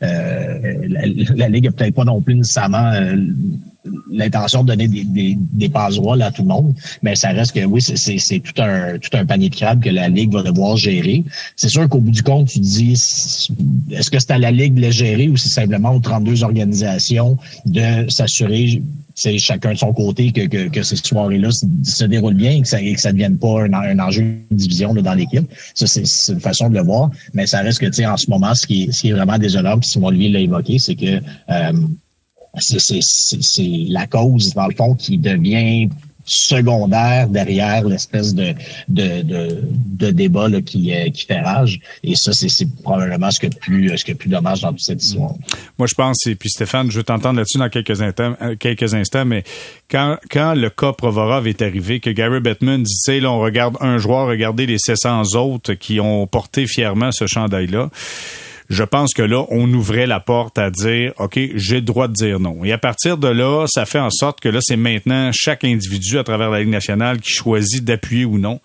euh, 0.03 0.59
la, 0.89 1.07
la, 1.37 1.49
Ligue 1.49 1.67
n'a 1.67 1.73
peut-être 1.73 1.95
pas 1.95 2.05
non 2.05 2.21
plus 2.21 2.35
nécessairement 2.35 2.93
euh, 2.93 3.17
l'intention 4.11 4.63
de 4.63 4.69
donner 4.69 4.89
des, 4.89 5.05
des, 5.05 5.37
des 5.39 5.71
à 5.75 6.31
tout 6.31 6.43
le 6.43 6.49
monde, 6.49 6.75
mais 7.03 7.15
ça 7.15 7.31
reste 7.31 7.53
que 7.53 7.65
oui, 7.65 7.81
c'est 7.81 8.41
tout 8.41 8.63
un 8.63 8.99
tout 8.99 9.17
un 9.17 9.25
panier 9.25 9.49
de 9.49 9.55
crabes 9.55 9.83
que 9.83 9.91
la 9.91 10.09
Ligue 10.09 10.33
va 10.33 10.43
devoir 10.43 10.77
gérer. 10.77 11.25
C'est 11.57 11.69
sûr 11.69 11.89
qu'au 11.89 12.01
bout 12.01 12.11
du 12.11 12.23
compte, 12.23 12.49
tu 12.49 12.59
dis 12.59 12.93
est-ce 12.93 14.11
que 14.11 14.19
c'est 14.19 14.33
à 14.33 14.39
la 14.39 14.51
Ligue 14.51 14.75
de 14.75 14.83
le 14.83 14.91
gérer 14.91 15.29
ou 15.29 15.37
c'est 15.37 15.49
simplement 15.49 15.95
aux 15.95 16.01
32 16.01 16.43
organisations 16.43 17.39
de 17.67 18.09
s'assurer 18.11 18.83
c'est 19.19 19.37
chacun 19.39 19.73
de 19.73 19.79
son 19.79 19.93
côté 19.93 20.31
que, 20.31 20.47
que, 20.47 20.69
que 20.69 20.83
ces 20.85 20.95
soirées-là 20.95 21.51
se, 21.51 22.05
déroulent 22.05 22.35
bien 22.35 22.53
et 22.53 22.63
que 22.63 22.69
ça 22.69 22.79
ne 22.79 23.13
devienne 23.15 23.37
pas 23.37 23.65
un, 23.65 23.99
enjeu 23.99 24.23
de 24.23 24.57
division 24.57 24.95
là, 24.95 25.03
dans 25.03 25.15
l'équipe? 25.15 25.45
Ça, 25.75 25.87
c'est 25.89 26.33
une 26.33 26.39
façon 26.39 26.69
de 26.69 26.75
le 26.75 26.83
voir. 26.83 27.11
Mais 27.35 27.47
ça 27.49 27.61
reste 27.61 27.81
que, 27.81 27.87
tu 27.87 27.95
sais, 27.95 28.07
en 28.07 28.17
ce 28.17 28.31
moment, 28.31 28.55
ce 28.55 28.65
qui 28.65 28.85
est, 28.85 28.93
ce 28.93 29.01
qui 29.01 29.09
est 29.09 29.13
vraiment 29.13 29.37
désolant, 29.37 29.77
puis 29.77 29.89
Simon 29.89 30.11
lui 30.11 30.31
l'a 30.31 30.39
évoqué, 30.39 30.79
c'est 30.79 30.95
que 30.95 31.21
euh, 31.51 31.73
c'est 32.61 33.87
la 33.89 34.07
cause, 34.07 34.55
dans 34.55 34.67
le 34.67 34.75
fond, 34.75 34.95
qui 34.95 35.19
devient 35.19 35.89
secondaire 36.29 37.29
derrière 37.29 37.85
l'espèce 37.85 38.35
de, 38.35 38.55
de, 38.89 39.23
de, 39.23 39.61
de 39.73 40.11
débat 40.11 40.49
là, 40.49 40.61
qui, 40.61 40.95
euh, 40.95 41.09
qui 41.11 41.25
fait 41.25 41.41
rage. 41.41 41.81
Et 42.05 42.15
ça, 42.15 42.33
c'est 42.33 42.49
probablement 42.83 43.31
ce 43.31 43.41
que 43.41 43.47
plus 43.47 43.97
ce 43.97 44.05
que 44.05 44.13
plus 44.13 44.29
dommage 44.29 44.61
dans 44.61 44.71
toute 44.71 44.81
cette 44.81 45.03
histoire. 45.03 45.35
Moi, 45.79 45.87
je 45.89 45.95
pense, 45.95 46.27
et 46.27 46.35
puis 46.35 46.51
Stéphane, 46.51 46.91
je 46.91 46.99
vais 46.99 47.05
t'entendre 47.05 47.39
là-dessus 47.39 47.59
dans 47.59 47.69
quelques 47.69 48.03
instants, 48.03 48.35
euh, 48.43 48.57
quelques 48.57 48.95
instants, 48.95 49.25
mais 49.25 49.43
quand, 49.91 50.19
quand 50.31 50.55
le 50.55 50.71
cas 50.71 50.93
Provorov 50.93 51.47
est 51.47 51.63
arrivé, 51.63 52.01
que 52.01 52.11
Gary 52.11 52.41
Bettman 52.41 52.83
disait, 52.83 53.21
là, 53.21 53.33
on 53.33 53.41
regarde 53.41 53.77
un 53.81 53.99
joueur, 53.99 54.29
regardez 54.29 54.67
les 54.67 54.79
700 54.79 55.35
autres 55.35 55.75
qui 55.75 56.01
ont 56.01 56.27
porté 56.27 56.67
fièrement 56.67 57.11
ce 57.11 57.27
chandail-là 57.27 57.91
je 58.69 58.85
pense 58.85 59.15
que 59.15 59.23
là, 59.23 59.45
on 59.49 59.73
ouvrait 59.73 60.07
la 60.07 60.21
porte 60.21 60.59
à 60.59 60.71
dire, 60.71 61.13
OK, 61.19 61.39
j'ai 61.55 61.77
le 61.77 61.83
droit 61.83 62.09
de 62.09 62.13
dire 62.13 62.39
non. 62.39 62.65
Et 62.65 62.73
à 62.73 62.79
partir 62.79 63.17
de 63.17 63.29
là, 63.29 63.67
ça 63.67 63.87
fait 63.87 63.99
en 63.99 64.11
sorte 64.11 64.41
que 64.41 64.49
là, 64.49 64.61
c'est 64.63 64.77
maintenant 64.77 65.31
chaque 65.33 65.65
individu 65.65 66.19
à 66.19 66.25
travers 66.25 66.51
la 66.51 66.61
Ligue 66.61 66.69
nationale 66.69 67.21
qui 67.21 67.31
choisit 67.31 67.85
d'appuyer 67.85 68.25
ou 68.25 68.39
non. 68.39 68.61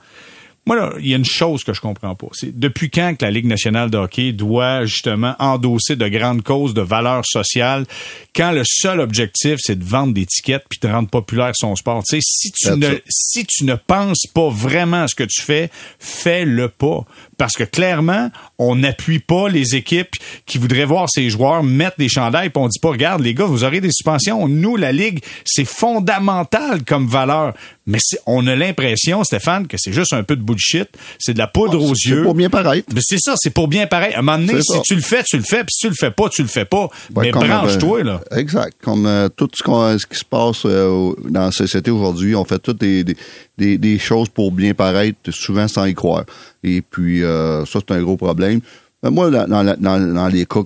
Moi, 0.66 0.78
là, 0.78 0.94
il 1.00 1.08
y 1.08 1.14
a 1.14 1.18
une 1.18 1.26
chose 1.26 1.66
que 1.66 1.74
je 1.74 1.82
comprends 1.82 2.16
pas. 2.16 2.28
C'est 2.32 2.58
depuis 2.58 2.90
quand 2.90 3.16
que 3.18 3.26
la 3.26 3.32
Ligue 3.32 3.48
nationale 3.48 3.90
de 3.90 3.98
hockey 3.98 4.32
doit 4.32 4.86
justement 4.86 5.36
endosser 5.40 5.98
de 5.98 6.08
grandes 6.08 6.42
causes 6.42 6.74
de 6.74 6.82
valeur 6.82 7.26
sociale 7.26 7.86
quand 8.34 8.52
le 8.52 8.64
seul 8.66 9.02
objectif, 9.02 9.58
c'est 9.60 9.78
de 9.78 9.84
vendre 9.84 10.14
des 10.14 10.26
tickets 10.26 10.64
puis 10.70 10.80
de 10.82 10.88
rendre 10.88 11.10
populaire 11.10 11.52
son 11.54 11.76
sport? 11.76 12.04
Tu 12.08 12.16
sais, 12.16 12.22
si 12.22 12.52
tu 12.52 12.72
ne, 12.72 12.96
si 13.10 13.46
tu 13.46 13.66
ne 13.66 13.76
penses 13.76 14.26
pas 14.34 14.50
vraiment 14.50 15.04
à 15.04 15.08
ce 15.08 15.16
que 15.16 15.26
tu 15.26 15.42
fais, 15.42 15.70
fais-le 16.00 16.70
pas. 16.70 17.06
Parce 17.38 17.54
que 17.54 17.64
clairement, 17.64 18.30
on 18.60 18.76
n'appuie 18.76 19.20
pas 19.20 19.50
les 19.50 19.76
équipes 19.76 20.12
qui 20.46 20.58
voudraient 20.58 20.86
voir 20.86 21.10
ces 21.10 21.30
joueurs 21.30 21.64
mettre 21.64 21.98
des 21.98 22.10
chandails 22.10 22.50
puis 22.50 22.62
on 22.62 22.68
dit 22.68 22.80
pas, 22.80 22.90
regarde, 22.90 23.22
les 23.22 23.34
gars, 23.34 23.46
vous 23.46 23.64
aurez 23.64 23.82
des 23.82 23.92
suspensions. 23.92 24.48
Nous, 24.48 24.76
la 24.76 24.92
Ligue, 24.92 25.20
c'est 25.46 25.66
fondamental 25.66 26.84
comme 26.84 27.08
valeur. 27.08 27.54
Mais 27.86 28.00
on 28.26 28.48
a 28.48 28.56
l'impression, 28.56 29.24
Stéphane, 29.24 29.68
que 29.68 29.76
c'est 29.78 29.92
juste 29.92 30.14
un 30.14 30.24
peu 30.24 30.36
de 30.36 30.42
bullshit. 30.42 30.88
C'est 31.20 31.34
de 31.34 31.40
la 31.40 31.48
poudre 31.48 31.82
aux 31.82 31.94
yeux. 31.94 32.18
C'est 32.18 32.24
pour 32.24 32.34
bien 32.34 32.50
pareil. 32.50 32.84
Mais 32.94 33.02
c'est 33.04 33.20
ça, 33.20 33.34
c'est 33.38 33.50
pour 33.50 33.68
bien 33.68 33.88
pareil. 33.88 34.14
À 34.14 34.20
un 34.20 34.22
moment 34.22 34.38
donné, 34.38 34.62
si 34.62 34.82
tu 34.84 34.96
le 34.96 35.02
fais, 35.02 35.24
tu 35.24 35.38
le 35.38 35.44
fais. 35.44 35.64
Puis 35.64 35.74
si 35.74 35.80
tu 35.82 35.90
le 35.90 35.96
fais 35.96 36.12
pas, 36.12 36.30
tu 36.30 36.42
le 36.44 36.48
fais 36.48 36.66
pas. 36.66 36.90
mais 37.16 37.32
branche-toi, 37.32 38.04
là. 38.04 38.22
Exact. 38.32 38.78
Comme 38.82 39.06
euh, 39.06 39.28
tout 39.30 39.50
ce, 39.54 40.06
qui 40.08 40.18
se 40.18 40.26
passe 40.26 40.66
euh, 40.66 41.14
dans 41.28 41.46
la 41.46 41.52
société 41.52 41.92
aujourd'hui, 41.92 42.36
on 42.36 42.46
fait 42.46 42.60
toutes 42.60 42.80
des, 42.80 43.04
des, 43.04 43.78
des, 43.78 44.00
choses 44.00 44.30
pour 44.30 44.52
bien 44.52 44.74
paraître, 44.74 45.18
souvent 45.32 45.68
sans 45.68 45.86
y 45.86 45.94
croire. 45.94 46.24
Et 46.64 46.82
puis, 46.82 47.24
euh, 47.24 47.66
ça, 47.66 47.80
c'est 47.80 47.94
un 47.94 48.02
gros 48.02 48.18
problème. 48.18 48.62
moi, 49.04 49.30
dans, 49.30 49.76
dans, 49.78 50.28
les 50.28 50.46
cas 50.46 50.62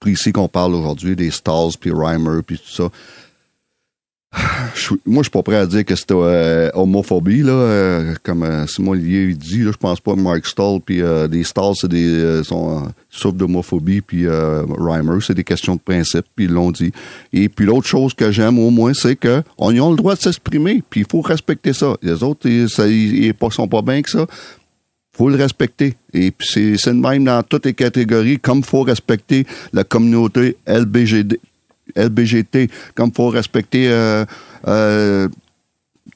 précis 0.00 0.32
qu'on 0.32 0.48
parle 0.48 0.74
aujourd'hui, 0.74 1.16
des 1.16 1.30
Stalls, 1.30 1.72
puis 1.80 1.90
Reimer, 1.90 2.42
puis 2.46 2.58
tout 2.58 2.70
ça, 2.70 2.90
moi, 5.06 5.22
je 5.22 5.22
suis 5.22 5.30
pas 5.30 5.42
prêt 5.42 5.56
à 5.56 5.66
dire 5.66 5.84
que 5.84 5.94
c'était 5.94 6.14
euh, 6.14 6.70
homophobie, 6.74 7.42
là, 7.42 7.52
euh, 7.52 8.14
comme 8.22 8.42
euh, 8.42 8.66
Simon 8.66 8.92
Olivier 8.92 9.32
dit. 9.32 9.62
Là, 9.62 9.70
je 9.72 9.76
pense 9.76 10.00
pas 10.00 10.14
que 10.14 10.20
Mark 10.20 10.44
Stall 10.46 10.80
puis 10.84 11.00
des 11.30 11.44
Stalls, 11.44 11.74
c'est 11.76 11.88
des 11.88 12.42
sont 12.44 12.88
sauf 13.10 13.34
d'homophobie 13.34 14.00
puis 14.02 14.26
Reimer, 14.28 15.18
c'est 15.20 15.34
des 15.34 15.44
questions 15.44 15.76
de 15.76 15.80
principe, 15.80 16.26
puis 16.34 16.46
ils 16.46 16.50
l'ont 16.50 16.70
dit. 16.70 16.92
Et 17.32 17.48
puis 17.48 17.64
l'autre 17.64 17.86
chose 17.86 18.14
que 18.14 18.30
j'aime 18.30 18.58
au 18.58 18.70
moins, 18.70 18.92
c'est 18.94 19.16
que 19.16 19.42
on 19.58 19.70
a 19.70 19.90
le 19.90 19.96
droit 19.96 20.14
de 20.14 20.20
s'exprimer, 20.20 20.82
puis 20.88 21.00
il 21.00 21.06
faut 21.10 21.22
respecter 21.22 21.72
ça. 21.72 21.96
Les 22.02 22.22
autres, 22.22 22.48
ils, 22.48 22.68
ça, 22.68 22.86
ils, 22.86 23.34
sont 23.50 23.68
pas 23.68 23.82
bien 23.82 24.02
que 24.02 24.10
ça 24.10 24.26
faut 25.16 25.28
le 25.30 25.36
respecter. 25.36 25.96
Et 26.12 26.30
puis 26.30 26.76
c'est 26.78 26.92
le 26.92 26.94
même 26.94 27.24
dans 27.24 27.42
toutes 27.42 27.66
les 27.66 27.74
catégories, 27.74 28.38
comme 28.38 28.62
faut 28.62 28.82
respecter 28.82 29.46
la 29.72 29.84
communauté 29.84 30.56
LBGD, 30.66 31.38
LBGT, 31.96 32.70
comme 32.94 33.10
il 33.10 33.14
faut 33.14 33.28
respecter 33.28 33.88
euh, 33.88 34.24
euh, 34.66 35.28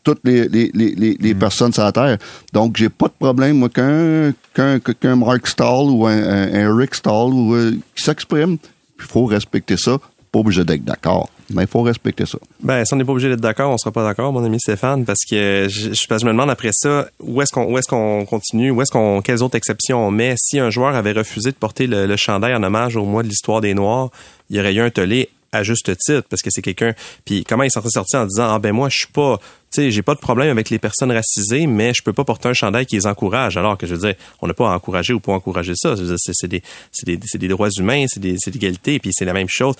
toutes 0.05 0.21
les, 0.25 0.49
les, 0.49 0.71
les, 0.75 1.17
les 1.19 1.35
mm. 1.35 1.39
personnes 1.39 1.73
sur 1.73 1.85
la 1.85 1.93
Terre. 1.93 2.19
Donc, 2.53 2.77
j'ai 2.77 2.89
pas 2.89 3.07
de 3.07 3.13
problème, 3.19 3.59
moi, 3.59 3.69
qu'un 3.69 4.33
qu'un 4.55 5.17
Mark 5.17 5.47
Stall 5.47 5.91
ou 5.91 6.07
un, 6.07 6.77
Rick 6.77 6.95
Stall 6.95 7.33
ou, 7.33 7.55
euh, 7.55 7.73
qui 7.95 8.03
s'exprime. 8.03 8.59
Il 8.99 9.05
faut 9.07 9.25
respecter 9.25 9.77
ça. 9.79 9.99
Pas 10.33 10.39
obligé 10.39 10.65
d'être 10.65 10.85
d'accord, 10.85 11.29
mais 11.53 11.63
il 11.63 11.69
faut 11.69 11.83
respecter 11.83 12.25
ça. 12.25 12.39
Ben, 12.63 12.85
si 12.85 12.95
on 12.95 12.97
n'est 12.97 13.05
pas 13.05 13.13
obligé 13.13 13.29
d'être 13.29 13.41
d'accord, 13.41 13.73
on 13.73 13.79
sera 13.79 13.91
pas 13.91 14.05
d'accord, 14.05 14.33
mon 14.33 14.45
ami 14.45 14.61
Stéphane, 14.61 15.05
parce 15.05 15.25
que 15.29 15.67
je 15.69 16.25
me 16.25 16.31
demande 16.31 16.51
après 16.51 16.71
ça, 16.73 17.09
où 17.19 17.43
est-ce 17.43 17.53
qu'on 17.53 17.65
où 17.65 17.79
est-ce 17.79 17.89
qu'on 17.89 18.25
continue, 18.27 18.71
où 18.71 18.81
est-ce 18.81 18.93
qu'on 18.93 19.23
quelles 19.23 19.43
autres 19.43 19.57
exceptions 19.57 20.07
on 20.07 20.11
met? 20.13 20.35
Si 20.37 20.61
un 20.61 20.71
joueur 20.71 20.95
avait 20.95 21.13
refusé 21.13 21.51
de 21.51 21.57
porter 21.57 21.89
le, 21.89 22.07
le 22.07 22.17
chandail 22.17 22.55
en 22.55 22.63
hommage 22.63 22.97
au 22.97 23.05
mois 23.05 23.25
de 23.25 23.29
l'histoire 23.29 23.61
des 23.61 23.75
Noirs, 23.75 24.11
il 24.51 24.57
y 24.57 24.61
aurait 24.61 24.75
eu 24.75 24.81
un 24.81 24.91
tollé 24.91 25.31
à 25.53 25.63
juste 25.63 25.97
titre 25.97 26.27
parce 26.29 26.43
que 26.43 26.51
c'est 26.51 26.63
quelqu'un 26.63 26.95
puis 27.25 27.45
comment 27.45 27.65
il 27.65 27.71
s'en 27.71 27.83
sorti 27.89 28.17
en 28.17 28.27
disant 28.27 28.55
ah 28.55 28.59
ben 28.59 28.73
moi 28.73 28.89
je 28.89 28.99
suis 28.99 29.13
pas 29.13 29.39
tu 29.73 29.83
sais 29.83 29.91
j'ai 29.91 30.03
pas 30.03 30.15
de 30.15 30.21
problème 30.21 30.51
avec 30.51 30.71
les 30.71 30.79
personnes 30.79 31.11
racisées 31.11 31.67
mais 31.67 31.93
je 31.95 32.03
peux 32.03 32.13
pas 32.13 32.25
porter 32.25 32.49
un 32.49 32.53
chandail 32.53 32.87
qui 32.87 32.97
les 32.97 33.07
encourage 33.07 33.57
alors 33.57 33.77
que 33.77 33.87
je 33.87 33.95
veux 33.95 34.07
dire 34.09 34.15
on 34.43 34.47
n'a 34.47 34.55
pas 34.55 34.73
à 34.73 34.77
encourager 34.77 35.13
ou 35.13 35.21
pas 35.21 35.33
encourager 35.33 35.75
ça. 35.77 35.95
C'est 35.97 36.49
des 36.49 36.63
c'est 36.93 37.05
des, 37.05 37.17
des 37.17 37.49
droits 37.49 37.69
humains 37.77 38.07
c'est 38.09 38.21
des 38.21 38.37
c'est 38.39 38.53
l'égalité 38.53 38.99
puis 38.99 39.11
c'est 39.13 39.25
la 39.25 39.33
même 39.33 39.49
chose. 39.49 39.75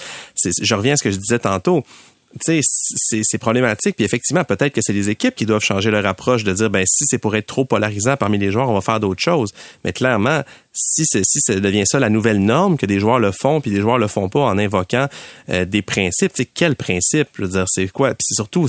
Je 0.45 0.75
reviens 0.75 0.95
à 0.95 0.97
ce 0.97 1.03
que 1.03 1.11
je 1.11 1.19
disais 1.19 1.39
tantôt 1.39 1.85
tu 2.39 2.63
sais, 2.63 3.21
c'est 3.25 3.39
problématique. 3.39 3.97
Puis 3.97 4.05
effectivement, 4.05 4.45
peut-être 4.45 4.73
que 4.73 4.81
c'est 4.83 4.93
les 4.93 5.11
équipes 5.11 5.35
qui 5.35 5.47
doivent 5.47 5.63
changer 5.63 5.91
leur 5.91 6.07
approche 6.07 6.45
de 6.45 6.53
dire, 6.53 6.71
ben 6.71 6.85
si 6.87 7.05
c'est 7.07 7.19
pour 7.19 7.35
être 7.35 7.47
trop 7.47 7.65
polarisant 7.65 8.17
parmi 8.17 8.39
les 8.39 8.53
joueurs, 8.53 8.71
on 8.71 8.75
va 8.75 8.81
faire 8.81 9.01
d'autres 9.01 9.23
choses. 9.23 9.51
Mais 9.85 9.93
clairement, 9.93 10.43
si, 10.73 11.05
si 11.05 11.41
ça 11.41 11.59
devient 11.59 11.87
ça 11.87 11.99
la 11.99 12.09
nouvelle 12.09 12.39
norme, 12.39 12.77
que 12.77 12.87
des 12.87 13.01
joueurs 13.01 13.19
le 13.19 13.33
font, 13.33 13.61
puis 13.61 13.73
des 13.73 13.81
joueurs 13.81 13.99
le 13.99 14.07
font 14.07 14.29
pas 14.29 14.43
en 14.43 14.59
invoquant 14.59 15.09
euh, 15.49 15.65
des 15.65 15.83
principes, 15.83 16.33
tu 16.33 16.43
sais, 16.43 16.49
quel 16.53 16.77
principe? 16.77 17.29
Je 17.37 17.43
veux 17.43 17.49
dire, 17.49 17.65
c'est 17.67 17.89
quoi? 17.89 18.11
Puis 18.11 18.27
c'est 18.29 18.37
surtout 18.37 18.69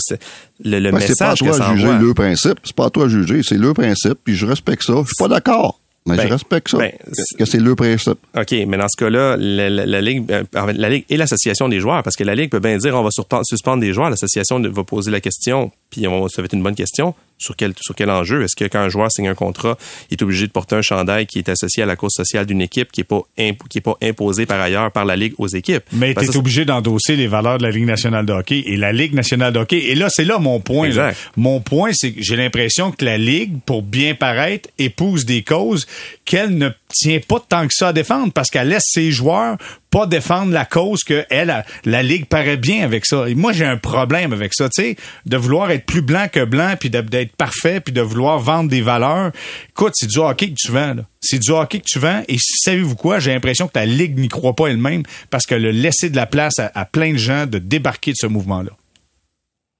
le, 0.63 0.79
le 0.79 0.91
message 0.91 1.09
C'est 1.09 1.19
pas 1.19 1.31
à 1.31 1.35
toi 1.35 1.61
à 1.61 1.75
juger 1.75 1.93
le 1.99 2.13
principe. 2.15 2.59
C'est 2.63 2.75
pas 2.75 2.85
à 2.85 2.89
toi 2.89 3.05
à 3.05 3.09
juger. 3.09 3.41
C'est 3.43 3.57
le 3.57 3.73
principe, 3.73 4.19
puis 4.23 4.35
je 4.35 4.47
respecte 4.47 4.83
ça. 4.83 4.93
Je 5.01 5.05
suis 5.05 5.15
pas 5.19 5.27
d'accord. 5.27 5.80
Mais 6.07 6.15
je 6.15 6.21
ben, 6.21 6.31
respecte 6.31 6.69
ça. 6.69 6.77
Ben, 6.79 6.91
que 7.37 7.45
c'est 7.45 7.59
le 7.59 7.75
principe. 7.75 8.17
OK, 8.35 8.51
mais 8.67 8.77
dans 8.77 8.87
ce 8.87 8.97
cas-là, 8.97 9.37
la, 9.37 9.69
la, 9.69 10.01
Ligue, 10.01 10.31
euh, 10.31 10.43
la 10.73 10.89
Ligue 10.89 11.05
et 11.09 11.17
l'association 11.17 11.69
des 11.69 11.79
joueurs, 11.79 12.01
parce 12.01 12.15
que 12.15 12.23
la 12.23 12.33
Ligue 12.33 12.49
peut 12.49 12.59
bien 12.59 12.77
dire 12.77 12.95
on 12.95 13.03
va 13.03 13.09
suspendre 13.43 13.81
des 13.81 13.93
joueurs, 13.93 14.09
l'association 14.09 14.59
va 14.59 14.83
poser 14.83 15.11
la 15.11 15.21
question, 15.21 15.71
puis 15.91 16.07
on, 16.07 16.27
ça 16.27 16.41
va 16.41 16.45
être 16.45 16.53
une 16.53 16.63
bonne 16.63 16.75
question 16.75 17.13
sur 17.41 17.55
quel, 17.55 17.73
sur 17.81 17.95
quel 17.95 18.09
enjeu? 18.09 18.43
Est-ce 18.43 18.55
que 18.55 18.65
quand 18.65 18.79
un 18.79 18.89
joueur 18.89 19.11
signe 19.11 19.27
un 19.27 19.35
contrat, 19.35 19.77
il 20.09 20.13
est 20.13 20.23
obligé 20.23 20.47
de 20.47 20.51
porter 20.51 20.75
un 20.75 20.81
chandail 20.81 21.25
qui 21.25 21.39
est 21.39 21.49
associé 21.49 21.83
à 21.83 21.85
la 21.85 21.95
cause 21.95 22.13
sociale 22.13 22.45
d'une 22.45 22.61
équipe 22.61 22.91
qui 22.91 23.01
est 23.01 23.05
pas 23.05 23.21
qui 23.69 23.77
est 23.79 23.81
pas 23.81 23.97
imposé 24.01 24.45
par 24.45 24.61
ailleurs 24.61 24.91
par 24.91 25.05
la 25.05 25.15
Ligue 25.15 25.33
aux 25.37 25.47
équipes? 25.47 25.83
Mais 25.91 26.13
tu 26.13 26.25
es 26.25 26.37
obligé 26.37 26.65
d'endosser 26.65 27.15
les 27.15 27.27
valeurs 27.27 27.57
de 27.57 27.63
la 27.63 27.71
Ligue 27.71 27.85
nationale 27.85 28.25
de 28.25 28.33
hockey 28.33 28.63
et 28.65 28.77
la 28.77 28.93
Ligue 28.93 29.13
nationale 29.13 29.53
de 29.53 29.59
hockey. 29.59 29.85
Et 29.89 29.95
là, 29.95 30.07
c'est 30.09 30.25
là 30.25 30.39
mon 30.39 30.59
point. 30.59 30.89
Mon 31.35 31.59
point, 31.61 31.91
c'est 31.93 32.11
que 32.11 32.21
j'ai 32.21 32.35
l'impression 32.35 32.91
que 32.91 33.03
la 33.03 33.17
Ligue, 33.17 33.59
pour 33.65 33.81
bien 33.81 34.15
paraître, 34.15 34.69
épouse 34.77 35.25
des 35.25 35.41
causes 35.41 35.87
qu'elle 36.25 36.57
ne 36.57 36.69
tient 36.91 37.19
pas 37.25 37.39
tant 37.47 37.67
que 37.67 37.73
ça 37.73 37.89
à 37.89 37.93
défendre 37.93 38.31
parce 38.33 38.49
qu'elle 38.49 38.69
laisse 38.69 38.85
ses 38.85 39.11
joueurs 39.11 39.57
pas 39.91 40.07
défendre 40.07 40.53
la 40.53 40.65
cause 40.65 41.03
que 41.03 41.25
elle, 41.29 41.65
la 41.83 42.01
ligue 42.01 42.25
paraît 42.25 42.57
bien 42.57 42.83
avec 42.83 43.05
ça. 43.05 43.27
Et 43.27 43.35
moi, 43.35 43.51
j'ai 43.51 43.65
un 43.65 43.77
problème 43.77 44.31
avec 44.31 44.53
ça, 44.53 44.69
tu 44.69 44.81
sais, 44.81 44.95
de 45.25 45.37
vouloir 45.37 45.69
être 45.69 45.85
plus 45.85 46.01
blanc 46.01 46.27
que 46.31 46.45
blanc, 46.45 46.75
puis 46.79 46.89
d'être 46.89 47.35
parfait, 47.35 47.81
puis 47.81 47.93
de 47.93 48.01
vouloir 48.01 48.39
vendre 48.39 48.69
des 48.69 48.81
valeurs. 48.81 49.31
Écoute, 49.69 49.91
c'est 49.95 50.07
du 50.07 50.17
hockey 50.17 50.49
que 50.51 50.55
tu 50.57 50.71
vends. 50.71 50.95
C'est 51.19 51.39
du 51.39 51.51
hockey 51.51 51.79
que 51.79 51.85
tu 51.85 51.99
vends. 51.99 52.23
Et 52.29 52.37
savez-vous 52.39 52.95
quoi? 52.95 53.19
J'ai 53.19 53.33
l'impression 53.33 53.67
que 53.67 53.77
la 53.77 53.85
ligue 53.85 54.17
n'y 54.17 54.29
croit 54.29 54.55
pas 54.55 54.67
elle-même 54.67 55.03
parce 55.29 55.45
qu'elle 55.45 55.65
a 55.65 55.71
laissé 55.71 56.09
de 56.09 56.15
la 56.15 56.25
place 56.25 56.59
à, 56.59 56.85
plein 56.85 57.11
de 57.11 57.17
gens 57.17 57.45
de 57.45 57.59
débarquer 57.59 58.11
de 58.11 58.17
ce 58.17 58.27
mouvement-là. 58.27 58.71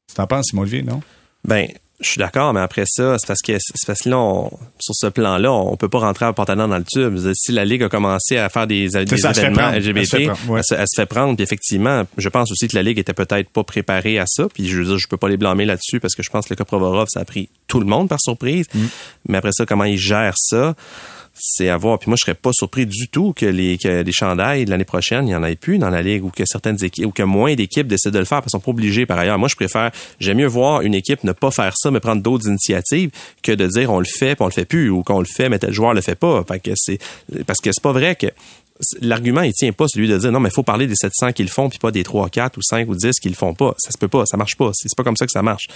Tu 0.09 0.15
t'en 0.15 0.27
penses, 0.27 0.47
Simon 0.49 0.63
Olivier, 0.63 0.83
non? 0.83 1.01
Ben, 1.45 1.67
je 2.01 2.09
suis 2.09 2.19
d'accord, 2.19 2.53
mais 2.53 2.61
après 2.61 2.83
ça, 2.87 3.17
c'est 3.19 3.27
parce 3.27 3.41
que 3.41 3.53
c'est 3.59 3.85
parce 3.85 4.01
que 4.01 4.09
là, 4.09 4.49
sur 4.79 4.95
ce 4.95 5.07
plan-là, 5.07 5.51
on 5.51 5.77
peut 5.77 5.89
pas 5.89 5.99
rentrer 5.99 6.25
en 6.25 6.33
pantalon 6.33 6.67
dans 6.67 6.77
le 6.77 6.83
tube. 6.83 7.17
Si 7.33 7.51
la 7.51 7.65
Ligue 7.65 7.83
a 7.83 7.89
commencé 7.89 8.37
à 8.37 8.49
faire 8.49 8.67
des, 8.67 8.97
événements 8.97 9.71
LGBT, 9.71 10.31
elle 10.51 10.63
se, 10.63 10.95
fait 10.95 11.05
prendre. 11.05 11.35
Puis 11.35 11.43
effectivement, 11.43 12.03
je 12.17 12.29
pense 12.29 12.51
aussi 12.51 12.67
que 12.67 12.75
la 12.75 12.83
Ligue 12.83 12.99
était 12.99 13.13
peut-être 13.13 13.49
pas 13.49 13.63
préparée 13.63 14.19
à 14.19 14.25
ça. 14.27 14.47
Puis 14.53 14.67
je 14.67 14.77
veux 14.77 14.85
dire, 14.85 14.97
je 14.97 15.07
peux 15.07 15.17
pas 15.17 15.29
les 15.29 15.37
blâmer 15.37 15.65
là-dessus 15.65 15.99
parce 15.99 16.15
que 16.15 16.23
je 16.23 16.29
pense 16.29 16.45
que 16.45 16.53
le 16.53 16.57
cas 16.57 16.65
Provorov, 16.65 17.07
ça 17.09 17.21
a 17.21 17.25
pris 17.25 17.49
tout 17.67 17.79
le 17.79 17.85
monde 17.85 18.09
par 18.09 18.19
surprise. 18.19 18.65
Mm. 18.73 18.79
Mais 19.29 19.37
après 19.37 19.51
ça, 19.53 19.65
comment 19.65 19.85
ils 19.85 19.99
gèrent 19.99 20.37
ça? 20.37 20.75
C'est 21.41 21.69
à 21.69 21.77
voir. 21.77 21.97
Puis 21.97 22.09
moi, 22.09 22.15
je 22.19 22.25
serais 22.25 22.35
pas 22.35 22.51
surpris 22.53 22.85
du 22.85 23.07
tout 23.07 23.33
que 23.33 23.45
les, 23.45 23.77
que 23.77 24.03
les 24.03 24.11
chandails 24.11 24.65
l'année 24.65 24.85
prochaine, 24.85 25.27
il 25.27 25.31
y 25.31 25.35
en 25.35 25.43
ait 25.43 25.55
plus 25.55 25.79
dans 25.79 25.89
la 25.89 26.01
ligue 26.01 26.23
ou 26.23 26.29
que 26.29 26.45
certaines 26.45 26.83
équipes 26.83 27.07
ou 27.07 27.11
que 27.11 27.23
moins 27.23 27.55
d'équipes 27.55 27.87
décident 27.87 28.13
de 28.13 28.19
le 28.19 28.25
faire 28.25 28.41
parce 28.41 28.51
qu'ils 28.51 28.59
sont 28.59 28.59
pas 28.59 28.71
obligés 28.71 29.05
par 29.05 29.17
ailleurs. 29.17 29.39
Moi, 29.39 29.49
je 29.49 29.55
préfère, 29.55 29.91
j'aime 30.19 30.37
mieux 30.37 30.47
voir 30.47 30.81
une 30.81 30.93
équipe 30.93 31.23
ne 31.23 31.31
pas 31.31 31.51
faire 31.51 31.73
ça, 31.75 31.89
mais 31.89 31.99
prendre 31.99 32.21
d'autres 32.21 32.47
initiatives 32.47 33.09
que 33.41 33.51
de 33.51 33.67
dire 33.67 33.91
on 33.91 33.99
le 33.99 34.05
fait 34.05 34.35
puis 34.35 34.43
on 34.43 34.47
le 34.47 34.51
fait 34.51 34.65
plus 34.65 34.89
ou 34.89 35.03
qu'on 35.03 35.19
le 35.19 35.25
fait 35.25 35.49
mais 35.49 35.57
tel 35.57 35.73
joueur 35.73 35.93
le 35.93 36.01
fait 36.01 36.15
pas. 36.15 36.43
Fait 36.47 36.59
que 36.59 36.71
c'est 36.75 36.99
parce 37.47 37.59
que 37.59 37.71
c'est 37.71 37.83
pas 37.83 37.93
vrai 37.93 38.15
que 38.15 38.27
l'argument, 39.01 39.41
il 39.41 39.53
tient 39.53 39.71
pas 39.71 39.87
celui 39.87 40.07
de 40.07 40.17
dire 40.17 40.31
non, 40.31 40.39
mais 40.39 40.49
il 40.49 40.53
faut 40.53 40.63
parler 40.63 40.87
des 40.87 40.95
700 40.95 41.33
qui 41.33 41.43
le 41.43 41.49
font, 41.49 41.69
puis 41.69 41.79
pas 41.79 41.91
des 41.91 42.03
3, 42.03 42.29
4 42.29 42.57
ou 42.57 42.61
5 42.61 42.89
ou 42.89 42.95
10 42.95 43.19
qui 43.19 43.29
le 43.29 43.35
font 43.35 43.53
pas. 43.53 43.75
Ça 43.77 43.91
se 43.91 43.97
peut 43.97 44.07
pas, 44.07 44.25
ça 44.25 44.37
marche 44.37 44.55
pas. 44.55 44.71
C'est 44.73 44.89
pas 44.95 45.03
comme 45.03 45.17
ça 45.17 45.25
que 45.25 45.31
ça 45.31 45.41
marche. 45.41 45.67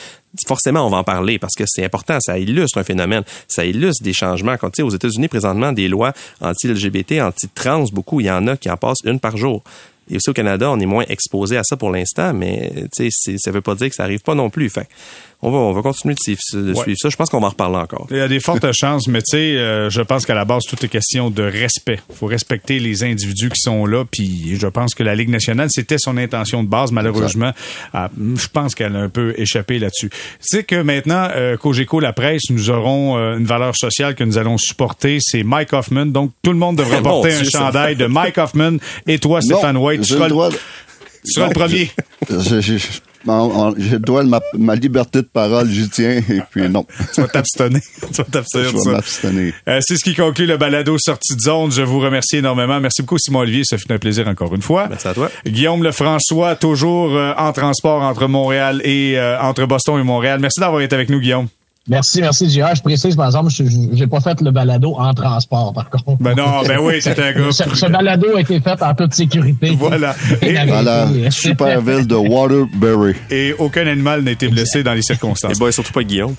Forcément, 0.48 0.86
on 0.86 0.90
va 0.90 0.98
en 0.98 1.04
parler 1.04 1.40
parce 1.40 1.56
que 1.56 1.64
c'est 1.68 1.84
important. 1.84 2.18
Ça 2.20 2.38
illustre 2.38 2.78
un 2.78 2.84
phénomène. 2.84 3.24
Ça 3.48 3.66
illustre 3.66 4.04
des 4.04 4.14
changements. 4.14 4.58
Quand 4.58 4.70
tu 4.70 4.78
sais, 4.78 4.84
aux 4.84 4.90
États-Unis, 4.90 5.28
présentement, 5.28 5.72
des 5.72 5.88
lois 5.88 6.14
anti-LGBT, 6.42 7.22
anti-trans, 7.22 7.86
beaucoup, 7.92 8.20
il 8.20 8.28
y 8.28 8.32
en 8.32 8.48
a 8.48 8.58
qui 8.58 8.70
en 8.70 8.78
passent 8.78 9.04
une 9.06 9.20
par 9.20 9.38
jour. 9.38 9.64
Et 10.10 10.18
aussi 10.18 10.30
au 10.30 10.34
Canada, 10.34 10.70
on 10.70 10.80
est 10.80 10.86
moins 10.86 11.06
exposé 11.10 11.58
à 11.58 11.64
ça 11.64 11.78
pour 11.78 11.90
l'instant, 11.90 12.34
mais 12.34 12.72
ça 12.94 13.52
veut 13.52 13.62
pas 13.62 13.76
dire 13.76 13.90
que 13.90 13.96
ça 13.96 14.04
arrive 14.04 14.22
pas 14.22 14.36
non 14.36 14.50
plus. 14.50 14.70
Fait 14.70 14.88
on 15.46 15.52
va, 15.52 15.58
on 15.60 15.74
va 15.74 15.82
continuer 15.84 16.16
de 16.16 16.20
suivre, 16.20 16.40
ça. 16.42 17.10
Je 17.10 17.16
pense 17.16 17.30
qu'on 17.30 17.40
va 17.40 17.48
en 17.48 17.50
reparler 17.52 17.78
encore. 17.78 18.08
Il 18.10 18.18
y 18.18 18.22
a 18.22 18.28
des 18.28 18.40
fortes 18.40 18.66
chances, 18.74 19.08
mais 19.08 19.20
tu 19.20 19.38
sais, 19.38 19.58
euh, 19.58 19.92
je 19.92 20.02
pense 20.02 20.26
qu'à 20.26 20.34
la 20.34 20.44
base, 20.44 20.64
tout 20.64 20.84
est 20.84 20.88
question 20.88 21.30
de 21.30 21.44
respect. 21.44 22.00
Il 22.10 22.16
faut 22.16 22.26
respecter 22.26 22.80
les 22.80 23.04
individus 23.04 23.50
qui 23.50 23.62
sont 23.62 23.86
là. 23.86 24.06
Puis 24.10 24.58
je 24.58 24.66
pense 24.66 24.96
que 24.96 25.04
la 25.04 25.14
Ligue 25.14 25.30
nationale, 25.30 25.68
c'était 25.70 26.00
son 26.00 26.18
intention 26.18 26.64
de 26.64 26.68
base. 26.68 26.92
Malheureusement, 26.92 27.52
ah, 27.94 28.10
je 28.18 28.48
pense 28.48 28.74
qu'elle 28.74 28.96
a 28.96 29.00
un 29.00 29.10
peu 29.10 29.36
échappé 29.38 29.78
là-dessus. 29.78 30.10
Tu 30.10 30.18
sais 30.40 30.64
que 30.64 30.82
maintenant, 30.82 31.30
euh, 31.36 31.58
Cogeco, 31.58 32.00
la 32.00 32.14
presse, 32.14 32.50
nous 32.50 32.72
aurons 32.72 33.16
euh, 33.16 33.38
une 33.38 33.46
valeur 33.46 33.76
sociale 33.76 34.16
que 34.16 34.24
nous 34.24 34.40
allons 34.40 34.58
supporter. 34.58 35.20
C'est 35.22 35.44
Mike 35.44 35.74
Hoffman. 35.74 36.08
Donc, 36.08 36.32
tout 36.42 36.54
le 36.54 36.58
monde 36.58 36.78
devrait 36.78 37.02
porter 37.04 37.34
un 37.34 37.44
chandail 37.44 37.96
de 37.96 38.08
Mike 38.08 38.40
Hoffman. 38.40 38.78
Et 39.06 39.20
toi, 39.20 39.42
Stéphane 39.42 39.78
White, 39.78 40.02
tu 40.02 40.14
seras, 40.14 40.28
le, 40.28 40.50
tu 41.24 41.34
seras 41.34 41.50
le 41.50 41.54
premier. 41.54 41.92
je 42.32 42.80
dois 43.26 44.24
ma, 44.24 44.40
ma, 44.54 44.76
liberté 44.76 45.22
de 45.22 45.28
parole, 45.28 45.68
j'y 45.70 45.90
tiens, 45.90 46.22
et 46.30 46.42
puis 46.50 46.70
non. 46.70 46.86
tu 47.14 47.22
vas 47.22 47.28
t'abstenir. 47.28 47.82
tu 48.02 48.22
vas 48.22 48.24
t'abstenir. 48.24 48.70
Je 48.70 48.78
vais 48.78 48.92
m'abstenir. 48.92 49.54
Euh, 49.68 49.80
c'est 49.82 49.98
ce 49.98 50.04
qui 50.04 50.16
conclut 50.16 50.46
le 50.46 50.58
balado 50.58 50.98
Sortie 50.98 51.36
de 51.36 51.42
zone. 51.42 51.72
Je 51.72 51.82
vous 51.82 52.00
remercie 52.00 52.38
énormément. 52.38 52.80
Merci 52.80 53.02
beaucoup, 53.02 53.18
Simon 53.18 53.40
Olivier. 53.40 53.64
Ça 53.64 53.78
fait 53.78 53.92
un 53.92 53.98
plaisir 53.98 54.28
encore 54.28 54.54
une 54.56 54.62
fois. 54.62 54.88
Merci 54.90 55.08
à 55.08 55.14
toi. 55.14 55.30
Guillaume 55.46 55.84
Lefrançois, 55.84 56.56
toujours 56.56 57.16
euh, 57.16 57.34
en 57.38 57.52
transport 57.52 58.02
entre 58.02 58.28
Montréal 58.28 58.82
et 58.84 59.18
euh, 59.18 59.40
entre 59.42 59.66
Boston 59.66 60.00
et 60.00 60.04
Montréal. 60.04 60.40
Merci 60.40 60.60
d'avoir 60.60 60.82
été 60.82 60.96
avec 60.96 61.10
nous, 61.10 61.20
Guillaume. 61.20 61.48
Merci, 61.88 62.20
merci, 62.20 62.50
J.R. 62.50 62.74
Je 62.74 62.82
précise, 62.82 63.16
par 63.16 63.28
exemple, 63.28 63.52
je 63.52 63.64
n'ai 63.64 64.08
pas 64.08 64.20
fait 64.20 64.42
le 64.42 64.50
balado 64.50 64.96
en 64.98 65.14
transport, 65.14 65.72
par 65.72 65.88
contre. 65.92 66.18
Ben 66.20 66.34
non, 66.34 66.64
ben 66.68 66.80
oui, 66.82 66.96
c'est 67.00 67.20
un 67.20 67.32
gars. 67.32 67.52
Ce, 67.52 67.86
balado 67.86 68.36
a 68.36 68.42
été 68.42 68.60
fait 68.60 68.82
en 68.82 68.96
toute 68.96 69.14
sécurité. 69.14 69.78
Voilà. 69.78 70.16
Et, 70.42 70.54
dans 70.54 70.82
la 70.82 71.30
super 71.30 71.82
ville 71.82 72.08
de 72.08 72.16
Waterbury. 72.16 73.14
Et 73.30 73.54
aucun 73.60 73.86
animal 73.86 74.24
n'a 74.24 74.32
été 74.32 74.48
blessé 74.48 74.82
dans 74.82 74.96
les 74.96 75.04
circonstances. 75.04 75.56
Et 75.56 75.60
bon, 75.60 75.72
surtout 75.72 75.94
pas 75.94 76.02
Guillaume. 76.04 76.34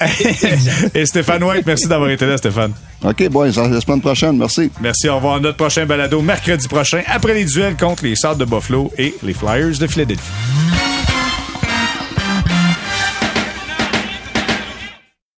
et 0.95 1.07
Stéphane 1.07 1.45
White, 1.45 1.65
merci 1.65 1.87
d'avoir 1.87 2.11
été 2.11 2.27
là, 2.27 2.37
Stéphane. 2.39 2.73
OK, 3.05 3.29
bon, 3.29 3.43
la 3.43 3.53
semaine 3.81 4.01
prochaine, 4.01 4.37
merci. 4.37 4.73
Merci, 4.81 5.09
au 5.09 5.17
revoir. 5.17 5.41
Notre 5.41 5.59
prochain 5.59 5.87
balado 5.87 6.21
mercredi 6.23 6.67
prochain, 6.67 7.03
après 7.07 7.35
les 7.35 7.45
duels 7.45 7.77
contre 7.77 8.03
les 8.03 8.17
Sardes 8.17 8.41
de 8.41 8.45
Buffalo 8.45 8.93
et 8.99 9.15
les 9.23 9.33
Flyers 9.33 9.79
de 9.79 9.87
Philadelphie. 9.87 10.96